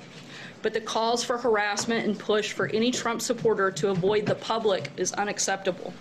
But 0.62 0.74
the 0.74 0.82
calls 0.82 1.24
for 1.24 1.38
harassment 1.38 2.06
and 2.06 2.18
push 2.18 2.54
for 2.54 2.68
any 2.68 2.92
Trump 2.92 3.22
supporter 3.22 3.72
to 3.72 3.90
avoid 3.90 4.26
the 4.26 4.36
public 4.36 4.92
is 4.98 5.12
unacceptable. 5.14 5.94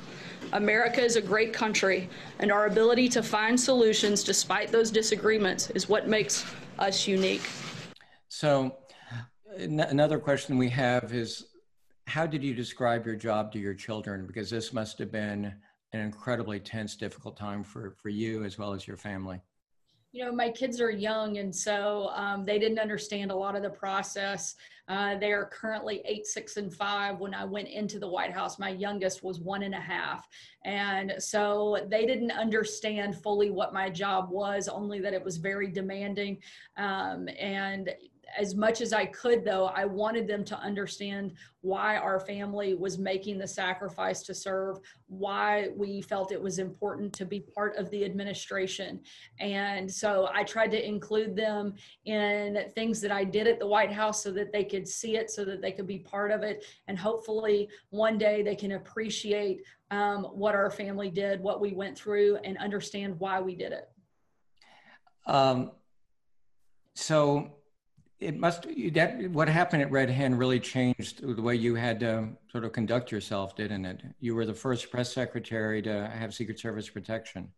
America 0.53 1.03
is 1.03 1.17
a 1.17 1.23
great 1.23 1.53
country, 1.53 2.09
and 2.39 2.53
our 2.53 2.67
ability 2.67 3.09
to 3.09 3.23
find 3.23 3.59
solutions 3.59 4.23
despite 4.23 4.71
those 4.71 4.91
disagreements 4.91 5.71
is 5.71 5.89
what 5.89 6.09
makes 6.09 6.45
us 6.79 7.07
unique. 7.07 7.43
So, 8.29 8.77
another 9.57 10.19
question 10.19 10.59
we 10.59 10.69
have 10.71 11.13
is 11.15 11.47
How 12.07 12.27
did 12.27 12.43
you 12.43 12.55
describe 12.55 13.07
your 13.07 13.17
job 13.17 13.53
to 13.53 13.59
your 13.59 13.75
children? 13.75 14.27
Because 14.27 14.51
this 14.51 14.73
must 14.73 14.99
have 14.99 15.11
been 15.11 15.55
an 15.93 16.01
incredibly 16.01 16.61
tense, 16.61 16.97
difficult 16.97 17.37
time 17.37 17.63
for, 17.63 17.95
for 18.03 18.09
you 18.09 18.45
as 18.45 18.59
well 18.59 18.73
as 18.73 18.87
your 18.87 18.97
family 18.97 19.41
you 20.13 20.23
know, 20.23 20.31
my 20.31 20.51
kids 20.51 20.79
are 20.81 20.91
young, 20.91 21.39
and 21.39 21.55
so 21.55 22.11
um, 22.15 22.45
they 22.45 22.59
didn't 22.59 22.79
understand 22.79 23.31
a 23.31 23.35
lot 23.35 23.57
of 23.57 23.63
the 23.63 23.71
process. 23.71 24.57
Uh, 24.93 25.17
they 25.17 25.33
are 25.33 25.47
currently 25.47 26.03
eight, 26.05 26.27
six, 26.27 26.59
and 26.59 26.71
five. 26.71 27.19
When 27.19 27.33
I 27.33 27.47
went 27.47 27.69
into 27.69 27.99
the 27.99 28.07
White 28.07 28.35
House, 28.35 28.59
my 28.59 28.69
youngest 28.69 29.23
was 29.23 29.41
one 29.41 29.63
and 29.63 29.75
a 29.75 29.81
half. 29.81 30.29
And 30.67 31.15
so 31.19 31.87
they 31.89 32.05
didn't 32.05 32.33
understand 32.33 33.17
fully 33.17 33.51
what 33.51 33.73
my 33.73 33.89
job 33.89 34.29
was, 34.31 34.69
only 34.69 35.01
that 35.01 35.15
it 35.15 35.25
was 35.25 35.39
very 35.39 35.69
demanding. 35.69 36.43
Um, 36.77 37.27
and 37.41 37.89
as 38.39 38.55
much 38.55 38.81
as 38.81 38.93
I 38.93 39.07
could, 39.07 39.45
though, 39.45 39.67
I 39.67 39.85
wanted 39.85 40.27
them 40.27 40.45
to 40.45 40.59
understand 40.59 41.35
why 41.61 41.97
our 41.97 42.19
family 42.19 42.75
was 42.75 42.99
making 42.99 43.39
the 43.39 43.47
sacrifice 43.47 44.23
to 44.23 44.35
serve, 44.35 44.79
why 45.07 45.69
we 45.77 46.03
felt 46.03 46.33
it 46.33 46.43
was 46.43 46.59
important 46.59 47.13
to 47.15 47.25
be 47.25 47.41
part 47.41 47.77
of 47.77 47.91
the 47.91 48.05
administration. 48.05 49.01
And 49.39 49.91
so 49.91 50.29
I 50.33 50.45
tried 50.45 50.71
to 50.73 50.87
include 50.87 51.37
them 51.37 51.75
in 52.05 52.65
things 52.75 53.01
that 53.03 53.13
I 53.13 53.25
did 53.25 53.47
at 53.47 53.59
the 53.59 53.67
White 53.67 53.93
House 53.93 54.23
so 54.23 54.33
that 54.33 54.53
they 54.53 54.65
could 54.65 54.89
see 54.89 55.17
it, 55.17 55.31
so 55.31 55.45
that 55.45 55.61
they 55.61 55.73
could 55.73 55.87
be 55.87 55.99
part 55.99 56.31
of 56.31 56.43
it. 56.43 56.65
And 56.89 56.99
hopefully 56.99 57.69
one 57.91 58.19
day 58.19 58.43
they 58.43 58.57
can 58.57 58.73
appreciate 58.73 59.63
um, 59.91 60.25
what 60.25 60.55
our 60.55 60.71
family 60.71 61.11
did, 61.11 61.41
what 61.41 61.61
we 61.61 61.73
went 61.75 61.97
through, 61.97 62.37
and 62.45 62.57
understand 62.59 63.21
why 63.21 63.41
we 63.41 63.55
did 63.55 63.73
it. 63.73 63.91
Um, 65.27 65.73
so, 66.95 67.53
it 68.23 68.39
must 68.39 68.67
that 68.93 69.31
what 69.31 69.49
happened 69.49 69.83
at 69.83 69.91
Red 69.91 70.09
Hen 70.09 70.37
really 70.37 70.61
changed 70.61 71.23
the 71.23 71.43
way 71.43 71.57
you 71.57 71.75
had 71.75 72.01
to 72.01 72.29
sort 72.51 72.65
of 72.65 72.73
conduct 72.73 73.11
yourself, 73.11 73.57
didn't 73.57 73.85
it? 73.85 74.03
You 74.21 74.35
were 74.35 74.47
the 74.47 74.55
first 74.55 74.91
press 74.91 75.13
secretary 75.13 75.83
to 75.83 76.09
have 76.09 76.33
Secret 76.33 76.59
Service 76.59 76.89
protection. 76.89 77.51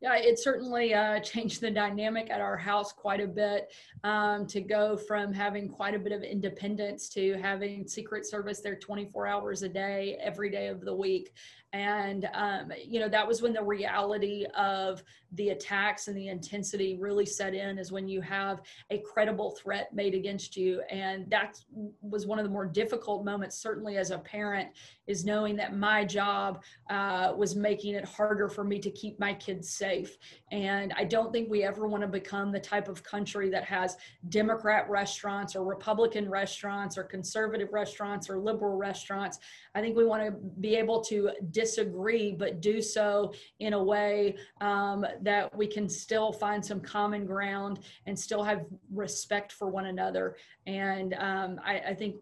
Yeah, 0.00 0.16
it 0.16 0.38
certainly 0.38 0.94
uh, 0.94 1.20
changed 1.20 1.60
the 1.60 1.70
dynamic 1.70 2.28
at 2.30 2.40
our 2.40 2.56
house 2.56 2.92
quite 2.92 3.20
a 3.20 3.26
bit 3.26 3.72
um, 4.02 4.46
to 4.48 4.60
go 4.60 4.96
from 4.96 5.32
having 5.32 5.68
quite 5.68 5.94
a 5.94 5.98
bit 5.98 6.12
of 6.12 6.24
independence 6.24 7.08
to 7.10 7.34
having 7.34 7.86
Secret 7.86 8.26
Service 8.26 8.60
there 8.60 8.74
24 8.76 9.26
hours 9.28 9.62
a 9.62 9.68
day, 9.68 10.18
every 10.20 10.50
day 10.50 10.66
of 10.66 10.80
the 10.80 10.94
week. 10.94 11.32
And, 11.72 12.28
um, 12.34 12.70
you 12.84 13.00
know, 13.00 13.08
that 13.08 13.26
was 13.26 13.40
when 13.40 13.54
the 13.54 13.62
reality 13.62 14.44
of 14.56 15.02
the 15.32 15.50
attacks 15.50 16.08
and 16.08 16.16
the 16.16 16.28
intensity 16.28 16.98
really 17.00 17.24
set 17.24 17.54
in, 17.54 17.78
is 17.78 17.90
when 17.90 18.06
you 18.06 18.20
have 18.20 18.60
a 18.90 18.98
credible 18.98 19.52
threat 19.52 19.94
made 19.94 20.14
against 20.14 20.56
you. 20.56 20.82
And 20.90 21.30
that 21.30 21.58
was 22.02 22.26
one 22.26 22.38
of 22.38 22.44
the 22.44 22.50
more 22.50 22.66
difficult 22.66 23.24
moments, 23.24 23.56
certainly 23.56 23.96
as 23.96 24.10
a 24.10 24.18
parent, 24.18 24.68
is 25.06 25.24
knowing 25.24 25.56
that 25.56 25.74
my 25.76 26.04
job 26.04 26.62
uh, 26.90 27.32
was 27.36 27.56
making 27.56 27.94
it 27.94 28.04
harder 28.04 28.48
for 28.48 28.64
me 28.64 28.78
to 28.78 28.90
keep 28.90 29.18
my 29.18 29.32
kids 29.32 29.70
safe. 29.70 30.18
And 30.50 30.92
I 30.96 31.04
don't 31.04 31.32
think 31.32 31.50
we 31.50 31.64
ever 31.64 31.88
want 31.88 32.02
to 32.02 32.08
become 32.08 32.52
the 32.52 32.60
type 32.60 32.88
of 32.88 33.02
country 33.02 33.48
that 33.50 33.64
has 33.64 33.96
Democrat 34.28 34.88
restaurants 34.90 35.56
or 35.56 35.64
Republican 35.64 36.28
restaurants 36.28 36.98
or 36.98 37.04
conservative 37.04 37.72
restaurants 37.72 38.28
or 38.28 38.38
liberal 38.38 38.76
restaurants. 38.76 39.38
I 39.74 39.80
think 39.80 39.96
we 39.96 40.04
want 40.04 40.22
to 40.24 40.32
be 40.60 40.76
able 40.76 41.00
to 41.04 41.30
disagree, 41.62 42.32
but 42.32 42.60
do 42.60 42.82
so 42.82 43.32
in 43.60 43.72
a 43.72 43.82
way 43.82 44.36
um, 44.60 45.06
that 45.20 45.56
we 45.56 45.66
can 45.66 45.88
still 45.88 46.32
find 46.32 46.64
some 46.64 46.80
common 46.80 47.24
ground 47.24 47.80
and 48.06 48.18
still 48.18 48.42
have 48.42 48.64
respect 48.92 49.52
for 49.52 49.68
one 49.68 49.86
another. 49.86 50.36
And 50.66 51.14
um, 51.14 51.60
I, 51.64 51.78
I, 51.90 51.94
think 51.94 52.16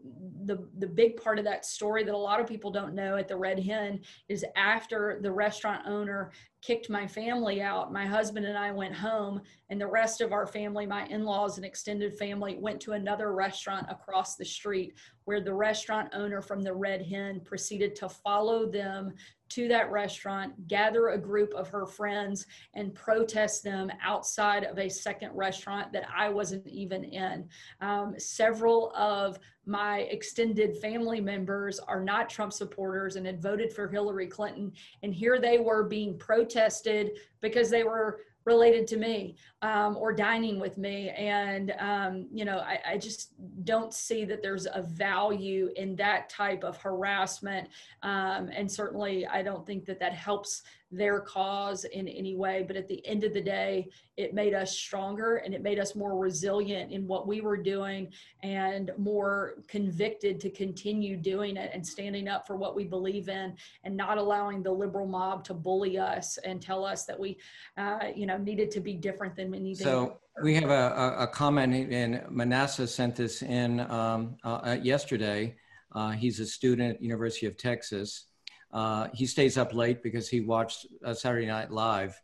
the 0.45 0.67
the 0.79 0.87
big 0.87 1.23
part 1.23 1.39
of 1.39 1.45
that 1.45 1.65
story 1.65 2.05
that 2.05 2.15
a 2.15 2.19
lot 2.31 2.41
of 2.41 2.47
people 2.47 2.71
don't 2.71 2.95
know 2.95 3.17
at 3.17 3.29
the 3.29 3.37
Red 3.37 3.59
Hen 3.59 4.01
is 4.29 4.45
after 4.57 5.19
the 5.23 5.33
restaurant 5.33 5.87
owner 5.87 6.33
kicked 6.63 6.91
my 6.91 7.07
family 7.07 7.63
out. 7.63 7.93
My 7.93 8.07
husband 8.07 8.47
and 8.47 8.57
I 8.57 8.71
went 8.71 8.95
home, 8.95 9.41
and 9.71 9.81
the 9.81 9.87
rest 9.87 10.21
of 10.21 10.33
our 10.33 10.47
family, 10.47 10.87
my 10.87 11.07
in 11.07 11.25
laws 11.25 11.57
and 11.57 11.65
extended 11.65 12.17
family, 12.19 12.57
went 12.59 12.81
to 12.83 12.93
another 12.93 13.33
restaurant 13.33 13.87
across 13.89 14.37
the 14.37 14.45
street 14.45 14.95
where 15.25 15.41
the 15.41 15.55
restaurant 15.55 16.11
owner 16.13 16.43
from 16.43 16.63
the 16.63 16.75
Red 16.75 17.03
Hen 17.03 17.41
proceeded 17.41 17.97
to 17.97 18.09
follow 18.09 18.67
them 18.67 19.15
to 19.51 19.69
that 19.69 19.91
restaurant, 19.91 20.67
gather 20.69 21.09
a 21.09 21.19
group 21.19 21.53
of 21.55 21.69
her 21.69 21.87
friends, 21.87 22.47
and 22.75 22.95
protest 22.95 23.63
them 23.63 23.91
outside 24.03 24.65
of 24.65 24.79
a 24.79 24.89
second 24.89 25.33
restaurant 25.35 25.93
that 25.93 26.05
I 26.15 26.29
wasn't 26.29 26.67
even 26.67 27.05
in. 27.05 27.49
Um, 27.81 28.15
several 28.19 28.93
of 28.97 29.39
my 29.67 30.01
extended 30.11 30.77
family 30.79 31.21
members 31.21 31.79
are 31.79 32.03
not 32.03 32.31
Trump 32.31 32.53
supporters 32.53 33.17
and 33.17 33.27
had 33.27 33.43
voted 33.43 33.73
for 33.73 33.87
Hillary 33.87 34.27
Clinton. 34.27 34.73
And 35.03 35.15
here 35.15 35.39
they 35.39 35.59
were 35.59 35.85
being 35.85 36.19
protested 36.19 37.19
because 37.41 37.71
they 37.71 37.85
were 37.85 38.21
related 38.45 38.87
to 38.89 38.97
me 38.97 39.37
um, 39.63 39.97
or 39.97 40.13
dining 40.13 40.59
with 40.59 40.79
me. 40.79 41.11
And, 41.11 41.75
um, 41.79 42.27
you 42.33 42.45
know, 42.45 42.59
I, 42.59 42.79
I, 42.93 42.99
just 42.99 43.33
don't 43.65 43.93
see 43.93 44.25
that 44.25 44.43
there's 44.43 44.67
a 44.73 44.83
value 44.83 45.71
in 45.77 45.95
that 45.97 46.31
type 46.31 46.65
of 46.65 46.79
harassment. 46.79 47.69
Um, 48.03 48.49
and 48.55 48.71
certainly, 48.71 49.27
I 49.27 49.43
don't 49.43 49.67
think 49.67 49.85
that 49.87 50.01
that 50.01 50.15
helps 50.15 50.63
their 50.91 51.21
cause 51.21 51.85
in 51.85 52.09
any 52.09 52.35
way. 52.35 52.65
But 52.67 52.77
at 52.77 52.89
the 52.89 53.05
end 53.07 53.25
of 53.25 53.33
the 53.33 53.41
day, 53.41 53.89
it 54.17 54.35
made 54.35 54.55
us 54.55 54.77
stronger 54.77 55.37
and 55.37 55.55
it 55.55 55.63
made 55.63 55.79
us 55.79 55.95
more 55.95 56.19
resilient 56.19 56.93
in 56.93 57.07
what 57.07 57.27
we 57.27 57.41
were 57.41 57.57
doing 57.57 58.09
and 58.43 58.91
more 58.99 59.63
convicted 59.69 60.41
to 60.41 60.51
continue 60.51 61.17
doing 61.17 61.57
it 61.57 61.71
and 61.73 61.87
standing 61.87 62.29
up 62.29 62.47
for 62.47 62.57
what 62.57 62.75
we 62.75 62.85
believe 62.85 63.29
in 63.29 63.55
and 63.85 63.97
not 63.97 64.19
allowing 64.19 64.63
the 64.63 64.71
liberal 64.71 65.07
mob 65.07 65.45
to 65.45 65.55
bully 65.55 65.99
us 65.99 66.39
and 66.39 66.61
tell 66.61 66.85
us 66.85 67.05
that 67.05 67.19
we, 67.19 67.39
uh, 67.77 68.09
you 68.15 68.27
know, 68.27 68.37
needed 68.37 68.71
to 68.73 68.81
be 68.81 68.95
different 68.95 69.37
than 69.37 69.55
anything. 69.55 69.87
So 69.87 70.19
we 70.43 70.55
have 70.55 70.71
a, 70.71 71.17
a, 71.19 71.27
comment 71.27 71.93
and 71.93 72.23
Manasseh 72.31 72.87
sent 72.87 73.17
this 73.17 73.43
in 73.43 73.81
um, 73.91 74.37
uh, 74.43 74.77
yesterday. 74.83 75.57
Uh, 75.93 76.11
he's 76.11 76.41
a 76.41 76.47
student 76.47 76.97
at 76.97 77.03
University 77.03 77.47
of 77.47 77.57
Texas 77.57 78.27
uh, 78.73 79.09
he 79.13 79.27
stays 79.27 79.59
up 79.59 79.75
late 79.75 80.03
because 80.03 80.29
he 80.29 80.41
watched 80.41 80.87
uh, 81.05 81.15
Saturday 81.15 81.47
Night 81.47 81.71
Live. 81.71 82.21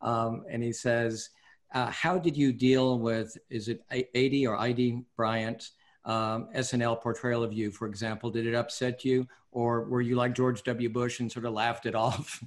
Um, 0.00 0.44
and 0.48 0.62
he 0.62 0.72
says, 0.72 1.30
uh, 1.74 1.90
How 1.90 2.18
did 2.18 2.36
you 2.36 2.52
deal 2.52 2.98
with, 2.98 3.36
is 3.50 3.68
it 3.68 3.82
Aidy 3.90 4.46
or 4.46 4.56
Aidy 4.56 5.04
Bryant, 5.16 5.70
um, 6.04 6.48
SNL 6.54 7.02
portrayal 7.02 7.42
of 7.42 7.52
you, 7.52 7.70
for 7.70 7.86
example? 7.86 8.30
Did 8.30 8.46
it 8.46 8.54
upset 8.54 9.04
you? 9.04 9.26
Or 9.50 9.84
were 9.84 10.00
you 10.00 10.14
like 10.14 10.34
George 10.34 10.62
W. 10.64 10.88
Bush 10.88 11.20
and 11.20 11.30
sort 11.30 11.46
of 11.46 11.52
laughed 11.52 11.86
it 11.86 11.94
off? 11.96 12.42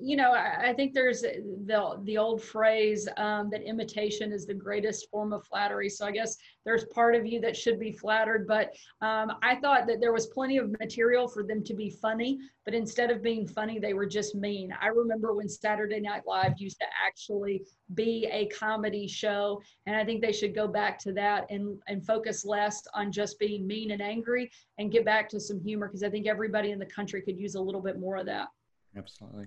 You 0.00 0.16
know, 0.16 0.32
I, 0.32 0.68
I, 0.68 0.72
think 0.74 0.94
there's 0.94 1.22
the 1.22 2.00
the 2.04 2.18
old 2.18 2.42
phrase 2.42 3.08
um, 3.16 3.50
that 3.50 3.62
imitation 3.62 4.32
is 4.32 4.46
the 4.46 4.54
greatest 4.54 5.08
form 5.10 5.32
of 5.32 5.46
flattery. 5.46 5.88
So 5.88 6.06
I 6.06 6.10
guess 6.10 6.36
there's 6.64 6.84
part 6.86 7.14
of 7.14 7.26
you 7.26 7.40
that 7.40 7.56
should 7.56 7.78
be 7.78 7.92
flattered, 7.92 8.46
but 8.46 8.74
um, 9.00 9.32
I 9.42 9.56
thought 9.56 9.86
that 9.86 10.00
there 10.00 10.12
was 10.12 10.26
plenty 10.28 10.58
of 10.58 10.74
material 10.78 11.28
for 11.28 11.42
them 11.42 11.62
to 11.64 11.74
be 11.74 11.90
funny. 11.90 12.38
But 12.64 12.74
instead 12.74 13.10
of 13.10 13.22
being 13.22 13.46
funny, 13.46 13.78
they 13.78 13.94
were 13.94 14.06
just 14.06 14.34
mean. 14.34 14.74
I 14.80 14.88
remember 14.88 15.34
when 15.34 15.48
Saturday 15.48 16.00
Night 16.00 16.22
Live 16.26 16.54
used 16.58 16.80
to 16.80 16.86
actually 17.06 17.62
be 17.94 18.28
a 18.30 18.46
comedy 18.46 19.06
show, 19.06 19.62
and 19.86 19.96
I 19.96 20.04
think 20.04 20.20
they 20.20 20.32
should 20.32 20.54
go 20.54 20.66
back 20.66 20.98
to 21.00 21.12
that 21.12 21.46
and 21.50 21.78
and 21.86 22.04
focus 22.04 22.44
less 22.44 22.82
on 22.94 23.12
just 23.12 23.38
being 23.38 23.66
mean 23.66 23.92
and 23.92 24.02
angry 24.02 24.50
and 24.78 24.90
get 24.92 25.04
back 25.04 25.28
to 25.30 25.40
some 25.40 25.60
humor 25.60 25.86
because 25.86 26.02
I 26.02 26.10
think 26.10 26.26
everybody 26.26 26.72
in 26.72 26.78
the 26.78 26.86
country 26.86 27.22
could 27.22 27.38
use 27.38 27.54
a 27.54 27.60
little 27.60 27.82
bit 27.82 27.98
more 27.98 28.16
of 28.16 28.26
that. 28.26 28.48
Absolutely. 28.96 29.46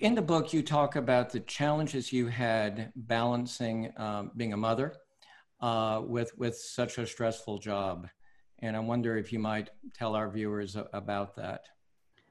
In 0.00 0.14
the 0.14 0.22
book, 0.22 0.52
you 0.52 0.62
talk 0.62 0.96
about 0.96 1.30
the 1.30 1.40
challenges 1.40 2.12
you 2.12 2.28
had 2.28 2.90
balancing 2.96 3.92
um, 3.98 4.30
being 4.36 4.54
a 4.54 4.56
mother 4.56 4.94
uh, 5.60 6.00
with 6.04 6.36
with 6.38 6.56
such 6.56 6.98
a 6.98 7.06
stressful 7.06 7.58
job, 7.58 8.08
and 8.60 8.76
I 8.76 8.80
wonder 8.80 9.16
if 9.18 9.32
you 9.32 9.38
might 9.38 9.70
tell 9.94 10.14
our 10.14 10.30
viewers 10.30 10.76
about 10.92 11.36
that. 11.36 11.60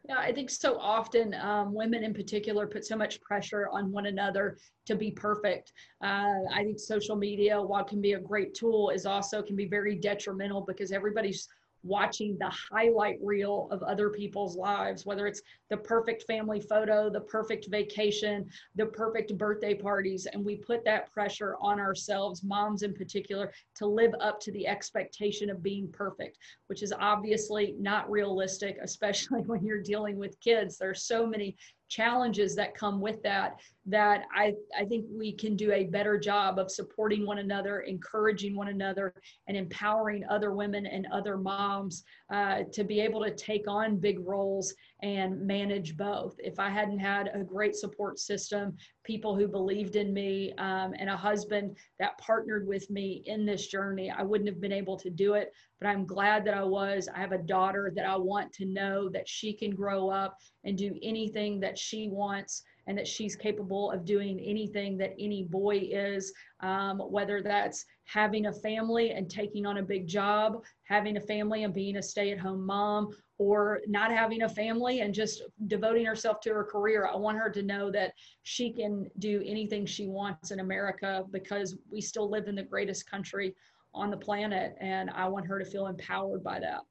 Yeah, 0.07 0.19
I 0.19 0.31
think 0.31 0.51
so 0.51 0.77
often 0.79 1.33
um, 1.35 1.73
women 1.73 2.03
in 2.03 2.13
particular 2.13 2.67
put 2.67 2.85
so 2.85 2.95
much 2.95 3.19
pressure 3.21 3.67
on 3.71 3.91
one 3.91 4.05
another 4.05 4.57
to 4.85 4.95
be 4.95 5.09
perfect. 5.09 5.73
Uh, 6.03 6.41
I 6.53 6.63
think 6.63 6.79
social 6.79 7.15
media, 7.15 7.59
while 7.59 7.83
can 7.83 8.01
be 8.01 8.13
a 8.13 8.19
great 8.19 8.53
tool, 8.53 8.91
is 8.91 9.07
also 9.07 9.41
can 9.41 9.55
be 9.55 9.67
very 9.67 9.95
detrimental 9.95 10.61
because 10.61 10.91
everybody's 10.91 11.47
watching 11.85 12.37
the 12.39 12.51
highlight 12.71 13.19
reel 13.21 13.67
of 13.71 13.83
other 13.83 14.09
people's 14.09 14.57
lives, 14.57 15.05
whether 15.05 15.27
it's 15.27 15.41
the 15.69 15.77
perfect 15.77 16.23
family 16.23 16.59
photo, 16.59 17.09
the 17.09 17.21
perfect 17.21 17.67
vacation, 17.69 18.49
the 18.75 18.87
perfect 18.87 19.37
birthday 19.37 19.75
parties. 19.75 20.25
And 20.25 20.43
we 20.43 20.57
put 20.57 20.83
that 20.85 21.11
pressure 21.11 21.55
on 21.61 21.79
ourselves, 21.79 22.43
moms 22.43 22.81
in 22.81 22.93
particular, 22.93 23.53
to 23.75 23.85
live 23.85 24.13
up 24.19 24.39
to 24.41 24.51
the 24.51 24.67
expectation 24.67 25.49
of 25.49 25.61
being 25.61 25.91
perfect, 25.91 26.37
which 26.67 26.81
is 26.81 26.93
obviously 26.99 27.75
not 27.79 28.09
realistic, 28.09 28.77
especially 28.81 29.41
when 29.41 29.63
you're 29.63 29.81
dealing 29.81 30.17
with 30.17 30.39
kids. 30.41 30.77
There's 30.77 31.05
so 31.05 31.27
many 31.27 31.55
challenges 31.89 32.55
that 32.55 32.75
come 32.75 32.99
with 32.99 33.21
that 33.23 33.59
that 33.85 34.23
I, 34.35 34.53
I 34.77 34.85
think 34.85 35.05
we 35.11 35.31
can 35.31 35.55
do 35.55 35.71
a 35.71 35.85
better 35.85 36.17
job 36.17 36.57
of 36.57 36.71
supporting 36.71 37.25
one 37.25 37.37
another 37.37 37.81
encouraging 37.81 38.55
one 38.55 38.69
another 38.69 39.13
and 39.47 39.55
empowering 39.55 40.23
other 40.29 40.53
women 40.53 40.87
and 40.87 41.05
other 41.13 41.37
moms 41.37 42.03
uh, 42.33 42.63
to 42.73 42.83
be 42.83 42.99
able 42.99 43.23
to 43.23 43.31
take 43.31 43.67
on 43.67 43.97
big 43.97 44.19
roles 44.19 44.73
and 45.01 45.45
manage 45.45 45.97
both. 45.97 46.35
If 46.39 46.59
i 46.59 46.69
hadn't 46.69 46.99
had 46.99 47.29
a 47.33 47.43
great 47.43 47.75
support 47.75 48.19
system 48.19 48.77
people 49.03 49.35
who 49.35 49.47
believed 49.47 49.95
in 49.95 50.13
me 50.13 50.53
um, 50.57 50.93
and 50.97 51.09
a 51.09 51.17
husband 51.17 51.77
that 51.99 52.17
partnered 52.17 52.65
with 52.67 52.89
me 52.89 53.23
in 53.25 53.45
this 53.45 53.67
journey 53.67 54.09
i 54.09 54.23
wouldn't 54.23 54.49
have 54.49 54.61
been 54.61 54.71
able 54.71 54.97
to 54.97 55.09
do 55.09 55.33
it. 55.33 55.51
But 55.79 55.87
i'm 55.87 56.05
glad 56.05 56.45
that 56.45 56.53
i 56.53 56.63
was. 56.63 57.09
I 57.13 57.19
have 57.19 57.33
a 57.33 57.37
daughter 57.37 57.91
that 57.95 58.05
i 58.05 58.15
want 58.15 58.53
to 58.53 58.65
know 58.65 59.09
that 59.09 59.27
she 59.27 59.53
can 59.53 59.71
grow 59.71 60.09
up 60.09 60.37
and 60.63 60.77
do 60.77 60.97
anything 61.03 61.59
that 61.59 61.77
she 61.77 62.09
wants 62.09 62.63
and 62.87 62.97
that 62.97 63.07
she's 63.07 63.35
capable 63.35 63.91
of 63.91 64.05
doing 64.05 64.39
anything 64.39 64.97
that 64.97 65.13
any 65.19 65.43
boy 65.43 65.87
is, 65.91 66.33
um, 66.59 66.99
whether 66.99 67.41
that's 67.41 67.85
having 68.05 68.45
a 68.45 68.53
family 68.53 69.11
and 69.11 69.29
taking 69.29 69.65
on 69.65 69.77
a 69.77 69.83
big 69.83 70.07
job, 70.07 70.63
having 70.83 71.17
a 71.17 71.21
family 71.21 71.63
and 71.63 71.73
being 71.73 71.97
a 71.97 72.03
stay 72.03 72.31
at 72.31 72.39
home 72.39 72.65
mom, 72.65 73.09
or 73.37 73.81
not 73.87 74.11
having 74.11 74.43
a 74.43 74.49
family 74.49 75.01
and 75.01 75.13
just 75.13 75.43
devoting 75.67 76.05
herself 76.05 76.39
to 76.39 76.53
her 76.53 76.63
career. 76.63 77.07
I 77.07 77.17
want 77.17 77.37
her 77.37 77.49
to 77.49 77.61
know 77.61 77.91
that 77.91 78.13
she 78.43 78.71
can 78.71 79.09
do 79.19 79.41
anything 79.45 79.85
she 79.85 80.07
wants 80.07 80.51
in 80.51 80.59
America 80.59 81.25
because 81.31 81.75
we 81.91 82.01
still 82.01 82.29
live 82.29 82.47
in 82.47 82.55
the 82.55 82.63
greatest 82.63 83.09
country 83.09 83.53
on 83.93 84.09
the 84.09 84.17
planet. 84.17 84.75
And 84.79 85.09
I 85.09 85.27
want 85.27 85.47
her 85.47 85.59
to 85.59 85.65
feel 85.65 85.87
empowered 85.87 86.43
by 86.43 86.59
that. 86.59 86.81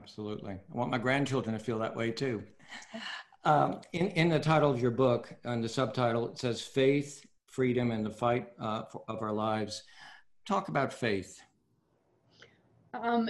Absolutely. 0.00 0.52
I 0.52 0.76
want 0.76 0.90
my 0.90 0.98
grandchildren 0.98 1.56
to 1.56 1.62
feel 1.62 1.78
that 1.80 1.94
way 1.94 2.10
too. 2.10 2.42
Um, 3.44 3.80
in, 3.92 4.08
in 4.08 4.28
the 4.28 4.38
title 4.38 4.70
of 4.70 4.80
your 4.80 4.92
book, 4.92 5.34
on 5.44 5.60
the 5.60 5.68
subtitle, 5.68 6.28
it 6.28 6.38
says 6.38 6.62
Faith, 6.62 7.26
Freedom, 7.46 7.90
and 7.90 8.06
the 8.06 8.10
Fight 8.10 8.48
uh, 8.60 8.84
for, 8.84 9.02
of 9.08 9.20
Our 9.20 9.32
Lives. 9.32 9.82
Talk 10.46 10.68
about 10.68 10.92
faith. 10.92 11.40
Um, 12.94 13.28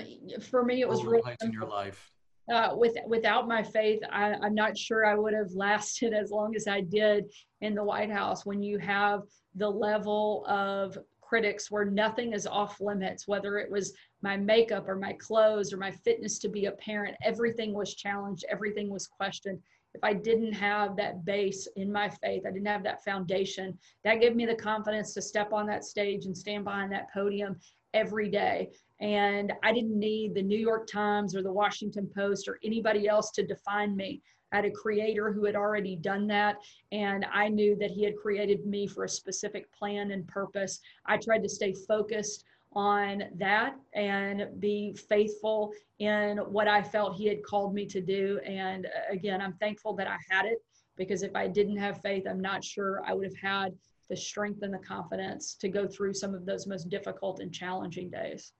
for 0.51 0.65
me, 0.65 0.83
it 0.83 0.89
was 0.89 1.05
really 1.05 1.35
in 1.43 1.53
your 1.53 1.67
life. 1.67 2.11
Uh, 2.53 2.71
with 2.75 2.97
without 3.07 3.47
my 3.47 3.63
faith, 3.63 4.01
I, 4.11 4.35
I'm 4.35 4.55
not 4.55 4.77
sure 4.77 5.07
I 5.07 5.15
would 5.15 5.33
have 5.33 5.53
lasted 5.53 6.13
as 6.21 6.31
long 6.31 6.57
as 6.57 6.67
I 6.67 6.81
did 6.81 7.27
in 7.61 7.75
the 7.75 7.85
White 7.85 8.11
House. 8.11 8.45
When 8.45 8.63
you 8.63 8.79
have 8.79 9.23
the 9.55 9.69
level 9.69 10.45
of 10.47 10.99
critics 11.21 11.71
where 11.71 11.85
nothing 11.87 12.35
is 12.35 12.47
off 12.47 12.81
limits, 12.81 13.27
whether 13.27 13.59
it 13.59 13.71
was 13.71 13.95
my 14.21 14.37
makeup 14.37 14.89
or 14.89 14.97
my 14.97 15.15
clothes 15.15 15.73
or 15.73 15.79
my 15.79 15.91
fitness 15.91 16.39
to 16.41 16.49
be 16.49 16.67
a 16.67 16.73
parent, 16.73 17.17
everything 17.23 17.73
was 17.73 17.95
challenged, 17.95 18.45
everything 18.51 18.91
was 18.91 19.07
questioned 19.07 19.59
if 19.95 20.03
I 20.03 20.15
didn't 20.15 20.53
have 20.55 20.97
that 20.97 21.25
base 21.25 21.69
in 21.77 21.93
my 21.93 22.09
faith, 22.09 22.45
I 22.47 22.51
didn't 22.51 22.67
have 22.67 22.83
that 22.85 23.05
foundation, 23.05 23.79
that 24.05 24.21
gave 24.21 24.35
me 24.35 24.47
the 24.47 24.55
confidence 24.55 25.13
to 25.15 25.23
step 25.23 25.53
on 25.53 25.67
that 25.67 25.85
stage 25.85 26.27
and 26.27 26.37
stand 26.37 26.65
behind 26.65 26.93
that 26.93 27.13
podium 27.13 27.57
every 27.95 28.29
day. 28.31 28.71
And 29.01 29.53
I 29.63 29.73
didn't 29.73 29.99
need 29.99 30.35
the 30.35 30.43
New 30.43 30.59
York 30.59 30.87
Times 30.87 31.35
or 31.35 31.43
the 31.43 31.53
Washington 31.53 32.09
Post 32.15 32.49
or 32.49 32.59
anybody 32.65 33.09
else 33.09 33.31
to 33.33 33.47
define 33.47 33.97
me. 33.97 34.23
I 34.53 34.57
had 34.57 34.65
a 34.67 34.71
creator 34.71 35.33
who 35.33 35.45
had 35.45 35.57
already 35.57 35.97
done 35.97 36.27
that, 36.29 36.57
and 36.93 37.27
I 37.33 37.49
knew 37.49 37.75
that 37.77 37.91
he 37.91 38.05
had 38.05 38.17
created 38.17 38.67
me 38.67 38.87
for 38.87 39.05
a 39.05 39.09
specific 39.09 39.73
plan 39.73 40.11
and 40.11 40.29
purpose. 40.29 40.81
I 41.07 41.17
tried 41.17 41.43
to 41.43 41.49
stay 41.49 41.75
focused 41.89 42.45
on 42.75 43.25
that 43.37 43.77
and 43.95 44.49
be 44.61 44.95
faithful 45.09 45.73
in 45.99 46.39
what 46.39 46.69
I 46.69 46.83
felt 46.83 47.17
he 47.17 47.27
had 47.27 47.43
called 47.43 47.75
me 47.75 47.87
to 47.87 48.01
do. 48.01 48.41
And 48.45 48.87
uh, 48.87 49.13
again, 49.13 49.41
I'm 49.41 49.55
thankful 49.55 49.95
that 49.95 50.07
I 50.07 50.17
had 50.31 50.47
it 50.47 50.59
because 50.97 51.23
if 51.23 51.35
I 51.35 51.49
didn't 51.49 51.77
have 51.77 52.01
faith, 52.03 52.25
I'm 52.29 52.41
not 52.41 52.65
sure 52.65 53.03
I 53.07 53.15
would 53.15 53.27
have 53.27 53.37
had 53.37 53.75
the 54.09 54.17
strength 54.17 54.63
and 54.63 54.75
the 54.75 54.79
confidence 54.79 55.55
to 55.55 55.69
go 55.69 55.87
through 55.87 56.15
some 56.15 56.35
of 56.35 56.45
those 56.45 56.67
most 56.67 56.91
difficult 56.91 57.41
and 57.41 57.53
challenging 57.53 58.11
days. 58.11 58.53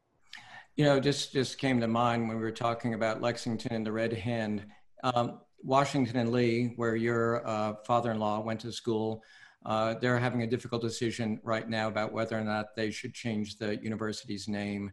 You 0.77 0.87
know, 0.87 0.99
just 0.99 1.33
just 1.33 1.59
came 1.59 1.81
to 1.81 1.89
mind 1.89 2.29
when 2.29 2.39
we 2.39 2.43
were 2.43 2.51
talking 2.51 2.95
about 2.95 3.21
Lexington 3.21 3.75
and 3.75 3.87
the 3.87 3.93
Red 3.93 4.13
Hen, 4.15 4.65
um, 5.05 5.41
Washington 5.63 6.17
and 6.17 6.33
Lee, 6.33 6.73
where 6.77 6.97
your 6.97 7.47
uh, 7.47 7.75
father-in-law 7.87 8.41
went 8.41 8.61
to 8.61 8.73
school. 8.73 9.23
Uh, 9.65 9.95
they're 10.01 10.19
having 10.19 10.43
a 10.43 10.47
difficult 10.47 10.83
decision 10.83 11.41
right 11.45 11.69
now 11.69 11.89
about 11.89 12.13
whether 12.13 12.39
or 12.39 12.45
not 12.45 12.75
they 12.75 12.91
should 12.91 13.15
change 13.15 13.59
the 13.59 13.77
university's 13.83 14.49
name. 14.49 14.91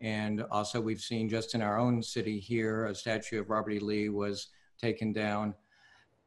And 0.00 0.42
also, 0.50 0.80
we've 0.80 1.00
seen 1.00 1.28
just 1.28 1.54
in 1.54 1.62
our 1.62 1.78
own 1.78 2.02
city 2.02 2.38
here, 2.38 2.86
a 2.86 2.94
statue 2.94 3.40
of 3.40 3.50
Robert 3.50 3.72
E. 3.72 3.78
Lee 3.78 4.08
was 4.08 4.48
taken 4.80 5.12
down. 5.12 5.54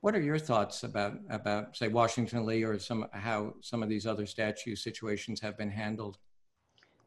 What 0.02 0.16
are 0.16 0.22
your 0.22 0.38
thoughts 0.38 0.84
about 0.84 1.14
about 1.30 1.76
say 1.76 1.88
Washington 1.88 2.46
Lee 2.46 2.64
or 2.64 2.78
some 2.80 3.08
how 3.12 3.56
some 3.62 3.82
of 3.82 3.90
these 3.90 4.06
other 4.06 4.26
statue 4.26 4.76
situations 4.76 5.42
have 5.42 5.58
been 5.58 5.72
handled? 5.72 6.18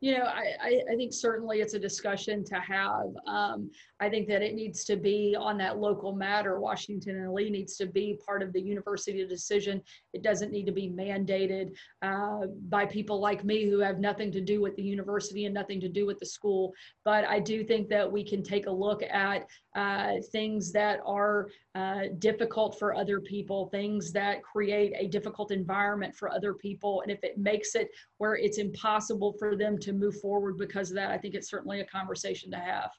You 0.00 0.18
know, 0.18 0.24
I, 0.24 0.82
I 0.90 0.94
think 0.94 1.12
certainly 1.12 1.60
it's 1.60 1.74
a 1.74 1.78
discussion 1.78 2.44
to 2.44 2.54
have. 2.56 3.06
Um, 3.26 3.70
I 3.98 4.08
think 4.08 4.28
that 4.28 4.42
it 4.42 4.54
needs 4.54 4.84
to 4.84 4.96
be 4.96 5.34
on 5.36 5.58
that 5.58 5.78
local 5.78 6.14
matter. 6.14 6.60
Washington 6.60 7.16
and 7.16 7.32
Lee 7.32 7.50
needs 7.50 7.76
to 7.78 7.86
be 7.86 8.16
part 8.24 8.40
of 8.44 8.52
the 8.52 8.60
university 8.60 9.26
decision. 9.26 9.82
It 10.12 10.22
doesn't 10.22 10.52
need 10.52 10.66
to 10.66 10.72
be 10.72 10.88
mandated 10.88 11.74
uh, 12.02 12.46
by 12.68 12.86
people 12.86 13.18
like 13.18 13.44
me 13.44 13.68
who 13.68 13.80
have 13.80 13.98
nothing 13.98 14.30
to 14.32 14.40
do 14.40 14.60
with 14.60 14.76
the 14.76 14.84
university 14.84 15.46
and 15.46 15.54
nothing 15.54 15.80
to 15.80 15.88
do 15.88 16.06
with 16.06 16.20
the 16.20 16.26
school. 16.26 16.72
But 17.04 17.24
I 17.24 17.40
do 17.40 17.64
think 17.64 17.88
that 17.88 18.10
we 18.10 18.22
can 18.22 18.44
take 18.44 18.66
a 18.66 18.70
look 18.70 19.02
at 19.02 19.48
uh, 19.74 20.14
things 20.30 20.70
that 20.72 21.00
are 21.06 21.48
uh, 21.74 22.02
difficult 22.18 22.78
for 22.78 22.94
other 22.94 23.20
people, 23.20 23.68
things 23.68 24.12
that 24.12 24.42
create 24.42 24.92
a 24.96 25.08
difficult 25.08 25.50
environment 25.50 26.14
for 26.14 26.30
other 26.30 26.54
people. 26.54 27.02
And 27.02 27.10
if 27.10 27.22
it 27.24 27.38
makes 27.38 27.74
it 27.74 27.88
where 28.18 28.36
it's 28.36 28.58
impossible 28.58 29.34
for 29.38 29.56
them 29.56 29.78
to 29.78 29.87
move 29.92 30.20
forward 30.20 30.56
because 30.58 30.90
of 30.90 30.96
that, 30.96 31.10
I 31.10 31.18
think 31.18 31.34
it's 31.34 31.48
certainly 31.48 31.80
a 31.80 31.84
conversation 31.84 32.50
to 32.50 32.58
have. 32.58 32.90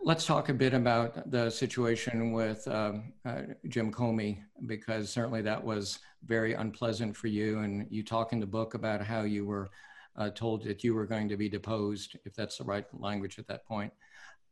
Let's 0.00 0.24
talk 0.24 0.48
a 0.48 0.54
bit 0.54 0.74
about 0.74 1.28
the 1.30 1.50
situation 1.50 2.32
with 2.32 2.66
um, 2.68 3.12
uh, 3.24 3.42
Jim 3.66 3.92
Comey, 3.92 4.38
because 4.66 5.10
certainly 5.10 5.42
that 5.42 5.62
was 5.62 5.98
very 6.24 6.54
unpleasant 6.54 7.16
for 7.16 7.26
you. 7.26 7.58
And 7.60 7.86
you 7.90 8.04
talk 8.04 8.32
in 8.32 8.38
the 8.38 8.46
book 8.46 8.74
about 8.74 9.00
how 9.04 9.22
you 9.22 9.44
were 9.44 9.68
uh, 10.16 10.30
told 10.30 10.64
that 10.64 10.84
you 10.84 10.94
were 10.94 11.06
going 11.06 11.28
to 11.28 11.36
be 11.36 11.48
deposed, 11.48 12.16
if 12.24 12.34
that's 12.34 12.58
the 12.58 12.64
right 12.64 12.84
language 12.92 13.38
at 13.38 13.48
that 13.48 13.66
point. 13.66 13.92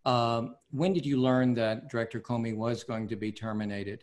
Um, 0.04 0.56
when 0.70 0.92
did 0.92 1.06
you 1.06 1.20
learn 1.20 1.54
that 1.54 1.90
Director 1.90 2.20
Comey 2.20 2.56
was 2.56 2.84
going 2.84 3.08
to 3.08 3.16
be 3.16 3.32
terminated? 3.32 4.02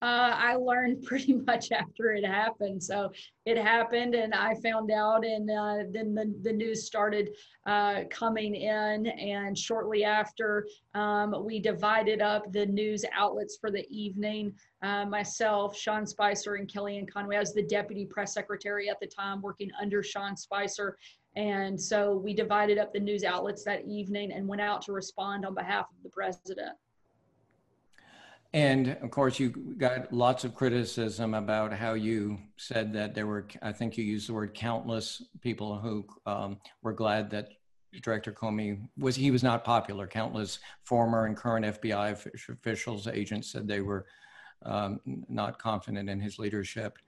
Uh, 0.00 0.30
I 0.34 0.54
learned 0.54 1.02
pretty 1.06 1.34
much 1.34 1.72
after 1.72 2.12
it 2.12 2.24
happened. 2.24 2.82
So 2.82 3.10
it 3.46 3.58
happened, 3.58 4.14
and 4.14 4.32
I 4.34 4.54
found 4.56 4.90
out, 4.90 5.24
and 5.24 5.50
uh, 5.50 5.90
then 5.90 6.14
the, 6.14 6.32
the 6.42 6.52
news 6.52 6.86
started 6.86 7.30
uh, 7.66 8.02
coming 8.10 8.54
in. 8.54 9.06
And 9.06 9.58
shortly 9.58 10.04
after, 10.04 10.66
um, 10.94 11.34
we 11.44 11.58
divided 11.58 12.22
up 12.22 12.52
the 12.52 12.66
news 12.66 13.04
outlets 13.12 13.58
for 13.60 13.70
the 13.70 13.86
evening. 13.90 14.54
Uh, 14.82 15.04
myself, 15.04 15.76
Sean 15.76 16.06
Spicer, 16.06 16.54
and 16.54 16.68
Kellyanne 16.68 17.10
Conway. 17.10 17.36
I 17.36 17.40
was 17.40 17.54
the 17.54 17.62
deputy 17.62 18.06
press 18.06 18.32
secretary 18.34 18.88
at 18.88 19.00
the 19.00 19.06
time, 19.06 19.42
working 19.42 19.70
under 19.80 20.02
Sean 20.02 20.36
Spicer. 20.36 20.96
And 21.34 21.80
so 21.80 22.16
we 22.16 22.34
divided 22.34 22.78
up 22.78 22.92
the 22.92 23.00
news 23.00 23.24
outlets 23.24 23.64
that 23.64 23.84
evening 23.86 24.32
and 24.32 24.46
went 24.48 24.60
out 24.60 24.82
to 24.82 24.92
respond 24.92 25.44
on 25.44 25.54
behalf 25.54 25.86
of 25.90 26.02
the 26.02 26.10
president. 26.10 26.76
And 28.54 28.96
of 29.02 29.10
course, 29.10 29.38
you 29.38 29.50
got 29.50 30.12
lots 30.12 30.44
of 30.44 30.54
criticism 30.54 31.34
about 31.34 31.72
how 31.72 31.92
you 31.94 32.38
said 32.56 32.92
that 32.94 33.14
there 33.14 33.26
were, 33.26 33.46
I 33.60 33.72
think 33.72 33.98
you 33.98 34.04
used 34.04 34.28
the 34.28 34.32
word 34.32 34.54
countless 34.54 35.22
people 35.42 35.78
who 35.78 36.06
um, 36.24 36.58
were 36.82 36.94
glad 36.94 37.28
that 37.30 37.50
Director 38.02 38.32
Comey 38.32 38.80
was, 38.96 39.16
he 39.16 39.30
was 39.30 39.42
not 39.42 39.64
popular. 39.64 40.06
Countless 40.06 40.60
former 40.82 41.26
and 41.26 41.36
current 41.36 41.66
FBI 41.66 42.50
officials, 42.50 43.06
agents 43.06 43.50
said 43.50 43.68
they 43.68 43.82
were 43.82 44.06
um, 44.64 45.00
not 45.28 45.58
confident 45.58 46.08
in 46.08 46.20
his 46.20 46.38
leadership. 46.38 46.98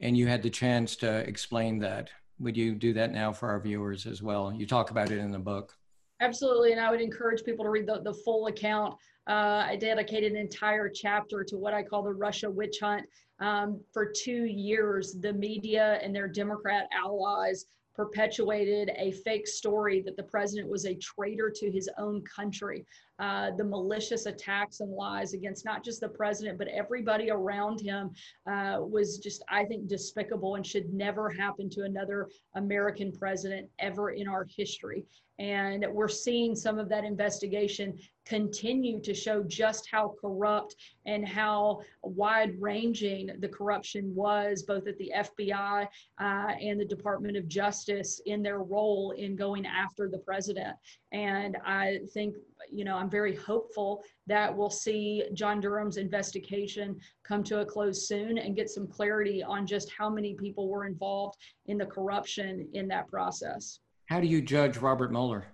And 0.00 0.16
you 0.16 0.26
had 0.26 0.42
the 0.42 0.50
chance 0.50 0.94
to 0.96 1.18
explain 1.20 1.78
that. 1.80 2.10
Would 2.38 2.56
you 2.56 2.74
do 2.74 2.92
that 2.92 3.12
now 3.12 3.32
for 3.32 3.48
our 3.48 3.58
viewers 3.58 4.06
as 4.06 4.22
well? 4.22 4.52
You 4.52 4.66
talk 4.66 4.90
about 4.90 5.10
it 5.10 5.18
in 5.18 5.32
the 5.32 5.38
book. 5.38 5.74
Absolutely, 6.20 6.72
and 6.72 6.80
I 6.80 6.90
would 6.90 7.00
encourage 7.00 7.44
people 7.44 7.64
to 7.64 7.70
read 7.70 7.86
the, 7.86 8.00
the 8.00 8.14
full 8.14 8.46
account. 8.46 8.96
Uh, 9.28 9.66
I 9.68 9.76
dedicated 9.76 10.32
an 10.32 10.38
entire 10.38 10.88
chapter 10.88 11.44
to 11.44 11.58
what 11.58 11.74
I 11.74 11.82
call 11.82 12.02
the 12.02 12.12
Russia 12.12 12.50
witch 12.50 12.78
hunt. 12.80 13.04
Um, 13.40 13.80
for 13.92 14.10
two 14.10 14.46
years, 14.46 15.18
the 15.20 15.32
media 15.32 16.00
and 16.02 16.16
their 16.16 16.28
Democrat 16.28 16.88
allies 16.92 17.66
perpetuated 17.94 18.92
a 18.96 19.10
fake 19.10 19.46
story 19.46 20.00
that 20.00 20.16
the 20.16 20.22
president 20.22 20.68
was 20.68 20.86
a 20.86 20.94
traitor 20.94 21.50
to 21.50 21.70
his 21.70 21.90
own 21.98 22.22
country. 22.22 22.86
Uh, 23.18 23.50
the 23.56 23.64
malicious 23.64 24.26
attacks 24.26 24.78
and 24.78 24.92
lies 24.92 25.34
against 25.34 25.64
not 25.64 25.84
just 25.84 26.00
the 26.00 26.08
president, 26.08 26.56
but 26.56 26.68
everybody 26.68 27.30
around 27.30 27.80
him 27.80 28.10
uh, 28.46 28.78
was 28.80 29.18
just, 29.18 29.42
I 29.50 29.64
think, 29.64 29.88
despicable 29.88 30.54
and 30.54 30.64
should 30.64 30.94
never 30.94 31.28
happen 31.28 31.68
to 31.70 31.82
another 31.82 32.28
American 32.54 33.10
president 33.10 33.68
ever 33.80 34.10
in 34.10 34.28
our 34.28 34.46
history. 34.56 35.04
And 35.40 35.84
we're 35.92 36.08
seeing 36.08 36.54
some 36.54 36.78
of 36.78 36.88
that 36.88 37.04
investigation 37.04 37.98
continue 38.28 39.00
to 39.00 39.14
show 39.14 39.42
just 39.42 39.88
how 39.90 40.14
corrupt 40.20 40.76
and 41.06 41.26
how 41.26 41.80
wide 42.02 42.52
ranging 42.60 43.30
the 43.38 43.48
corruption 43.48 44.14
was, 44.14 44.62
both 44.62 44.86
at 44.86 44.98
the 44.98 45.10
FBI 45.16 45.86
uh, 46.20 46.52
and 46.60 46.78
the 46.78 46.84
Department 46.84 47.36
of 47.36 47.48
Justice 47.48 48.20
in 48.26 48.42
their 48.42 48.58
role 48.58 49.12
in 49.16 49.34
going 49.34 49.64
after 49.64 50.08
the 50.08 50.18
president. 50.18 50.76
And 51.12 51.56
I 51.64 52.00
think, 52.12 52.36
you 52.70 52.84
know, 52.84 52.96
I'm 52.96 53.08
very 53.08 53.34
hopeful 53.34 54.04
that 54.26 54.54
we'll 54.54 54.68
see 54.68 55.24
John 55.32 55.60
Durham's 55.60 55.96
investigation 55.96 57.00
come 57.24 57.42
to 57.44 57.60
a 57.60 57.64
close 57.66 58.06
soon 58.06 58.36
and 58.36 58.54
get 58.54 58.68
some 58.68 58.86
clarity 58.86 59.42
on 59.42 59.66
just 59.66 59.90
how 59.96 60.10
many 60.10 60.34
people 60.34 60.68
were 60.68 60.84
involved 60.84 61.38
in 61.66 61.78
the 61.78 61.86
corruption 61.86 62.68
in 62.74 62.88
that 62.88 63.08
process. 63.08 63.80
How 64.06 64.20
do 64.20 64.26
you 64.26 64.42
judge 64.42 64.76
Robert 64.78 65.10
Mueller? 65.10 65.46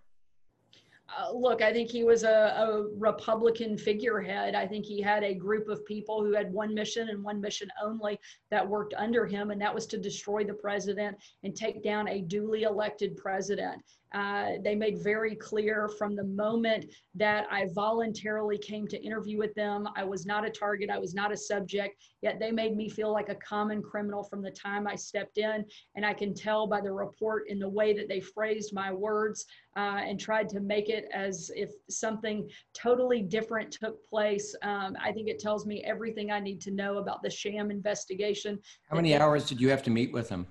Uh, 1.06 1.32
look, 1.32 1.60
I 1.60 1.72
think 1.72 1.90
he 1.90 2.02
was 2.02 2.24
a, 2.24 2.28
a, 2.28 2.86
Republican 2.96 3.76
figurehead. 3.76 4.54
I 4.54 4.66
think 4.66 4.86
he 4.86 5.02
had 5.02 5.22
a 5.22 5.34
group 5.34 5.68
of 5.68 5.84
people 5.84 6.24
who 6.24 6.32
had 6.32 6.52
one 6.52 6.74
mission 6.74 7.10
and 7.10 7.22
one 7.22 7.40
mission 7.40 7.68
only 7.82 8.18
that 8.50 8.66
worked 8.66 8.94
under 8.96 9.26
him, 9.26 9.50
and 9.50 9.60
that 9.60 9.74
was 9.74 9.86
to 9.88 9.98
destroy 9.98 10.44
the 10.44 10.54
president 10.54 11.16
and 11.42 11.54
take 11.54 11.82
down 11.82 12.08
a 12.08 12.22
duly 12.22 12.62
elected 12.62 13.16
president. 13.18 13.82
Uh, 14.14 14.52
they 14.62 14.76
made 14.76 15.02
very 15.02 15.34
clear 15.34 15.88
from 15.88 16.14
the 16.14 16.22
moment 16.22 16.86
that 17.16 17.46
I 17.50 17.66
voluntarily 17.74 18.56
came 18.56 18.86
to 18.86 19.02
interview 19.02 19.38
with 19.38 19.52
them. 19.54 19.88
I 19.96 20.04
was 20.04 20.24
not 20.24 20.46
a 20.46 20.50
target, 20.50 20.88
I 20.88 20.98
was 20.98 21.14
not 21.14 21.32
a 21.32 21.36
subject, 21.36 22.00
yet 22.22 22.38
they 22.38 22.52
made 22.52 22.76
me 22.76 22.88
feel 22.88 23.12
like 23.12 23.28
a 23.28 23.34
common 23.34 23.82
criminal 23.82 24.22
from 24.22 24.40
the 24.40 24.52
time 24.52 24.86
I 24.86 24.94
stepped 24.94 25.38
in. 25.38 25.64
And 25.96 26.06
I 26.06 26.14
can 26.14 26.32
tell 26.32 26.68
by 26.68 26.80
the 26.80 26.92
report 26.92 27.48
in 27.48 27.58
the 27.58 27.68
way 27.68 27.92
that 27.92 28.08
they 28.08 28.20
phrased 28.20 28.72
my 28.72 28.92
words 28.92 29.46
uh, 29.76 30.00
and 30.04 30.18
tried 30.18 30.48
to 30.50 30.60
make 30.60 30.88
it 30.88 31.08
as 31.12 31.50
if 31.56 31.72
something 31.90 32.48
totally 32.72 33.22
different 33.22 33.70
took 33.70 34.04
place. 34.08 34.54
Um, 34.62 34.96
I 35.02 35.12
think 35.12 35.28
it 35.28 35.38
tells 35.38 35.66
me 35.66 35.82
everything 35.84 36.30
I 36.30 36.40
need 36.40 36.60
to 36.62 36.70
know 36.70 36.98
about 36.98 37.22
the 37.22 37.30
sham 37.30 37.70
investigation. 37.70 38.58
How 38.88 38.96
many 38.96 39.16
hours 39.16 39.46
did 39.46 39.60
you 39.60 39.68
have 39.70 39.82
to 39.84 39.90
meet 39.90 40.12
with 40.12 40.28
them? 40.28 40.46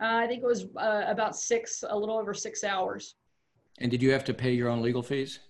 Uh, 0.00 0.16
I 0.16 0.26
think 0.26 0.42
it 0.42 0.46
was 0.46 0.66
uh, 0.76 1.04
about 1.06 1.36
six, 1.36 1.84
a 1.88 1.96
little 1.96 2.18
over 2.18 2.34
six 2.34 2.64
hours. 2.64 3.16
And 3.78 3.90
did 3.90 4.02
you 4.02 4.12
have 4.12 4.24
to 4.24 4.34
pay 4.34 4.52
your 4.52 4.68
own 4.68 4.82
legal 4.82 5.02
fees? 5.02 5.40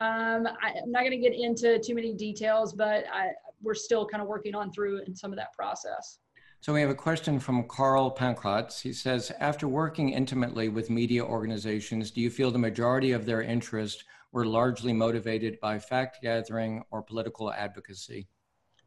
Um, 0.00 0.48
I, 0.60 0.70
am 0.82 0.90
not 0.90 1.00
going 1.00 1.12
to 1.12 1.16
get 1.16 1.32
into 1.32 1.78
too 1.78 1.94
many 1.94 2.12
details, 2.12 2.72
but 2.72 3.04
I, 3.12 3.30
we're 3.62 3.74
still 3.74 4.06
kind 4.06 4.20
of 4.20 4.28
working 4.28 4.54
on 4.54 4.72
through 4.72 5.02
in 5.06 5.14
some 5.14 5.32
of 5.32 5.36
that 5.36 5.52
process. 5.52 6.18
So 6.62 6.72
we 6.72 6.80
have 6.80 6.90
a 6.90 6.94
question 6.94 7.40
from 7.40 7.66
Carl 7.66 8.14
Pankratz. 8.14 8.80
He 8.80 8.92
says, 8.92 9.32
after 9.40 9.66
working 9.66 10.10
intimately 10.10 10.68
with 10.68 10.90
media 10.90 11.24
organizations, 11.24 12.12
do 12.12 12.20
you 12.20 12.30
feel 12.30 12.52
the 12.52 12.58
majority 12.60 13.10
of 13.10 13.26
their 13.26 13.42
interest 13.42 14.04
were 14.30 14.46
largely 14.46 14.92
motivated 14.92 15.58
by 15.58 15.80
fact 15.80 16.22
gathering 16.22 16.84
or 16.92 17.02
political 17.02 17.52
advocacy? 17.52 18.28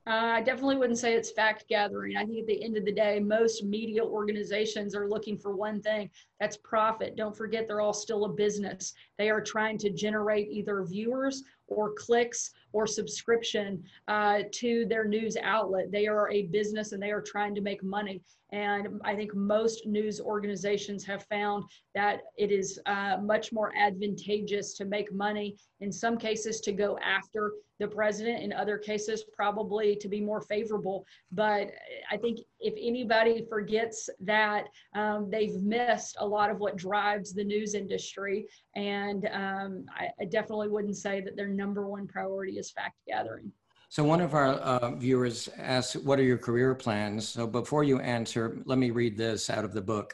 Uh, 0.07 0.36
I 0.38 0.41
definitely 0.41 0.78
wouldn't 0.78 0.99
say 0.99 1.15
it's 1.15 1.32
fact 1.32 1.65
gathering. 1.67 2.15
I 2.15 2.23
think 2.26 2.39
at 2.39 2.47
the 2.47 2.63
end 2.63 2.78
of 2.78 2.86
the 2.86 2.93
day, 2.93 3.19
most 3.19 3.65
media 3.65 4.05
organizations 4.05 4.95
are 4.95 5.09
looking 5.09 5.38
for 5.38 5.57
one 5.57 5.82
thing 5.82 6.09
that's 6.39 6.55
profit. 6.55 7.17
Don't 7.17 7.36
forget, 7.36 7.67
they're 7.67 7.82
all 7.82 7.91
still 7.91 8.23
a 8.23 8.30
business. 8.30 8.93
They 9.17 9.30
are 9.30 9.41
trying 9.41 9.80
to 9.80 9.89
generate 9.89 10.47
either 10.47 10.82
viewers 10.86 11.43
or 11.68 11.93
clicks 11.93 12.51
or 12.74 12.86
subscription 12.86 13.84
uh, 14.07 14.39
to 14.51 14.86
their 14.86 15.05
news 15.05 15.38
outlet. 15.41 15.91
They 15.91 16.07
are 16.07 16.30
a 16.30 16.43
business 16.43 16.91
and 16.91 17.01
they 17.01 17.11
are 17.11 17.22
trying 17.22 17.55
to 17.55 17.61
make 17.61 17.84
money. 17.84 18.22
And 18.51 19.01
I 19.03 19.16
think 19.16 19.36
most 19.36 19.86
news 19.86 20.22
organizations 20.22 21.03
have 21.05 21.24
found 21.24 21.63
that 21.93 22.22
it 22.38 22.51
is 22.51 22.80
uh, 22.86 23.18
much 23.22 23.51
more 23.51 23.74
advantageous 23.76 24.76
to 24.76 24.86
make 24.86 25.11
money, 25.11 25.57
in 25.82 25.91
some 25.91 26.18
cases, 26.18 26.61
to 26.61 26.72
go 26.72 26.97
after 26.99 27.53
the 27.80 27.88
president, 27.88 28.41
in 28.41 28.53
other 28.53 28.78
cases, 28.78 29.26
probably 29.36 29.95
to 29.97 30.07
be 30.07 30.22
more 30.22 30.39
favorable. 30.41 31.05
But 31.32 31.72
I 32.09 32.16
think 32.18 32.39
if 32.59 32.74
anybody 32.80 33.45
forgets 33.49 34.09
that, 34.22 34.68
um, 34.95 35.30
they've 35.30 35.61
missed 35.61 36.16
a 36.20 36.26
lot 36.26 36.49
of 36.49 36.59
what 36.59 36.78
drives 36.78 37.34
the 37.34 37.43
news 37.43 37.74
industry. 37.74 38.45
And 38.76 39.28
um, 39.34 39.86
I, 39.93 40.07
I 40.22 40.26
definitely 40.26 40.70
wouldn't 40.70 40.97
say 40.97 41.20
that 41.22 41.36
their 41.36 41.49
number 41.56 41.88
one 41.88 42.08
priority 42.08 42.58
is 42.58 42.72
fact 42.72 42.97
gathering. 43.08 43.51
So 43.89 44.03
one 44.03 44.20
of 44.20 44.34
our 44.34 44.53
uh, 44.56 44.95
viewers 44.95 45.47
asked, 45.58 45.95
what 46.03 46.20
are 46.20 46.24
your 46.24 46.38
career 46.38 46.76
plans? 46.76 47.30
So 47.30 47.47
before 47.47 47.84
you 47.84 47.99
answer, 47.99 48.58
let 48.66 48.78
me 48.78 48.91
read 48.91 49.16
this 49.18 49.49
out 49.49 49.64
of 49.64 49.74
the 49.74 49.82
book. 49.82 50.14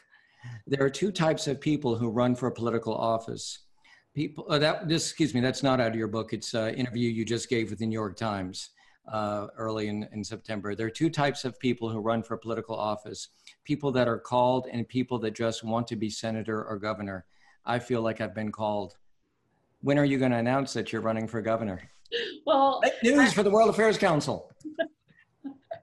There 0.67 0.83
are 0.83 0.89
two 0.89 1.11
types 1.11 1.47
of 1.47 1.61
people 1.61 1.95
who 1.95 2.09
run 2.09 2.35
for 2.35 2.47
a 2.47 2.51
political 2.51 2.93
office. 2.95 3.59
People 4.13 4.45
uh, 4.49 4.59
that 4.59 4.89
this, 4.89 5.07
excuse 5.07 5.33
me, 5.33 5.39
that's 5.39 5.63
not 5.63 5.79
out 5.79 5.89
of 5.89 5.95
your 5.95 6.07
book. 6.07 6.33
It's 6.33 6.53
an 6.53 6.75
interview 6.75 7.09
you 7.09 7.23
just 7.23 7.49
gave 7.49 7.69
with 7.69 7.79
the 7.79 7.85
New 7.85 7.99
York 7.99 8.17
Times 8.17 8.71
uh, 9.11 9.47
early 9.57 9.87
in, 9.87 10.07
in 10.11 10.23
September. 10.23 10.75
There 10.75 10.87
are 10.87 10.91
two 10.91 11.09
types 11.09 11.45
of 11.45 11.57
people 11.59 11.89
who 11.89 11.99
run 11.99 12.21
for 12.21 12.33
a 12.33 12.39
political 12.39 12.75
office: 12.75 13.29
people 13.63 13.91
that 13.93 14.07
are 14.07 14.19
called 14.19 14.67
and 14.71 14.87
people 14.87 15.17
that 15.19 15.33
just 15.33 15.63
want 15.63 15.87
to 15.87 15.95
be 15.95 16.09
senator 16.09 16.63
or 16.63 16.77
governor. 16.77 17.25
I 17.65 17.79
feel 17.79 18.01
like 18.01 18.19
I've 18.19 18.35
been 18.35 18.51
called. 18.51 18.95
When 19.81 19.97
are 19.97 20.05
you 20.05 20.17
going 20.17 20.31
to 20.31 20.37
announce 20.37 20.73
that 20.73 20.91
you're 20.91 21.01
running 21.01 21.27
for 21.27 21.41
governor? 21.41 21.81
well, 22.45 22.81
news 23.03 23.19
I, 23.19 23.31
for 23.31 23.43
the 23.43 23.49
World 23.49 23.69
Affairs 23.69 23.97
Council. 23.97 24.51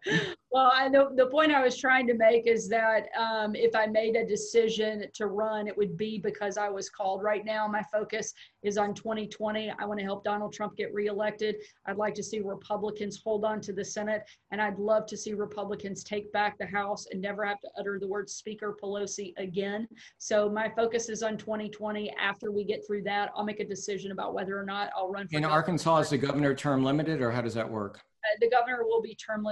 well, 0.50 0.70
I 0.72 0.88
know 0.88 1.10
the 1.14 1.26
point 1.26 1.52
I 1.52 1.62
was 1.62 1.76
trying 1.76 2.06
to 2.06 2.14
make 2.14 2.46
is 2.46 2.68
that 2.68 3.08
um, 3.18 3.54
if 3.54 3.76
I 3.76 3.86
made 3.86 4.16
a 4.16 4.24
decision 4.24 5.04
to 5.14 5.26
run, 5.26 5.68
it 5.68 5.76
would 5.76 5.96
be 5.96 6.18
because 6.18 6.56
I 6.56 6.70
was 6.70 6.88
called. 6.88 7.22
Right 7.22 7.44
now, 7.44 7.68
my 7.68 7.82
focus 7.92 8.32
is 8.62 8.78
on 8.78 8.94
2020. 8.94 9.70
I 9.78 9.84
want 9.84 10.00
to 10.00 10.04
help 10.04 10.24
Donald 10.24 10.54
Trump 10.54 10.74
get 10.76 10.94
reelected. 10.94 11.56
I'd 11.86 11.96
like 11.98 12.14
to 12.14 12.22
see 12.22 12.40
Republicans 12.40 13.20
hold 13.22 13.44
on 13.44 13.60
to 13.60 13.74
the 13.74 13.84
Senate, 13.84 14.22
and 14.50 14.60
I'd 14.60 14.78
love 14.78 15.06
to 15.08 15.18
see 15.18 15.34
Republicans 15.34 16.02
take 16.02 16.32
back 16.32 16.56
the 16.56 16.66
House 16.66 17.06
and 17.12 17.20
never 17.20 17.44
have 17.44 17.60
to 17.60 17.68
utter 17.78 17.98
the 18.00 18.08
word 18.08 18.30
Speaker 18.30 18.74
Pelosi 18.82 19.34
again. 19.36 19.86
So 20.16 20.48
my 20.48 20.70
focus 20.70 21.10
is 21.10 21.22
on 21.22 21.36
2020. 21.36 22.14
After 22.18 22.52
we 22.52 22.64
get 22.64 22.86
through 22.86 23.02
that, 23.02 23.30
I'll 23.36 23.44
make 23.44 23.60
a 23.60 23.66
decision 23.66 24.12
about 24.12 24.32
whether 24.32 24.58
or 24.58 24.64
not 24.64 24.88
I'll 24.96 25.10
run. 25.10 25.28
For 25.28 25.36
In 25.36 25.44
Arkansas, 25.44 25.98
is 25.98 26.10
the 26.10 26.18
governor 26.18 26.54
term 26.54 26.82
limited, 26.82 27.20
or 27.20 27.30
how 27.30 27.42
does 27.42 27.54
that 27.54 27.68
work? 27.68 28.00
The 28.40 28.50
governor 28.50 28.84
will 28.84 29.02
be 29.02 29.14
term, 29.14 29.46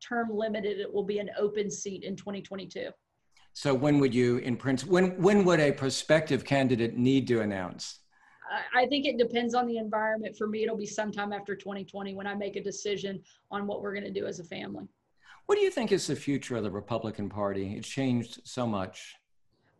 term 0.00 0.28
limited. 0.30 0.78
It 0.80 0.92
will 0.92 1.04
be 1.04 1.18
an 1.18 1.30
open 1.38 1.70
seat 1.70 2.04
in 2.04 2.16
2022. 2.16 2.90
So 3.52 3.72
when 3.72 3.98
would 4.00 4.14
you, 4.14 4.36
in 4.38 4.56
principle, 4.56 4.94
when 4.94 5.20
when 5.22 5.44
would 5.46 5.60
a 5.60 5.72
prospective 5.72 6.44
candidate 6.44 6.96
need 6.96 7.26
to 7.28 7.40
announce? 7.40 8.00
I 8.74 8.86
think 8.86 9.06
it 9.06 9.18
depends 9.18 9.54
on 9.54 9.66
the 9.66 9.78
environment. 9.78 10.36
For 10.36 10.46
me, 10.46 10.62
it'll 10.62 10.76
be 10.76 10.86
sometime 10.86 11.32
after 11.32 11.56
2020 11.56 12.14
when 12.14 12.26
I 12.26 12.34
make 12.34 12.56
a 12.56 12.62
decision 12.62 13.22
on 13.50 13.66
what 13.66 13.82
we're 13.82 13.92
going 13.92 14.04
to 14.04 14.10
do 14.10 14.26
as 14.26 14.38
a 14.40 14.44
family. 14.44 14.84
What 15.46 15.56
do 15.56 15.62
you 15.62 15.70
think 15.70 15.92
is 15.92 16.06
the 16.06 16.16
future 16.16 16.56
of 16.56 16.64
the 16.64 16.70
Republican 16.70 17.28
Party? 17.28 17.74
It's 17.76 17.88
changed 17.88 18.40
so 18.44 18.66
much. 18.66 19.16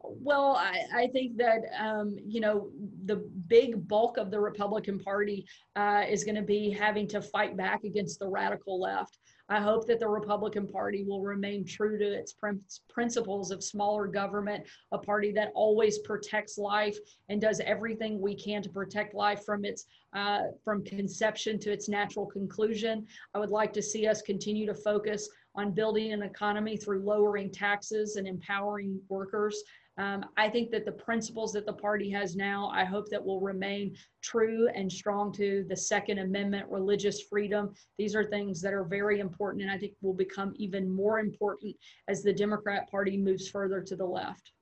Well, 0.01 0.57
I, 0.57 0.85
I 0.95 1.07
think 1.09 1.37
that, 1.39 1.63
um, 1.79 2.17
you 2.25 2.41
know, 2.41 2.71
the 3.07 3.17
big 3.49 3.89
bulk 3.89 4.19
of 4.19 4.31
the 4.31 4.39
Republican 4.39 4.99
Party 4.99 5.47
uh, 5.75 6.05
is 6.09 6.23
going 6.23 6.37
to 6.37 6.43
be 6.43 6.71
having 6.71 7.09
to 7.09 7.21
fight 7.21 7.57
back 7.57 7.85
against 7.85 8.19
the 8.19 8.29
radical 8.29 8.81
left. 8.81 9.19
I 9.49 9.61
hope 9.61 9.87
that 9.87 10.01
the 10.01 10.09
Republican 10.09 10.67
Party 10.67 11.05
will 11.05 11.23
remain 11.23 11.65
true 11.65 11.99
to 11.99 12.05
its 12.05 12.33
prin- 12.33 12.63
principles 12.89 13.53
of 13.53 13.63
smaller 13.63 14.07
government, 14.07 14.67
a 14.91 14.99
party 14.99 15.31
that 15.33 15.53
always 15.55 15.99
protects 16.01 16.59
life 16.59 16.99
and 17.29 17.41
does 17.41 17.61
everything 17.61 18.21
we 18.21 18.35
can 18.35 18.61
to 18.63 18.69
protect 18.69 19.15
life 19.15 19.45
from 19.45 19.65
its 19.65 19.87
uh, 20.15 20.43
from 20.65 20.83
conception 20.83 21.59
to 21.61 21.71
its 21.71 21.89
natural 21.89 22.27
conclusion. 22.27 23.07
I 23.35 23.39
would 23.39 23.51
like 23.51 23.73
to 23.75 23.83
see 23.83 24.09
us 24.09 24.23
continue 24.23 24.67
to 24.67 24.75
focus 24.75 25.29
on 25.55 25.73
building 25.73 26.13
an 26.13 26.23
economy 26.23 26.77
through 26.77 27.03
lowering 27.03 27.51
taxes 27.51 28.17
and 28.17 28.27
empowering 28.27 29.01
workers. 29.09 29.63
Um, 29.99 30.27
I 30.37 30.51
think 30.51 30.71
that 30.73 30.85
the 30.85 30.93
principles 30.93 31.53
that 31.53 31.65
the 31.65 31.73
party 31.73 32.11
has 32.11 32.37
now, 32.37 32.71
I 32.75 32.85
hope 32.85 33.09
that 33.09 33.25
will 33.25 33.41
remain 33.41 33.97
true 34.23 34.69
and 34.75 34.93
strong 34.93 35.33
to 35.35 35.65
the 35.69 35.77
Second 35.77 36.19
Amendment, 36.19 36.69
religious 36.69 37.23
freedom. 37.23 37.73
These 37.97 38.15
are 38.15 38.25
things 38.25 38.61
that 38.61 38.75
are 38.75 38.85
very 38.85 39.21
important 39.21 39.63
and 39.63 39.71
I 39.71 39.79
think 39.79 39.95
will 40.03 40.15
become 40.15 40.53
even 40.57 40.91
more 40.91 41.19
important 41.19 41.77
as 42.09 42.23
the 42.23 42.33
Democrat 42.33 42.91
Party 42.91 43.17
moves 43.17 43.49
further 43.49 43.81
to 43.81 43.97
the 43.97 44.05
left. 44.05 44.53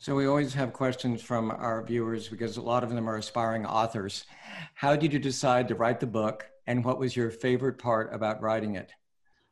So 0.00 0.14
we 0.14 0.26
always 0.26 0.54
have 0.54 0.72
questions 0.72 1.22
from 1.22 1.50
our 1.50 1.82
viewers 1.82 2.28
because 2.28 2.56
a 2.56 2.62
lot 2.62 2.84
of 2.84 2.90
them 2.90 3.08
are 3.08 3.16
aspiring 3.16 3.66
authors. 3.66 4.26
How 4.74 4.94
did 4.94 5.12
you 5.12 5.18
decide 5.18 5.66
to 5.68 5.74
write 5.74 5.98
the 5.98 6.06
book 6.06 6.46
and 6.68 6.84
what 6.84 7.00
was 7.00 7.16
your 7.16 7.32
favorite 7.32 7.78
part 7.78 8.14
about 8.14 8.40
writing 8.40 8.76
it? 8.76 8.92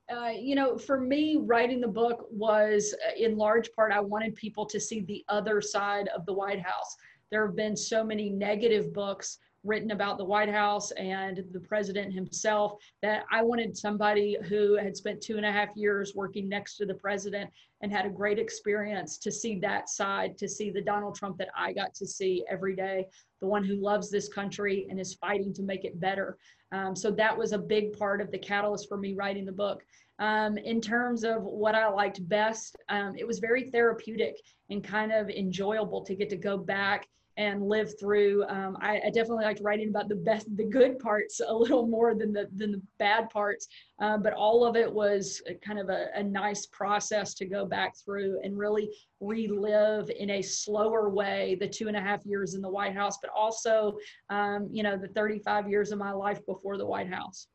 Uh, 0.09 0.31
you 0.39 0.55
know, 0.55 0.79
for 0.79 1.01
me, 1.01 1.37
writing 1.41 1.81
the 1.81 1.89
book 1.89 2.27
was 2.31 2.95
uh, 3.07 3.13
in 3.17 3.37
large 3.37 3.73
part, 3.73 3.93
I 3.93 4.01
wanted 4.01 4.37
people 4.37 4.65
to 4.67 4.79
see 4.79 5.01
the 5.01 5.25
other 5.29 5.61
side 5.61 6.09
of 6.09 6.25
the 6.27 6.33
White 6.33 6.61
House. 6.61 6.97
There 7.31 7.45
have 7.45 7.57
been 7.57 7.77
so 7.77 8.05
many 8.05 8.31
negative 8.31 8.93
books 8.93 9.39
written 9.67 9.91
about 9.91 10.17
the 10.17 10.25
White 10.25 10.49
House 10.49 10.93
and 10.93 11.45
the 11.53 11.61
president 11.61 12.13
himself 12.13 12.75
that 13.03 13.25
I 13.31 13.43
wanted 13.43 13.77
somebody 13.77 14.37
who 14.49 14.77
had 14.77 14.97
spent 14.97 15.21
two 15.21 15.37
and 15.37 15.45
a 15.45 15.53
half 15.53 15.69
years 15.75 16.13
working 16.15 16.49
next 16.49 16.77
to 16.77 16.87
the 16.87 16.95
president 16.95 17.51
and 17.83 17.93
had 17.93 18.07
a 18.07 18.11
great 18.11 18.39
experience 18.39 19.19
to 19.19 19.31
see 19.31 19.59
that 19.61 19.89
side, 19.89 20.39
to 20.39 20.49
see 20.49 20.71
the 20.71 20.81
Donald 20.81 21.17
Trump 21.17 21.37
that 21.39 21.49
I 21.57 21.73
got 21.73 21.95
to 21.95 22.07
see 22.07 22.45
every 22.49 22.77
day, 22.77 23.07
the 23.41 23.47
one 23.47 23.65
who 23.65 23.77
loves 23.77 24.11
this 24.11 24.29
country 24.29 24.87
and 24.89 24.99
is 25.01 25.15
fighting 25.15 25.53
to 25.55 25.63
make 25.63 25.85
it 25.85 26.01
better. 26.01 26.39
Um, 26.73 26.97
so 26.97 27.11
that 27.13 27.37
was 27.37 27.53
a 27.53 27.59
big 27.59 27.99
part 27.99 28.21
of 28.21 28.31
the 28.31 28.39
catalyst 28.39 28.89
for 28.89 28.97
me 28.97 29.15
writing 29.15 29.45
the 29.45 29.53
book. 29.53 29.83
Um, 30.19 30.57
in 30.57 30.81
terms 30.81 31.25
of 31.25 31.43
what 31.43 31.75
I 31.75 31.89
liked 31.89 32.27
best, 32.29 32.77
um, 32.89 33.15
it 33.19 33.27
was 33.27 33.39
very 33.39 33.71
therapeutic 33.71 34.37
and 34.71 34.83
kind 34.83 35.13
of 35.13 35.29
enjoyable 35.29 36.03
to 36.05 36.15
get 36.15 36.31
to 36.31 36.37
go 36.37 36.57
back 36.57 37.07
and 37.37 37.69
live 37.69 37.99
through. 37.99 38.45
Um, 38.49 38.79
I, 38.81 39.01
I, 39.07 39.11
definitely 39.11 39.45
liked 39.45 39.61
writing 39.61 39.91
about 39.91 40.09
the 40.09 40.17
best, 40.17 40.47
the 40.57 40.65
good 40.65 40.99
parts 40.99 41.41
a 41.47 41.53
little 41.53 41.87
more 41.97 42.15
than 42.15 42.33
the 42.33 42.49
than 42.55 42.73
the 42.73 42.83
bad 42.99 43.29
parts. 43.31 43.69
Um, 43.99 44.23
but 44.23 44.33
all 44.33 44.65
of 44.65 44.77
it 44.77 44.91
was 44.91 45.43
kind 45.65 45.79
of 45.79 45.89
a, 45.89 46.09
a, 46.15 46.23
nice 46.23 46.67
process 46.67 47.35
to 47.35 47.47
go 47.47 47.65
back 47.65 47.95
through 48.05 48.41
and 48.43 48.59
really 48.59 48.91
relive 49.21 50.11
in 50.11 50.31
a 50.31 50.43
slower 50.43 51.09
way 51.09 51.57
the 51.61 51.69
two 51.69 51.89
and 51.89 51.97
a 51.97 52.01
half 52.01 52.25
years 52.27 52.55
in 52.55 52.61
the 52.61 52.69
White 52.69 52.95
House, 52.95 53.19
but 53.23 53.31
also, 53.35 53.97
um, 54.29 54.69
you 54.71 54.83
know, 54.83 54.99
the 54.99 55.09
35 55.09 55.71
years 55.71 55.93
of 55.93 55.99
my 55.99 56.13
life 56.13 56.45
before 56.45 56.77
the 56.77 56.85
White 56.85 57.09
House. 57.09 57.49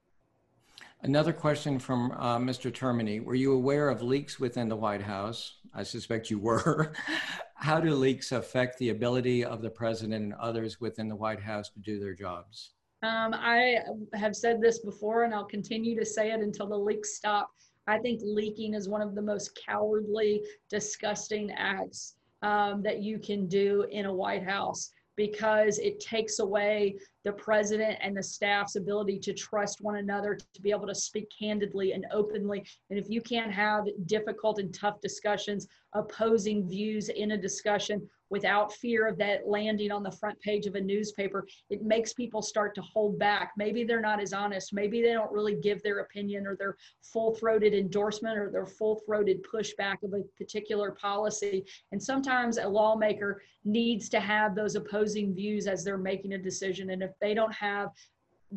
Another 1.04 1.34
question 1.34 1.80
from 1.80 2.12
uh, 2.12 2.38
Mr. 2.38 2.72
Termini. 2.72 3.24
Were 3.24 3.36
you 3.36 3.54
aware 3.54 3.90
of 3.90 4.04
leaks 4.04 4.40
within 4.40 4.70
the 4.70 4.76
White 4.76 5.02
House? 5.02 5.58
I 5.74 5.84
suspect 5.84 6.30
you 6.30 6.38
were. 6.38 6.94
How 7.62 7.80
do 7.80 7.94
leaks 7.94 8.32
affect 8.32 8.80
the 8.80 8.90
ability 8.90 9.46
of 9.46 9.62
the 9.62 9.70
president 9.70 10.24
and 10.24 10.34
others 10.34 10.82
within 10.82 11.08
the 11.08 11.16
White 11.16 11.40
House 11.40 11.70
to 11.70 11.80
do 11.80 12.00
their 12.00 12.16
jobs? 12.16 12.72
Um, 13.04 13.36
I 13.36 13.78
have 14.16 14.36
said 14.36 14.60
this 14.60 14.80
before, 14.80 15.26
and 15.26 15.34
I'll 15.34 15.46
continue 15.46 15.98
to 16.00 16.06
say 16.06 16.32
it 16.32 16.40
until 16.40 16.68
the 16.68 16.78
leaks 16.78 17.16
stop. 17.16 17.52
I 17.86 18.00
think 18.00 18.20
leaking 18.24 18.74
is 18.74 18.90
one 18.90 19.04
of 19.04 19.14
the 19.14 19.22
most 19.22 19.60
cowardly, 19.64 20.42
disgusting 20.72 21.52
acts 21.52 22.16
um, 22.42 22.82
that 22.82 23.04
you 23.04 23.20
can 23.20 23.48
do 23.48 23.86
in 23.92 24.08
a 24.08 24.14
White 24.14 24.44
House 24.44 24.90
because 25.22 25.78
it 25.78 26.00
takes 26.00 26.40
away 26.40 26.96
the 27.26 27.32
president 27.34 27.96
and 28.02 28.18
the 28.18 28.24
staff's 28.24 28.76
ability 28.76 29.20
to 29.20 29.34
trust 29.34 29.80
one 29.80 29.98
another 29.98 30.36
to 30.36 30.62
be 30.64 30.72
able 30.72 30.88
to 30.88 30.96
speak 30.96 31.28
candidly 31.38 31.94
and 31.94 32.08
openly. 32.12 32.66
And 32.90 32.98
if 32.98 33.08
you 33.08 33.22
can't 33.22 33.52
have 33.52 33.86
difficult 34.08 34.58
and 34.58 34.74
tough 34.74 35.00
discussions 35.00 35.68
opposing 35.94 36.68
views 36.68 37.10
in 37.10 37.34
a 37.34 37.38
discussion 37.38 38.10
without 38.32 38.74
fear 38.74 39.08
of 39.08 39.18
that 39.18 39.42
landing 39.46 39.92
on 39.92 40.02
the 40.02 40.12
front 40.12 40.40
page 40.40 40.66
of 40.66 40.76
a 40.76 40.82
newspaper, 40.82 41.46
it 41.70 41.84
makes 41.84 42.14
people 42.14 42.42
start 42.42 42.74
to 42.74 42.82
hold 42.82 43.20
back. 43.20 43.52
Maybe 43.58 43.84
they're 43.84 44.02
not 44.02 44.22
as 44.22 44.32
honest. 44.32 44.74
Maybe 44.74 45.02
they 45.02 45.12
don't 45.12 45.32
really 45.32 45.56
give 45.56 45.84
their 45.84 46.00
opinion 46.00 46.48
or 46.48 46.56
their 46.56 46.78
full 47.04 47.36
throated 47.36 47.74
endorsement 47.74 48.38
or 48.38 48.50
their 48.50 48.66
full 48.66 49.02
throated 49.06 49.44
pushback 49.44 50.02
of 50.04 50.14
a 50.14 50.24
particular 50.38 50.92
policy. 50.92 51.66
And 51.92 52.02
sometimes 52.02 52.58
a 52.58 52.68
lawmaker 52.68 53.44
needs 53.66 54.08
to 54.10 54.22
have 54.22 54.56
those 54.56 54.76
opposing 54.76 55.36
views 55.36 55.68
as 55.68 55.84
they're 55.84 55.98
making 55.98 56.34
a 56.34 56.38
decision. 56.38 56.92
And 56.92 57.04
if 57.04 57.12
they 57.20 57.34
don't 57.34 57.54
have 57.54 57.90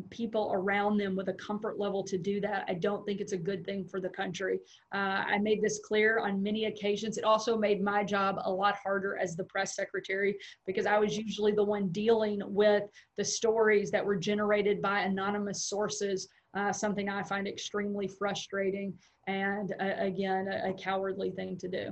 people 0.09 0.51
around 0.53 0.97
them 0.97 1.15
with 1.15 1.29
a 1.29 1.33
comfort 1.33 1.79
level 1.79 2.03
to 2.03 2.17
do 2.17 2.41
that, 2.41 2.65
I 2.67 2.73
don't 2.73 3.05
think 3.05 3.21
it's 3.21 3.31
a 3.31 3.37
good 3.37 3.65
thing 3.65 3.85
for 3.85 3.99
the 3.99 4.09
country. 4.09 4.59
Uh, 4.93 5.23
I 5.27 5.37
made 5.39 5.61
this 5.61 5.79
clear 5.83 6.19
on 6.19 6.41
many 6.41 6.65
occasions. 6.65 7.17
It 7.17 7.23
also 7.23 7.57
made 7.57 7.81
my 7.81 8.03
job 8.03 8.37
a 8.43 8.51
lot 8.51 8.75
harder 8.75 9.17
as 9.17 9.35
the 9.35 9.43
press 9.45 9.75
secretary 9.75 10.37
because 10.65 10.85
I 10.85 10.97
was 10.97 11.17
usually 11.17 11.51
the 11.51 11.63
one 11.63 11.89
dealing 11.89 12.41
with 12.45 12.83
the 13.17 13.25
stories 13.25 13.91
that 13.91 14.05
were 14.05 14.17
generated 14.17 14.81
by 14.81 15.01
anonymous 15.01 15.65
sources, 15.65 16.27
uh, 16.55 16.71
something 16.71 17.09
I 17.09 17.23
find 17.23 17.47
extremely 17.47 18.07
frustrating 18.07 18.93
and, 19.27 19.73
uh, 19.79 19.93
again, 19.97 20.47
a, 20.47 20.69
a 20.69 20.73
cowardly 20.73 21.31
thing 21.31 21.57
to 21.57 21.67
do. 21.67 21.85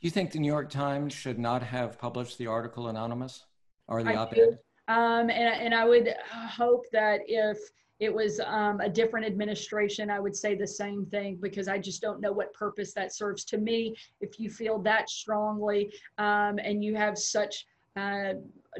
Do 0.00 0.06
you 0.06 0.10
think 0.10 0.30
the 0.30 0.38
New 0.38 0.46
York 0.46 0.70
Times 0.70 1.12
should 1.12 1.38
not 1.38 1.62
have 1.62 1.98
published 1.98 2.38
the 2.38 2.46
article 2.46 2.88
anonymous 2.88 3.44
or 3.88 4.02
the 4.04 4.14
op 4.14 4.32
ed? 4.36 4.58
Um, 4.88 5.30
and, 5.30 5.32
and 5.32 5.74
I 5.74 5.84
would 5.84 6.14
hope 6.30 6.86
that 6.92 7.20
if 7.26 7.58
it 8.00 8.12
was 8.12 8.40
um, 8.40 8.80
a 8.80 8.88
different 8.88 9.26
administration, 9.26 10.08
I 10.08 10.20
would 10.20 10.36
say 10.36 10.54
the 10.54 10.66
same 10.66 11.04
thing 11.06 11.38
because 11.40 11.68
I 11.68 11.78
just 11.78 12.00
don't 12.00 12.20
know 12.20 12.32
what 12.32 12.52
purpose 12.52 12.94
that 12.94 13.14
serves. 13.14 13.44
To 13.46 13.58
me, 13.58 13.96
if 14.20 14.38
you 14.38 14.50
feel 14.50 14.78
that 14.80 15.10
strongly 15.10 15.92
um, 16.16 16.58
and 16.58 16.82
you 16.82 16.94
have 16.94 17.18
such 17.18 17.66
uh, 17.96 18.34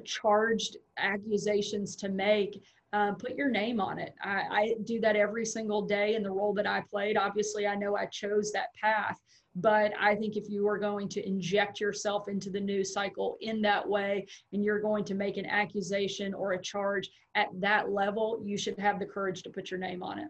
charged 0.05 0.77
accusations 0.97 1.97
to 1.97 2.09
make, 2.09 2.63
um, 2.93 3.17
put 3.17 3.37
your 3.37 3.51
name 3.51 3.81
on 3.81 3.99
it. 3.99 4.15
I, 4.23 4.43
I, 4.51 4.75
do 4.85 5.01
that 5.01 5.15
every 5.15 5.45
single 5.45 5.83
day 5.83 6.15
in 6.15 6.23
the 6.23 6.31
role 6.31 6.55
that 6.55 6.67
I 6.67 6.83
played. 6.91 7.17
Obviously, 7.17 7.67
I 7.67 7.75
know 7.75 7.97
I 7.97 8.07
chose 8.07 8.51
that 8.53 8.75
path, 8.75 9.19
but 9.57 9.93
I 10.01 10.15
think 10.15 10.37
if 10.37 10.49
you 10.49 10.67
are 10.69 10.79
going 10.79 11.09
to 11.11 11.27
inject 11.27 11.81
yourself 11.81 12.29
into 12.29 12.49
the 12.49 12.61
news 12.61 12.93
cycle 12.93 13.37
in 13.41 13.61
that 13.63 13.87
way 13.87 14.27
and 14.53 14.65
you're 14.65 14.81
going 14.81 15.05
to 15.05 15.15
make 15.15 15.37
an 15.37 15.47
accusation 15.47 16.33
or 16.33 16.53
a 16.53 16.63
charge 16.63 17.11
at 17.35 17.49
that 17.61 17.91
level, 17.91 18.41
you 18.43 18.57
should 18.57 18.79
have 18.79 18.99
the 18.99 19.07
courage 19.07 19.43
to 19.43 19.51
put 19.51 19.71
your 19.71 19.81
name 19.81 20.03
on 20.03 20.19
it. 20.19 20.29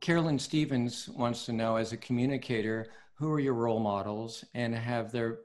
Carolyn 0.00 0.38
Stevens 0.38 1.08
wants 1.08 1.46
to 1.46 1.52
know 1.52 1.76
as 1.76 1.92
a 1.92 1.96
communicator, 1.96 2.88
who 3.14 3.30
are 3.32 3.40
your 3.40 3.54
role 3.54 3.80
models 3.80 4.44
and 4.52 4.74
have 4.74 5.12
there, 5.12 5.38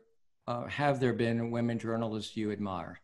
uh, 0.47 0.65
have 0.65 0.99
there 0.99 1.13
been 1.13 1.51
women 1.51 1.79
journalists 1.79 2.35
you 2.35 2.51
admire? 2.51 2.99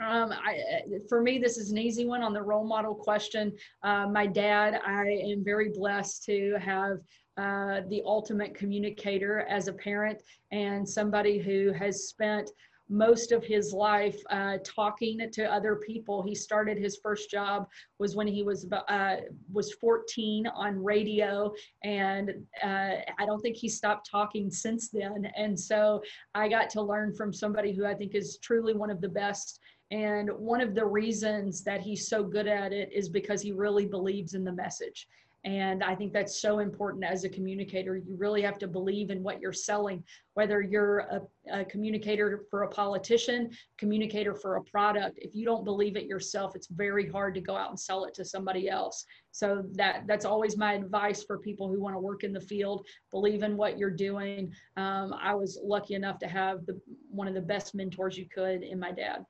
Um, 0.00 0.32
I, 0.32 0.82
for 1.08 1.22
me, 1.22 1.38
this 1.38 1.58
is 1.58 1.70
an 1.70 1.78
easy 1.78 2.06
one 2.06 2.22
on 2.22 2.32
the 2.32 2.42
role 2.42 2.64
model 2.64 2.94
question. 2.94 3.52
Uh, 3.82 4.06
my 4.06 4.26
dad, 4.26 4.80
I 4.86 5.06
am 5.30 5.44
very 5.44 5.70
blessed 5.70 6.24
to 6.24 6.56
have 6.58 6.98
uh, 7.36 7.82
the 7.88 8.02
ultimate 8.04 8.54
communicator 8.54 9.40
as 9.48 9.68
a 9.68 9.72
parent 9.72 10.22
and 10.52 10.88
somebody 10.88 11.38
who 11.38 11.72
has 11.72 12.08
spent 12.08 12.50
most 12.90 13.32
of 13.32 13.44
his 13.44 13.72
life 13.72 14.20
uh, 14.30 14.58
talking 14.64 15.20
to 15.32 15.44
other 15.50 15.76
people. 15.76 16.22
He 16.22 16.34
started 16.34 16.76
his 16.76 16.98
first 17.02 17.30
job 17.30 17.68
was 17.98 18.16
when 18.16 18.26
he 18.26 18.42
was 18.42 18.66
uh, 18.88 19.16
was 19.52 19.72
14 19.74 20.46
on 20.48 20.82
radio, 20.82 21.52
and 21.84 22.30
uh, 22.62 22.96
I 23.18 23.26
don't 23.26 23.40
think 23.40 23.56
he 23.56 23.68
stopped 23.68 24.10
talking 24.10 24.50
since 24.50 24.90
then. 24.90 25.30
And 25.36 25.58
so 25.58 26.02
I 26.34 26.48
got 26.48 26.68
to 26.70 26.82
learn 26.82 27.14
from 27.14 27.32
somebody 27.32 27.72
who 27.72 27.86
I 27.86 27.94
think 27.94 28.14
is 28.14 28.38
truly 28.42 28.74
one 28.74 28.90
of 28.90 29.00
the 29.00 29.08
best 29.08 29.60
and 29.90 30.30
one 30.30 30.60
of 30.60 30.74
the 30.74 30.86
reasons 30.86 31.64
that 31.64 31.80
he's 31.80 32.08
so 32.08 32.22
good 32.22 32.46
at 32.46 32.72
it 32.72 32.92
is 32.92 33.08
because 33.08 33.42
he 33.42 33.52
really 33.52 33.86
believes 33.86 34.34
in 34.34 34.44
the 34.44 34.52
message. 34.52 35.08
And 35.44 35.82
I 35.82 35.94
think 35.94 36.12
that's 36.12 36.42
so 36.42 36.58
important 36.58 37.02
as 37.02 37.24
a 37.24 37.28
communicator. 37.28 37.96
You 37.96 38.14
really 38.16 38.42
have 38.42 38.58
to 38.58 38.68
believe 38.68 39.08
in 39.08 39.22
what 39.22 39.40
you're 39.40 39.54
selling, 39.54 40.04
whether 40.34 40.60
you're 40.60 40.98
a, 40.98 41.22
a, 41.50 41.64
communicator 41.64 42.44
for 42.50 42.64
a 42.64 42.68
politician, 42.68 43.50
communicator 43.78 44.34
for 44.34 44.56
a 44.56 44.64
product. 44.64 45.18
If 45.18 45.34
you 45.34 45.46
don't 45.46 45.64
believe 45.64 45.96
it 45.96 46.04
yourself, 46.04 46.54
it's 46.54 46.66
very 46.66 47.08
hard 47.08 47.34
to 47.36 47.40
go 47.40 47.56
out 47.56 47.70
and 47.70 47.80
sell 47.80 48.04
it 48.04 48.12
to 48.14 48.24
somebody 48.24 48.68
else. 48.68 49.06
So 49.30 49.64
that 49.72 50.02
that's 50.06 50.26
always 50.26 50.58
my 50.58 50.74
advice 50.74 51.22
for 51.22 51.38
people 51.38 51.68
who 51.68 51.80
want 51.80 51.94
to 51.94 52.00
work 52.00 52.22
in 52.22 52.34
the 52.34 52.40
field. 52.40 52.86
Believe 53.10 53.42
in 53.42 53.56
what 53.56 53.78
you're 53.78 53.90
doing. 53.90 54.52
Um, 54.76 55.14
I 55.18 55.34
was 55.34 55.58
lucky 55.62 55.94
enough 55.94 56.18
to 56.18 56.28
have 56.28 56.66
the 56.66 56.78
one 57.10 57.28
of 57.28 57.34
the 57.34 57.40
best 57.40 57.74
mentors 57.74 58.18
you 58.18 58.26
could 58.28 58.62
in 58.62 58.78
my 58.78 58.92
dad. 58.92 59.24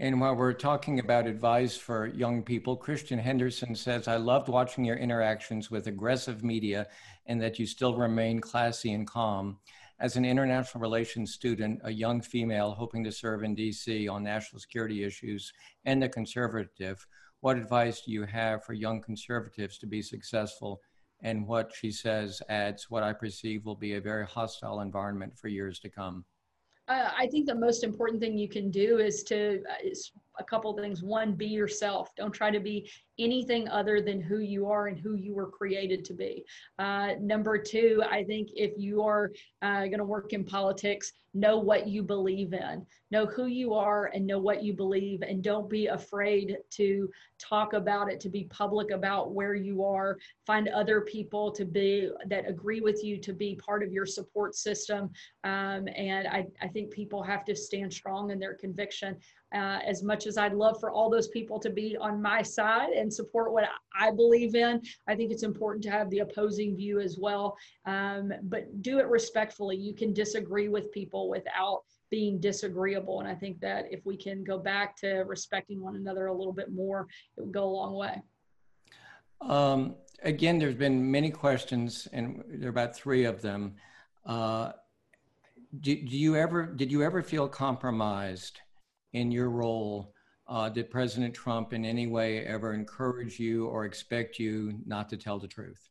And 0.00 0.20
while 0.20 0.34
we're 0.34 0.54
talking 0.54 0.98
about 0.98 1.28
advice 1.28 1.76
for 1.76 2.08
young 2.08 2.42
people, 2.42 2.76
Christian 2.76 3.16
Henderson 3.16 3.76
says, 3.76 4.08
I 4.08 4.16
loved 4.16 4.48
watching 4.48 4.84
your 4.84 4.96
interactions 4.96 5.70
with 5.70 5.86
aggressive 5.86 6.42
media 6.42 6.88
and 7.26 7.40
that 7.40 7.60
you 7.60 7.66
still 7.66 7.96
remain 7.96 8.40
classy 8.40 8.92
and 8.92 9.06
calm. 9.06 9.58
As 10.00 10.16
an 10.16 10.24
international 10.24 10.80
relations 10.80 11.32
student, 11.32 11.80
a 11.84 11.92
young 11.92 12.20
female 12.20 12.72
hoping 12.72 13.04
to 13.04 13.12
serve 13.12 13.44
in 13.44 13.54
DC 13.54 14.10
on 14.10 14.24
national 14.24 14.58
security 14.58 15.04
issues 15.04 15.52
and 15.84 16.02
a 16.02 16.08
conservative, 16.08 17.06
what 17.38 17.56
advice 17.56 18.00
do 18.00 18.10
you 18.10 18.24
have 18.24 18.64
for 18.64 18.72
young 18.72 19.00
conservatives 19.00 19.78
to 19.78 19.86
be 19.86 20.02
successful? 20.02 20.80
And 21.22 21.46
what 21.46 21.70
she 21.72 21.92
says 21.92 22.42
adds 22.48 22.90
what 22.90 23.04
I 23.04 23.12
perceive 23.12 23.64
will 23.64 23.76
be 23.76 23.94
a 23.94 24.00
very 24.00 24.26
hostile 24.26 24.80
environment 24.80 25.38
for 25.38 25.46
years 25.46 25.78
to 25.80 25.88
come. 25.88 26.24
Uh, 26.86 27.10
I 27.16 27.26
think 27.28 27.46
the 27.46 27.54
most 27.54 27.82
important 27.82 28.20
thing 28.20 28.36
you 28.36 28.48
can 28.48 28.70
do 28.70 28.98
is 28.98 29.22
to 29.24 29.62
uh, 29.70 29.90
a 30.38 30.44
couple 30.44 30.76
things. 30.76 31.02
One, 31.02 31.32
be 31.34 31.46
yourself. 31.46 32.14
Don't 32.16 32.32
try 32.32 32.50
to 32.50 32.60
be 32.60 32.90
anything 33.18 33.68
other 33.68 34.00
than 34.00 34.20
who 34.20 34.38
you 34.38 34.68
are 34.68 34.88
and 34.88 34.98
who 34.98 35.14
you 35.14 35.34
were 35.34 35.48
created 35.48 36.04
to 36.06 36.14
be. 36.14 36.44
Uh, 36.78 37.12
number 37.20 37.58
two, 37.58 38.02
I 38.10 38.24
think 38.24 38.50
if 38.54 38.72
you 38.76 39.02
are 39.02 39.32
uh, 39.62 39.80
going 39.86 39.98
to 39.98 40.04
work 40.04 40.32
in 40.32 40.44
politics, 40.44 41.12
know 41.32 41.58
what 41.58 41.88
you 41.88 42.02
believe 42.02 42.52
in, 42.52 42.86
know 43.10 43.26
who 43.26 43.46
you 43.46 43.74
are, 43.74 44.06
and 44.14 44.26
know 44.26 44.38
what 44.38 44.62
you 44.62 44.72
believe, 44.72 45.22
and 45.22 45.42
don't 45.42 45.68
be 45.68 45.86
afraid 45.86 46.56
to 46.70 47.10
talk 47.40 47.72
about 47.72 48.10
it, 48.10 48.20
to 48.20 48.28
be 48.28 48.44
public 48.44 48.90
about 48.90 49.32
where 49.32 49.54
you 49.54 49.84
are. 49.84 50.16
Find 50.46 50.68
other 50.68 51.00
people 51.00 51.50
to 51.52 51.64
be 51.64 52.10
that 52.28 52.48
agree 52.48 52.80
with 52.80 53.02
you 53.02 53.18
to 53.18 53.32
be 53.32 53.56
part 53.56 53.82
of 53.82 53.92
your 53.92 54.06
support 54.06 54.54
system. 54.54 55.10
Um, 55.42 55.88
and 55.96 56.28
I, 56.28 56.46
I 56.60 56.68
think 56.68 56.92
people 56.92 57.22
have 57.22 57.44
to 57.46 57.56
stand 57.56 57.92
strong 57.92 58.30
in 58.30 58.38
their 58.38 58.54
conviction. 58.54 59.16
Uh, 59.54 59.78
as 59.86 60.02
much 60.02 60.26
as 60.26 60.36
I'd 60.36 60.52
love 60.52 60.80
for 60.80 60.90
all 60.90 61.08
those 61.08 61.28
people 61.28 61.60
to 61.60 61.70
be 61.70 61.96
on 61.96 62.20
my 62.20 62.42
side 62.42 62.90
and 62.90 63.12
support 63.12 63.52
what 63.52 63.68
I 63.98 64.10
believe 64.10 64.56
in, 64.56 64.82
I 65.06 65.14
think 65.14 65.30
it's 65.30 65.44
important 65.44 65.84
to 65.84 65.90
have 65.90 66.10
the 66.10 66.20
opposing 66.20 66.76
view 66.76 66.98
as 66.98 67.18
well. 67.18 67.56
Um, 67.86 68.32
but 68.44 68.82
do 68.82 68.98
it 68.98 69.06
respectfully. 69.06 69.76
You 69.76 69.94
can 69.94 70.12
disagree 70.12 70.68
with 70.68 70.90
people 70.92 71.28
without 71.28 71.82
being 72.10 72.40
disagreeable. 72.40 73.20
And 73.20 73.28
I 73.28 73.34
think 73.34 73.60
that 73.60 73.86
if 73.90 74.04
we 74.04 74.16
can 74.16 74.42
go 74.42 74.58
back 74.58 74.96
to 74.98 75.08
respecting 75.26 75.80
one 75.80 75.96
another 75.96 76.26
a 76.26 76.34
little 76.34 76.52
bit 76.52 76.72
more, 76.72 77.06
it 77.36 77.40
would 77.40 77.52
go 77.52 77.64
a 77.64 77.74
long 77.74 77.94
way. 77.94 78.22
Um, 79.40 79.96
again, 80.22 80.58
there's 80.58 80.74
been 80.74 81.10
many 81.10 81.30
questions, 81.30 82.08
and 82.12 82.42
there 82.48 82.68
are 82.68 82.70
about 82.70 82.96
three 82.96 83.24
of 83.24 83.42
them. 83.42 83.74
Uh, 84.26 84.72
do, 85.80 85.94
do 85.94 86.16
you 86.16 86.36
ever 86.36 86.66
did 86.66 86.90
you 86.90 87.02
ever 87.02 87.22
feel 87.22 87.48
compromised 87.48 88.60
in 89.14 89.30
your 89.30 89.48
role, 89.48 90.12
uh, 90.46 90.68
did 90.68 90.90
President 90.90 91.32
Trump 91.34 91.72
in 91.72 91.84
any 91.84 92.06
way 92.06 92.44
ever 92.44 92.74
encourage 92.74 93.38
you 93.40 93.66
or 93.66 93.86
expect 93.86 94.38
you 94.38 94.78
not 94.84 95.08
to 95.08 95.16
tell 95.16 95.38
the 95.38 95.48
truth? 95.48 95.88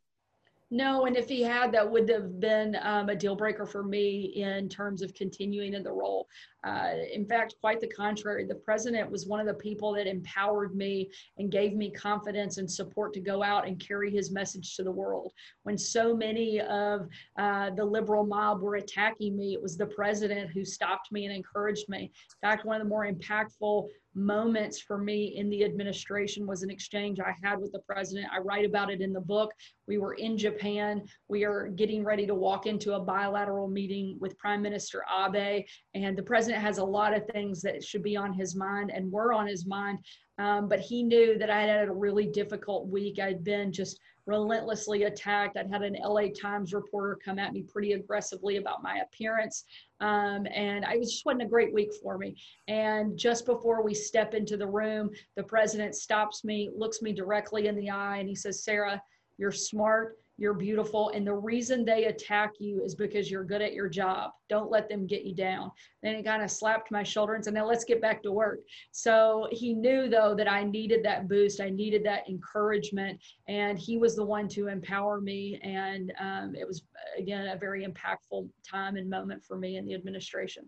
No, 0.74 1.05
and 1.05 1.15
if 1.15 1.30
he 1.30 1.43
had, 1.43 1.71
that 1.74 1.91
would 1.91 2.09
have 2.09 2.39
been 2.39 2.76
um, 2.82 3.07
a 3.07 3.15
deal 3.15 3.36
breaker 3.36 3.63
for 3.63 3.84
me 3.84 4.34
in 4.36 4.67
terms 4.67 5.03
of 5.03 5.13
continuing 5.13 5.76
in 5.76 5.84
the 5.84 5.91
role. 5.91 6.28
Uh, 6.63 6.93
in 7.13 7.28
fact, 7.28 7.53
quite 7.61 7.80
the 7.80 7.88
contrary. 7.88 8.43
The 8.43 8.55
president 8.55 9.11
was 9.11 9.28
one 9.28 9.39
of 9.39 9.45
the 9.45 9.53
people 9.53 9.93
that 9.93 10.07
empowered 10.07 10.76
me 10.76 11.11
and 11.38 11.51
gave 11.51 11.76
me 11.76 11.91
confidence 11.91 12.57
and 12.57 12.69
support 12.69 13.13
to 13.13 13.19
go 13.19 13.43
out 13.43 13.67
and 13.67 13.80
carry 13.80 14.09
his 14.09 14.32
message 14.32 14.76
to 14.76 14.84
the 14.84 14.91
world. 14.91 15.32
When 15.61 15.78
so 15.78 16.17
many 16.17 16.59
of 16.59 17.07
uh, 17.38 17.69
the 17.69 17.86
liberal 17.86 18.26
mob 18.26 18.63
were 18.63 18.78
attacking 18.78 19.38
me, 19.38 19.53
it 19.53 19.61
was 19.61 19.78
the 19.78 19.86
president 19.86 20.49
who 20.49 20.65
stopped 20.65 21.11
me 21.11 21.28
and 21.28 21.36
encouraged 21.36 21.88
me. 21.88 22.05
In 22.05 22.49
fact, 22.49 22.65
one 22.65 22.82
of 22.82 22.88
the 22.88 22.89
more 22.89 23.05
impactful 23.05 23.89
moments 24.16 24.80
for 24.80 24.97
me 24.97 25.36
in 25.38 25.49
the 25.49 25.64
administration 25.64 26.45
was 26.45 26.64
an 26.64 26.70
exchange 26.70 27.20
I 27.20 27.36
had 27.43 27.59
with 27.59 27.72
the 27.72 27.80
president. 27.80 28.28
I 28.34 28.39
write 28.39 28.66
about 28.66 28.91
it 28.91 29.01
in 29.01 29.14
the 29.14 29.22
book. 29.22 29.51
We 29.88 29.97
were 29.97 30.14
in 30.14 30.38
Japan. 30.38 31.03
We 31.28 31.43
are 31.45 31.68
getting 31.70 32.03
ready 32.03 32.28
to 32.28 32.36
walk 32.36 32.66
into 32.66 32.93
a 32.93 32.99
bilateral 32.99 33.68
meeting 33.68 34.18
with 34.20 34.38
Prime 34.38 34.61
Minister 34.61 35.03
Abe, 35.11 35.64
and 35.93 36.18
the 36.18 36.24
president 36.24 36.61
has 36.61 36.78
a 36.78 36.86
lot 36.86 37.16
of 37.16 37.26
things 37.28 37.61
that 37.61 37.84
should 37.84 38.03
be 38.03 38.16
on 38.18 38.34
his 38.34 38.55
mind 38.55 38.91
and 38.91 39.11
were 39.11 39.34
on 39.34 39.47
his 39.47 39.66
mind. 39.66 39.99
Um, 40.39 40.68
but 40.68 40.80
he 40.80 41.03
knew 41.03 41.38
that 41.38 41.49
I 41.49 41.61
had 41.61 41.70
had 41.70 41.88
a 41.89 41.93
really 41.93 42.26
difficult 42.26 42.88
week. 42.88 43.20
I'd 43.20 43.43
been 43.43 43.72
just 43.72 43.99
relentlessly 44.26 45.03
attacked. 45.03 45.57
I'd 45.57 45.69
had 45.69 45.82
an 45.82 45.97
LA 46.01 46.28
Times 46.39 46.74
reporter 46.74 47.17
come 47.24 47.39
at 47.39 47.53
me 47.53 47.63
pretty 47.63 47.93
aggressively 47.93 48.57
about 48.57 48.84
my 48.84 48.99
appearance. 48.99 49.65
Um, 49.99 50.47
and 50.53 50.86
I 50.86 50.97
was 50.97 51.11
just 51.11 51.26
wasn't 51.26 51.43
a 51.43 51.47
great 51.47 51.74
week 51.74 51.91
for 52.01 52.17
me. 52.17 52.36
And 52.67 53.17
just 53.17 53.45
before 53.45 53.84
we 53.84 53.93
step 53.93 54.34
into 54.34 54.57
the 54.57 54.67
room, 54.67 55.09
the 55.36 55.43
president 55.43 55.95
stops 55.95 56.43
me, 56.43 56.71
looks 56.76 57.01
me 57.01 57.13
directly 57.13 57.67
in 57.67 57.76
the 57.76 57.89
eye, 57.89 58.17
and 58.17 58.30
he 58.30 58.36
says, 58.36 58.63
Sarah, 58.63 59.01
you're 59.38 59.51
smart, 59.51 60.17
you're 60.38 60.53
beautiful. 60.53 61.09
And 61.09 61.25
the 61.25 61.34
reason 61.34 61.86
they 61.86 62.05
attack 62.05 62.53
you 62.59 62.84
is 62.84 62.95
because 62.95 63.29
you're 63.29 63.43
good 63.43 63.61
at 63.61 63.73
your 63.73 63.88
job. 63.88 64.31
Don't 64.49 64.71
let 64.71 64.89
them 64.89 65.05
get 65.05 65.23
you 65.23 65.36
down. 65.36 65.71
Then 66.01 66.15
he 66.15 66.23
kind 66.23 66.41
of 66.41 66.49
slapped 66.49 66.91
my 66.91 67.03
shoulder 67.03 67.36
and 67.36 67.43
said, 67.43 67.53
Now 67.53 67.67
let's 67.67 67.84
get 67.84 68.01
back 68.01 68.23
to 68.23 68.31
work. 68.31 68.59
So 68.91 69.47
he 69.51 69.73
knew, 69.73 70.09
though, 70.09 70.34
that 70.36 70.51
I 70.51 70.63
needed 70.63 71.03
that 71.05 71.29
boost. 71.29 71.61
I 71.61 71.69
needed 71.69 72.03
that 72.05 72.27
encouragement. 72.27 73.19
And 73.47 73.77
he 73.77 73.97
was 73.97 74.15
the 74.15 74.25
one 74.25 74.47
to 74.49 74.67
empower 74.67 75.21
me. 75.21 75.59
And 75.63 76.11
um, 76.19 76.55
it 76.55 76.67
was, 76.67 76.84
again, 77.17 77.47
a 77.47 77.57
very 77.57 77.86
impactful 77.86 78.49
time 78.69 78.97
and 78.97 79.09
moment 79.09 79.43
for 79.43 79.57
me 79.57 79.77
in 79.77 79.86
the 79.86 79.93
administration. 79.93 80.67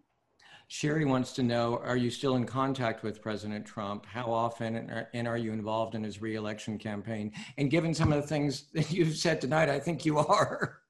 Sherry 0.67 1.05
wants 1.05 1.33
to 1.33 1.43
know 1.43 1.77
Are 1.83 1.97
you 1.97 2.09
still 2.09 2.35
in 2.35 2.45
contact 2.45 3.03
with 3.03 3.21
President 3.21 3.65
Trump? 3.65 4.05
How 4.05 4.31
often 4.31 5.05
and 5.13 5.27
are 5.27 5.37
you 5.37 5.51
involved 5.51 5.95
in 5.95 6.03
his 6.03 6.21
reelection 6.21 6.77
campaign? 6.77 7.31
And 7.57 7.69
given 7.69 7.93
some 7.93 8.11
of 8.11 8.21
the 8.21 8.27
things 8.27 8.65
that 8.73 8.91
you've 8.91 9.15
said 9.15 9.41
tonight, 9.41 9.69
I 9.69 9.79
think 9.79 10.05
you 10.05 10.17
are. 10.17 10.81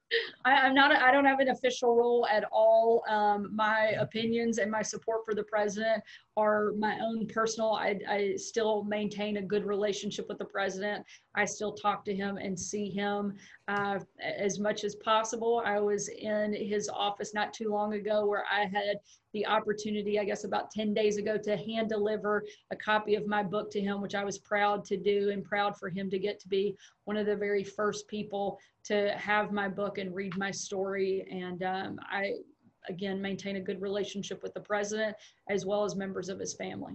I, 0.44 0.66
am 0.66 0.74
not. 0.74 0.92
I 0.92 1.10
don't 1.10 1.24
have 1.24 1.40
an 1.40 1.48
official 1.48 1.96
role 1.96 2.26
at 2.30 2.44
all. 2.52 3.02
Um, 3.08 3.50
my 3.54 3.94
opinions 3.98 4.58
and 4.58 4.70
my 4.70 4.82
support 4.82 5.24
for 5.24 5.34
the 5.34 5.42
president 5.42 6.02
are 6.36 6.72
my 6.78 6.98
own 7.00 7.26
personal. 7.26 7.72
I, 7.72 7.98
I 8.08 8.36
still 8.36 8.84
maintain 8.84 9.38
a 9.38 9.42
good 9.42 9.66
relationship 9.66 10.28
with 10.28 10.38
the 10.38 10.44
president. 10.44 11.04
I 11.34 11.44
still 11.44 11.72
talk 11.72 12.04
to 12.04 12.14
him 12.14 12.36
and 12.36 12.58
see 12.58 12.88
him 12.88 13.34
uh, 13.66 13.98
as 14.22 14.60
much 14.60 14.84
as 14.84 14.94
possible. 14.94 15.62
I 15.64 15.80
was 15.80 16.08
in 16.08 16.52
his 16.52 16.88
office 16.88 17.34
not 17.34 17.52
too 17.52 17.70
long 17.70 17.94
ago 17.94 18.26
where 18.26 18.44
I 18.50 18.60
had 18.60 19.00
the 19.36 19.46
opportunity, 19.46 20.18
I 20.18 20.24
guess 20.24 20.44
about 20.44 20.70
10 20.70 20.94
days 20.94 21.18
ago, 21.18 21.36
to 21.36 21.58
hand 21.58 21.90
deliver 21.90 22.42
a 22.70 22.76
copy 22.76 23.16
of 23.16 23.26
my 23.26 23.42
book 23.42 23.70
to 23.72 23.80
him, 23.82 24.00
which 24.00 24.14
I 24.14 24.24
was 24.24 24.38
proud 24.38 24.82
to 24.86 24.96
do 24.96 25.28
and 25.28 25.44
proud 25.44 25.76
for 25.76 25.90
him 25.90 26.08
to 26.08 26.18
get 26.18 26.40
to 26.40 26.48
be 26.48 26.74
one 27.04 27.18
of 27.18 27.26
the 27.26 27.36
very 27.36 27.62
first 27.62 28.08
people 28.08 28.58
to 28.84 29.10
have 29.18 29.52
my 29.52 29.68
book 29.68 29.98
and 29.98 30.14
read 30.14 30.34
my 30.38 30.50
story. 30.50 31.26
And 31.30 31.62
um, 31.64 31.98
I, 32.10 32.32
again, 32.88 33.20
maintain 33.20 33.56
a 33.56 33.60
good 33.60 33.82
relationship 33.82 34.42
with 34.42 34.54
the 34.54 34.60
president 34.60 35.14
as 35.50 35.66
well 35.66 35.84
as 35.84 35.96
members 35.96 36.30
of 36.30 36.38
his 36.38 36.54
family. 36.54 36.94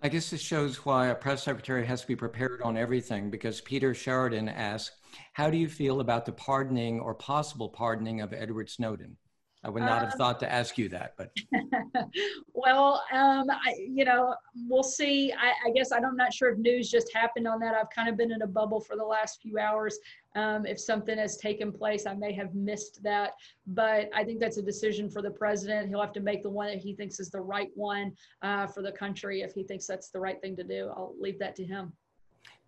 I 0.00 0.08
guess 0.08 0.30
this 0.30 0.40
shows 0.40 0.84
why 0.84 1.08
a 1.08 1.14
press 1.16 1.42
secretary 1.42 1.84
has 1.86 2.02
to 2.02 2.06
be 2.06 2.14
prepared 2.14 2.62
on 2.62 2.76
everything 2.76 3.30
because 3.30 3.60
Peter 3.60 3.94
Sheridan 3.94 4.48
asked, 4.48 4.92
How 5.32 5.50
do 5.50 5.56
you 5.56 5.68
feel 5.68 5.98
about 5.98 6.24
the 6.24 6.30
pardoning 6.30 7.00
or 7.00 7.16
possible 7.16 7.68
pardoning 7.68 8.20
of 8.20 8.32
Edward 8.32 8.70
Snowden? 8.70 9.16
I 9.64 9.70
would 9.70 9.82
not 9.82 10.02
have 10.02 10.12
um, 10.12 10.18
thought 10.18 10.38
to 10.40 10.52
ask 10.52 10.78
you 10.78 10.88
that, 10.90 11.14
but. 11.16 11.32
well, 12.54 13.02
um, 13.12 13.50
I, 13.50 13.74
you 13.76 14.04
know, 14.04 14.34
we'll 14.68 14.84
see. 14.84 15.32
I, 15.32 15.52
I 15.68 15.72
guess 15.72 15.90
I'm 15.90 16.16
not 16.16 16.32
sure 16.32 16.50
if 16.50 16.58
news 16.58 16.88
just 16.88 17.12
happened 17.12 17.48
on 17.48 17.58
that. 17.60 17.74
I've 17.74 17.90
kind 17.90 18.08
of 18.08 18.16
been 18.16 18.30
in 18.30 18.42
a 18.42 18.46
bubble 18.46 18.80
for 18.80 18.94
the 18.96 19.04
last 19.04 19.42
few 19.42 19.58
hours. 19.58 19.98
Um, 20.36 20.64
if 20.64 20.78
something 20.78 21.18
has 21.18 21.38
taken 21.38 21.72
place, 21.72 22.06
I 22.06 22.14
may 22.14 22.32
have 22.34 22.54
missed 22.54 23.02
that. 23.02 23.32
But 23.66 24.08
I 24.14 24.22
think 24.22 24.38
that's 24.38 24.58
a 24.58 24.62
decision 24.62 25.10
for 25.10 25.22
the 25.22 25.30
president. 25.30 25.88
He'll 25.88 26.00
have 26.00 26.12
to 26.12 26.20
make 26.20 26.44
the 26.44 26.50
one 26.50 26.68
that 26.68 26.78
he 26.78 26.94
thinks 26.94 27.18
is 27.18 27.30
the 27.30 27.40
right 27.40 27.70
one 27.74 28.12
uh, 28.42 28.68
for 28.68 28.82
the 28.82 28.92
country. 28.92 29.42
If 29.42 29.54
he 29.54 29.64
thinks 29.64 29.86
that's 29.86 30.10
the 30.10 30.20
right 30.20 30.40
thing 30.40 30.54
to 30.54 30.62
do, 30.62 30.92
I'll 30.96 31.14
leave 31.18 31.40
that 31.40 31.56
to 31.56 31.64
him. 31.64 31.92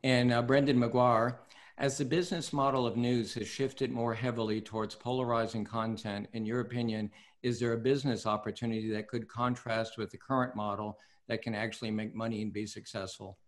And 0.03 0.32
uh, 0.32 0.43
Brendan 0.43 0.78
McGuire 0.78 1.36
as 1.81 1.97
the 1.97 2.05
business 2.05 2.53
model 2.53 2.87
of 2.87 2.99
news 2.99 3.33
has 3.33 3.49
shifted 3.49 3.91
more 3.91 4.12
heavily 4.12 4.61
towards 4.61 4.95
polarizing 4.95 5.64
content, 5.64 6.28
in 6.35 6.45
your 6.45 6.61
opinion, 6.61 7.11
is 7.43 7.59
there 7.59 7.72
a 7.72 7.78
business 7.78 8.26
opportunity 8.26 8.91
that 8.91 9.09
could 9.09 9.26
contrast 9.26 9.97
with 9.97 10.11
the 10.11 10.18
current 10.18 10.55
model 10.55 10.99
that 11.26 11.41
can 11.41 11.55
actually 11.55 11.91
make 11.91 12.14
money 12.14 12.43
and 12.43 12.53
be 12.53 12.66
successful? 12.66 13.39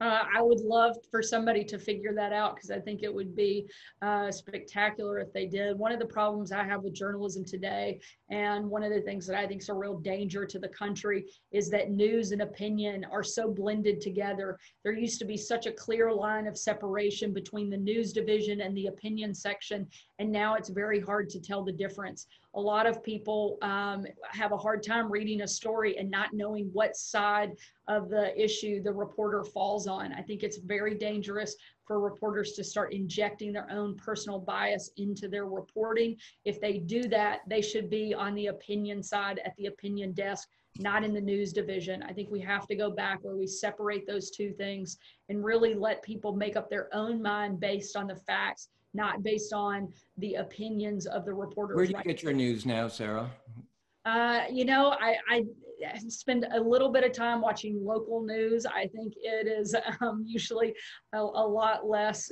Uh, 0.00 0.22
I 0.32 0.42
would 0.42 0.60
love 0.60 0.94
for 1.10 1.22
somebody 1.22 1.64
to 1.64 1.78
figure 1.78 2.14
that 2.14 2.32
out 2.32 2.54
because 2.54 2.70
I 2.70 2.78
think 2.78 3.02
it 3.02 3.12
would 3.12 3.34
be 3.34 3.66
uh, 4.02 4.30
spectacular 4.30 5.18
if 5.18 5.32
they 5.32 5.46
did. 5.46 5.76
One 5.76 5.90
of 5.90 5.98
the 5.98 6.06
problems 6.06 6.52
I 6.52 6.62
have 6.64 6.82
with 6.82 6.94
journalism 6.94 7.44
today, 7.44 8.00
and 8.30 8.68
one 8.68 8.82
of 8.82 8.92
the 8.92 9.00
things 9.00 9.26
that 9.26 9.36
I 9.36 9.46
think 9.46 9.62
is 9.62 9.68
a 9.68 9.74
real 9.74 9.98
danger 9.98 10.44
to 10.44 10.58
the 10.58 10.68
country, 10.68 11.26
is 11.52 11.70
that 11.70 11.90
news 11.90 12.32
and 12.32 12.42
opinion 12.42 13.06
are 13.10 13.22
so 13.22 13.50
blended 13.50 14.00
together. 14.00 14.58
There 14.82 14.92
used 14.92 15.18
to 15.20 15.24
be 15.24 15.36
such 15.36 15.66
a 15.66 15.72
clear 15.72 16.12
line 16.12 16.46
of 16.46 16.58
separation 16.58 17.32
between 17.32 17.70
the 17.70 17.76
news 17.76 18.12
division 18.12 18.60
and 18.60 18.76
the 18.76 18.86
opinion 18.86 19.34
section, 19.34 19.86
and 20.18 20.30
now 20.30 20.54
it's 20.54 20.68
very 20.68 21.00
hard 21.00 21.28
to 21.30 21.40
tell 21.40 21.64
the 21.64 21.72
difference 21.72 22.26
a 22.56 22.60
lot 22.60 22.86
of 22.86 23.04
people 23.04 23.58
um, 23.60 24.06
have 24.30 24.50
a 24.52 24.56
hard 24.56 24.82
time 24.82 25.12
reading 25.12 25.42
a 25.42 25.48
story 25.48 25.98
and 25.98 26.10
not 26.10 26.32
knowing 26.32 26.70
what 26.72 26.96
side 26.96 27.52
of 27.86 28.08
the 28.08 28.34
issue 28.42 28.82
the 28.82 28.92
reporter 28.92 29.44
falls 29.44 29.86
on. 29.86 30.12
I 30.14 30.22
think 30.22 30.42
it's 30.42 30.56
very 30.56 30.94
dangerous 30.94 31.54
for 31.86 32.00
reporters 32.00 32.52
to 32.52 32.64
start 32.64 32.92
injecting 32.92 33.52
their 33.52 33.70
own 33.70 33.94
personal 33.96 34.38
bias 34.38 34.90
into 34.96 35.28
their 35.28 35.46
reporting. 35.46 36.16
If 36.44 36.60
they 36.60 36.78
do 36.78 37.02
that, 37.08 37.40
they 37.48 37.62
should 37.62 37.88
be 37.88 38.14
on 38.14 38.34
the 38.34 38.48
opinion 38.48 39.02
side 39.02 39.40
at 39.44 39.54
the 39.56 39.66
opinion 39.66 40.12
desk, 40.12 40.48
not 40.78 41.04
in 41.04 41.14
the 41.14 41.20
news 41.20 41.52
division. 41.52 42.02
I 42.02 42.12
think 42.12 42.30
we 42.30 42.40
have 42.40 42.66
to 42.66 42.74
go 42.74 42.90
back 42.90 43.20
where 43.22 43.36
we 43.36 43.46
separate 43.46 44.06
those 44.06 44.30
two 44.30 44.52
things 44.52 44.98
and 45.28 45.44
really 45.44 45.74
let 45.74 46.02
people 46.02 46.34
make 46.34 46.56
up 46.56 46.68
their 46.68 46.94
own 46.94 47.22
mind 47.22 47.60
based 47.60 47.96
on 47.96 48.06
the 48.06 48.16
facts 48.16 48.68
not 48.94 49.22
based 49.22 49.52
on 49.52 49.92
the 50.16 50.34
opinions 50.34 51.06
of 51.06 51.26
the 51.26 51.32
reporters. 51.32 51.76
Where 51.76 51.86
do 51.86 51.92
you 51.92 52.02
get 52.02 52.22
your 52.22 52.32
news 52.32 52.64
now, 52.64 52.88
Sarah? 52.88 53.30
Uh, 54.06 54.44
you 54.50 54.64
know, 54.64 54.96
I, 54.98 55.16
I, 55.28 55.44
spend 56.08 56.46
a 56.52 56.60
little 56.60 56.90
bit 56.90 57.04
of 57.04 57.12
time 57.12 57.40
watching 57.40 57.84
local 57.84 58.22
news. 58.22 58.66
I 58.66 58.86
think 58.88 59.14
it 59.16 59.46
is 59.46 59.74
um, 60.00 60.24
usually 60.26 60.74
a, 61.12 61.18
a, 61.18 61.46
lot 61.46 61.86
less, 61.86 62.30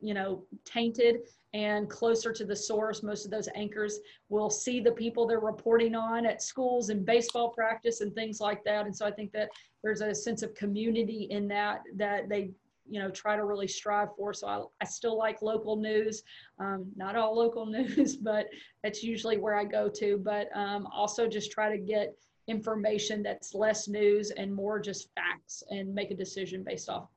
you 0.00 0.14
know, 0.14 0.44
tainted 0.64 1.20
and 1.54 1.88
closer 1.88 2.32
to 2.32 2.44
the 2.44 2.56
source. 2.56 3.02
Most 3.02 3.24
of 3.24 3.30
those 3.30 3.48
anchors 3.54 3.98
will 4.28 4.50
see 4.50 4.80
the 4.80 4.92
people 4.92 5.26
they're 5.26 5.40
reporting 5.40 5.94
on 5.94 6.24
at 6.26 6.42
schools 6.42 6.88
and 6.88 7.04
baseball 7.04 7.50
practice 7.50 8.00
and 8.00 8.14
things 8.14 8.40
like 8.40 8.64
that. 8.64 8.86
And 8.86 8.96
so 8.96 9.06
I 9.06 9.10
think 9.10 9.32
that 9.32 9.50
there's 9.82 10.00
a 10.00 10.14
sense 10.14 10.42
of 10.42 10.54
community 10.54 11.26
in 11.30 11.48
that 11.48 11.82
that 11.96 12.28
they 12.28 12.50
you 12.88 13.00
know 13.00 13.10
try 13.10 13.36
to 13.36 13.44
really 13.44 13.68
strive 13.68 14.08
for 14.16 14.32
so 14.32 14.46
i, 14.48 14.84
I 14.84 14.86
still 14.86 15.16
like 15.16 15.40
local 15.40 15.76
news 15.76 16.22
um, 16.58 16.86
not 16.96 17.16
all 17.16 17.36
local 17.36 17.66
news 17.78 18.16
but 18.16 18.48
that's 18.82 19.02
usually 19.02 19.38
where 19.38 19.54
i 19.54 19.64
go 19.64 19.88
to 19.88 20.18
but 20.18 20.48
um, 20.54 20.86
also 20.92 21.28
just 21.28 21.52
try 21.52 21.70
to 21.70 21.78
get 21.78 22.16
information 22.48 23.22
that's 23.22 23.54
less 23.54 23.88
news 23.88 24.30
and 24.32 24.52
more 24.52 24.80
just 24.80 25.08
facts 25.14 25.62
and 25.70 25.94
make 25.94 26.10
a 26.10 26.16
decision 26.16 26.64
based 26.64 26.88
off 26.88 27.08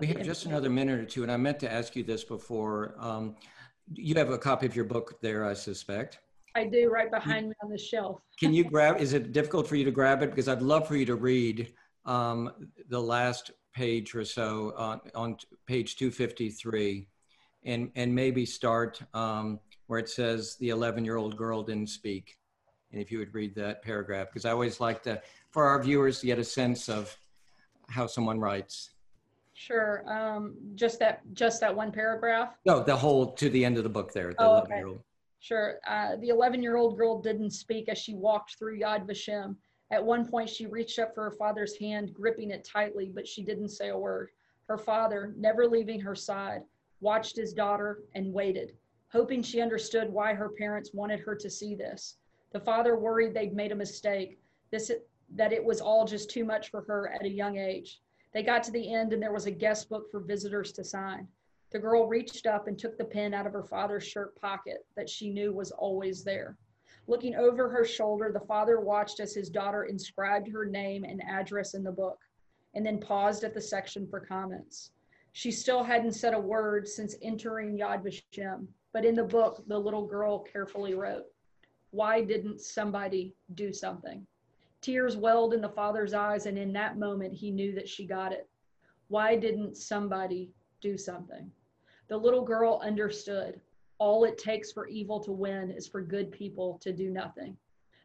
we 0.00 0.06
have 0.06 0.22
just 0.22 0.44
another 0.44 0.70
minute 0.70 1.00
or 1.00 1.04
two 1.04 1.22
and 1.22 1.32
i 1.32 1.36
meant 1.36 1.58
to 1.58 1.70
ask 1.70 1.96
you 1.96 2.02
this 2.02 2.22
before 2.24 2.94
um, 2.98 3.34
you 3.94 4.14
have 4.14 4.30
a 4.30 4.38
copy 4.38 4.66
of 4.66 4.76
your 4.76 4.84
book 4.84 5.18
there 5.20 5.44
i 5.44 5.52
suspect 5.52 6.20
I 6.54 6.64
do 6.64 6.90
right 6.90 7.10
behind 7.10 7.48
me 7.48 7.54
on 7.62 7.70
the 7.70 7.78
shelf. 7.78 8.20
Can 8.40 8.52
you 8.52 8.64
grab, 8.64 9.00
is 9.00 9.12
it 9.12 9.32
difficult 9.32 9.68
for 9.68 9.76
you 9.76 9.84
to 9.84 9.92
grab 9.92 10.22
it? 10.22 10.30
Because 10.30 10.48
I'd 10.48 10.62
love 10.62 10.88
for 10.88 10.96
you 10.96 11.06
to 11.06 11.14
read 11.14 11.72
um, 12.04 12.50
the 12.88 13.00
last 13.00 13.52
page 13.74 14.14
or 14.14 14.24
so 14.24 14.74
on, 14.76 15.00
on 15.14 15.36
page 15.66 15.96
253 15.96 17.06
and, 17.64 17.90
and 17.94 18.12
maybe 18.12 18.44
start 18.44 19.00
um, 19.14 19.60
where 19.86 20.00
it 20.00 20.08
says 20.08 20.56
the 20.58 20.70
11 20.70 21.04
year 21.04 21.16
old 21.16 21.36
girl 21.36 21.62
didn't 21.62 21.90
speak. 21.90 22.36
And 22.92 23.00
if 23.00 23.12
you 23.12 23.18
would 23.18 23.34
read 23.34 23.54
that 23.56 23.82
paragraph, 23.82 24.28
because 24.28 24.44
I 24.44 24.50
always 24.50 24.80
like 24.80 25.02
to, 25.02 25.20
for 25.50 25.66
our 25.66 25.82
viewers 25.82 26.20
to 26.20 26.26
get 26.26 26.38
a 26.38 26.44
sense 26.44 26.88
of 26.88 27.16
how 27.88 28.06
someone 28.06 28.40
writes. 28.40 28.90
Sure. 29.52 30.04
Um, 30.06 30.54
just 30.74 30.98
that, 31.00 31.20
just 31.34 31.60
that 31.60 31.74
one 31.74 31.90
paragraph. 31.90 32.56
No, 32.64 32.82
the 32.82 32.96
whole 32.96 33.32
to 33.32 33.50
the 33.50 33.64
end 33.64 33.76
of 33.76 33.82
the 33.82 33.90
book 33.90 34.12
there. 34.12 34.30
The 34.32 34.42
oh, 34.42 34.58
okay. 34.60 34.82
Sure. 35.40 35.78
Uh, 35.86 36.16
the 36.16 36.28
11 36.28 36.62
year 36.62 36.76
old 36.76 36.96
girl 36.96 37.20
didn't 37.20 37.50
speak 37.50 37.88
as 37.88 37.98
she 37.98 38.14
walked 38.14 38.56
through 38.58 38.80
Yad 38.80 39.06
Vashem. 39.06 39.56
At 39.90 40.04
one 40.04 40.28
point, 40.28 40.50
she 40.50 40.66
reached 40.66 40.98
up 40.98 41.14
for 41.14 41.24
her 41.24 41.36
father's 41.36 41.76
hand, 41.78 42.12
gripping 42.12 42.50
it 42.50 42.64
tightly, 42.64 43.10
but 43.14 43.26
she 43.26 43.42
didn't 43.42 43.70
say 43.70 43.88
a 43.88 43.98
word. 43.98 44.30
Her 44.68 44.78
father, 44.78 45.34
never 45.36 45.66
leaving 45.66 46.00
her 46.00 46.14
side, 46.14 46.62
watched 47.00 47.36
his 47.36 47.54
daughter 47.54 48.04
and 48.14 48.32
waited, 48.32 48.74
hoping 49.10 49.42
she 49.42 49.62
understood 49.62 50.10
why 50.10 50.34
her 50.34 50.50
parents 50.50 50.92
wanted 50.92 51.20
her 51.20 51.34
to 51.36 51.48
see 51.48 51.74
this. 51.74 52.16
The 52.52 52.60
father 52.60 52.96
worried 52.96 53.34
they'd 53.34 53.54
made 53.54 53.72
a 53.72 53.76
mistake, 53.76 54.38
this, 54.70 54.90
that 55.34 55.52
it 55.52 55.62
was 55.62 55.80
all 55.80 56.06
just 56.06 56.30
too 56.30 56.44
much 56.44 56.70
for 56.70 56.82
her 56.82 57.08
at 57.12 57.24
a 57.24 57.28
young 57.28 57.58
age. 57.58 58.00
They 58.32 58.42
got 58.42 58.62
to 58.64 58.70
the 58.70 58.94
end 58.94 59.12
and 59.12 59.22
there 59.22 59.32
was 59.32 59.46
a 59.46 59.50
guest 59.50 59.88
book 59.88 60.10
for 60.10 60.20
visitors 60.20 60.72
to 60.72 60.84
sign. 60.84 61.28
The 61.70 61.78
girl 61.78 62.06
reached 62.06 62.46
up 62.46 62.66
and 62.66 62.78
took 62.78 62.96
the 62.96 63.04
pen 63.04 63.34
out 63.34 63.46
of 63.46 63.52
her 63.52 63.64
father's 63.64 64.04
shirt 64.04 64.34
pocket 64.40 64.86
that 64.96 65.10
she 65.10 65.28
knew 65.30 65.52
was 65.52 65.70
always 65.72 66.24
there. 66.24 66.56
Looking 67.06 67.34
over 67.34 67.68
her 67.68 67.84
shoulder, 67.84 68.30
the 68.32 68.46
father 68.46 68.80
watched 68.80 69.20
as 69.20 69.34
his 69.34 69.50
daughter 69.50 69.84
inscribed 69.84 70.48
her 70.48 70.64
name 70.64 71.04
and 71.04 71.22
address 71.24 71.74
in 71.74 71.82
the 71.82 71.92
book, 71.92 72.18
and 72.74 72.84
then 72.84 73.00
paused 73.00 73.44
at 73.44 73.54
the 73.54 73.60
section 73.60 74.06
for 74.06 74.20
comments. 74.20 74.92
She 75.32 75.50
still 75.50 75.82
hadn't 75.82 76.12
said 76.12 76.34
a 76.34 76.40
word 76.40 76.88
since 76.88 77.14
entering 77.22 77.78
Yad 77.78 78.02
Vashem, 78.02 78.68
but 78.92 79.04
in 79.04 79.14
the 79.14 79.24
book, 79.24 79.62
the 79.66 79.78
little 79.78 80.06
girl 80.06 80.40
carefully 80.40 80.94
wrote, 80.94 81.24
Why 81.90 82.22
didn't 82.22 82.60
somebody 82.60 83.34
do 83.54 83.72
something? 83.72 84.26
Tears 84.80 85.16
welled 85.16 85.54
in 85.54 85.60
the 85.60 85.68
father's 85.68 86.14
eyes, 86.14 86.46
and 86.46 86.58
in 86.58 86.72
that 86.74 86.98
moment, 86.98 87.34
he 87.34 87.50
knew 87.50 87.74
that 87.74 87.88
she 87.88 88.06
got 88.06 88.32
it. 88.32 88.48
Why 89.08 89.36
didn't 89.36 89.76
somebody 89.76 90.52
do 90.80 90.96
something? 90.96 91.50
The 92.08 92.16
little 92.16 92.44
girl 92.44 92.80
understood 92.84 93.60
all 93.98 94.24
it 94.24 94.38
takes 94.38 94.70
for 94.70 94.86
evil 94.86 95.20
to 95.20 95.32
win 95.32 95.70
is 95.70 95.88
for 95.88 96.00
good 96.00 96.30
people 96.30 96.78
to 96.82 96.92
do 96.92 97.10
nothing. 97.10 97.56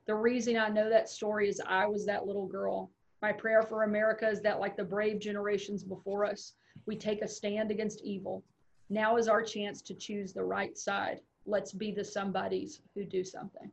The 0.05 0.15
reason 0.15 0.57
I 0.57 0.69
know 0.69 0.89
that 0.89 1.07
story 1.07 1.47
is 1.47 1.61
I 1.65 1.85
was 1.85 2.05
that 2.05 2.25
little 2.25 2.47
girl. 2.47 2.91
My 3.21 3.31
prayer 3.31 3.61
for 3.61 3.83
America 3.83 4.27
is 4.27 4.41
that, 4.41 4.59
like 4.59 4.75
the 4.75 4.83
brave 4.83 5.19
generations 5.19 5.83
before 5.83 6.25
us, 6.25 6.53
we 6.85 6.97
take 6.97 7.21
a 7.21 7.27
stand 7.27 7.71
against 7.71 8.03
evil. 8.03 8.43
Now 8.89 9.17
is 9.17 9.27
our 9.27 9.41
chance 9.41 9.81
to 9.83 9.93
choose 9.93 10.33
the 10.33 10.43
right 10.43 10.77
side. 10.77 11.21
Let's 11.45 11.71
be 11.71 11.91
the 11.91 12.03
somebodies 12.03 12.81
who 12.95 13.05
do 13.05 13.23
something. 13.23 13.71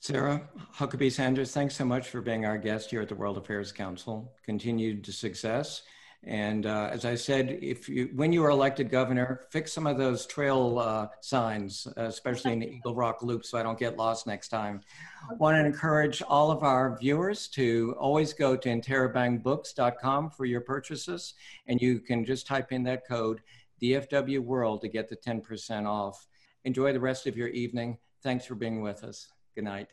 Sarah 0.00 0.48
Huckabee 0.76 1.10
Sanders, 1.10 1.52
thanks 1.52 1.76
so 1.76 1.84
much 1.84 2.08
for 2.08 2.20
being 2.20 2.46
our 2.46 2.56
guest 2.56 2.90
here 2.90 3.02
at 3.02 3.08
the 3.08 3.14
World 3.14 3.36
Affairs 3.36 3.72
Council. 3.72 4.32
Continued 4.44 5.04
success 5.06 5.82
and 6.24 6.66
uh, 6.66 6.90
as 6.92 7.04
I 7.04 7.14
said, 7.14 7.58
if 7.62 7.88
you, 7.88 8.10
when 8.14 8.32
you 8.32 8.44
are 8.44 8.50
elected 8.50 8.90
governor, 8.90 9.42
fix 9.50 9.72
some 9.72 9.86
of 9.86 9.98
those 9.98 10.26
trail 10.26 10.78
uh, 10.78 11.06
signs, 11.20 11.86
especially 11.96 12.52
in 12.52 12.58
the 12.58 12.68
Eagle 12.68 12.94
Rock 12.94 13.22
Loop, 13.22 13.44
so 13.44 13.56
I 13.56 13.62
don't 13.62 13.78
get 13.78 13.96
lost 13.96 14.26
next 14.26 14.48
time. 14.48 14.80
I 15.30 15.34
want 15.34 15.56
to 15.56 15.64
encourage 15.64 16.20
all 16.22 16.50
of 16.50 16.64
our 16.64 16.98
viewers 16.98 17.46
to 17.48 17.94
always 17.98 18.32
go 18.32 18.56
to 18.56 18.68
interabangbooks.com 18.68 20.30
for 20.30 20.44
your 20.44 20.60
purchases, 20.60 21.34
and 21.68 21.80
you 21.80 22.00
can 22.00 22.24
just 22.24 22.46
type 22.46 22.72
in 22.72 22.82
that 22.84 23.06
code 23.06 23.40
DFW 23.80 24.40
World 24.40 24.80
to 24.80 24.88
get 24.88 25.08
the 25.08 25.16
10% 25.16 25.86
off. 25.86 26.26
Enjoy 26.64 26.92
the 26.92 27.00
rest 27.00 27.26
of 27.26 27.36
your 27.36 27.48
evening. 27.48 27.98
Thanks 28.22 28.44
for 28.44 28.54
being 28.54 28.82
with 28.82 29.04
us. 29.04 29.28
Good 29.54 29.64
night. 29.64 29.88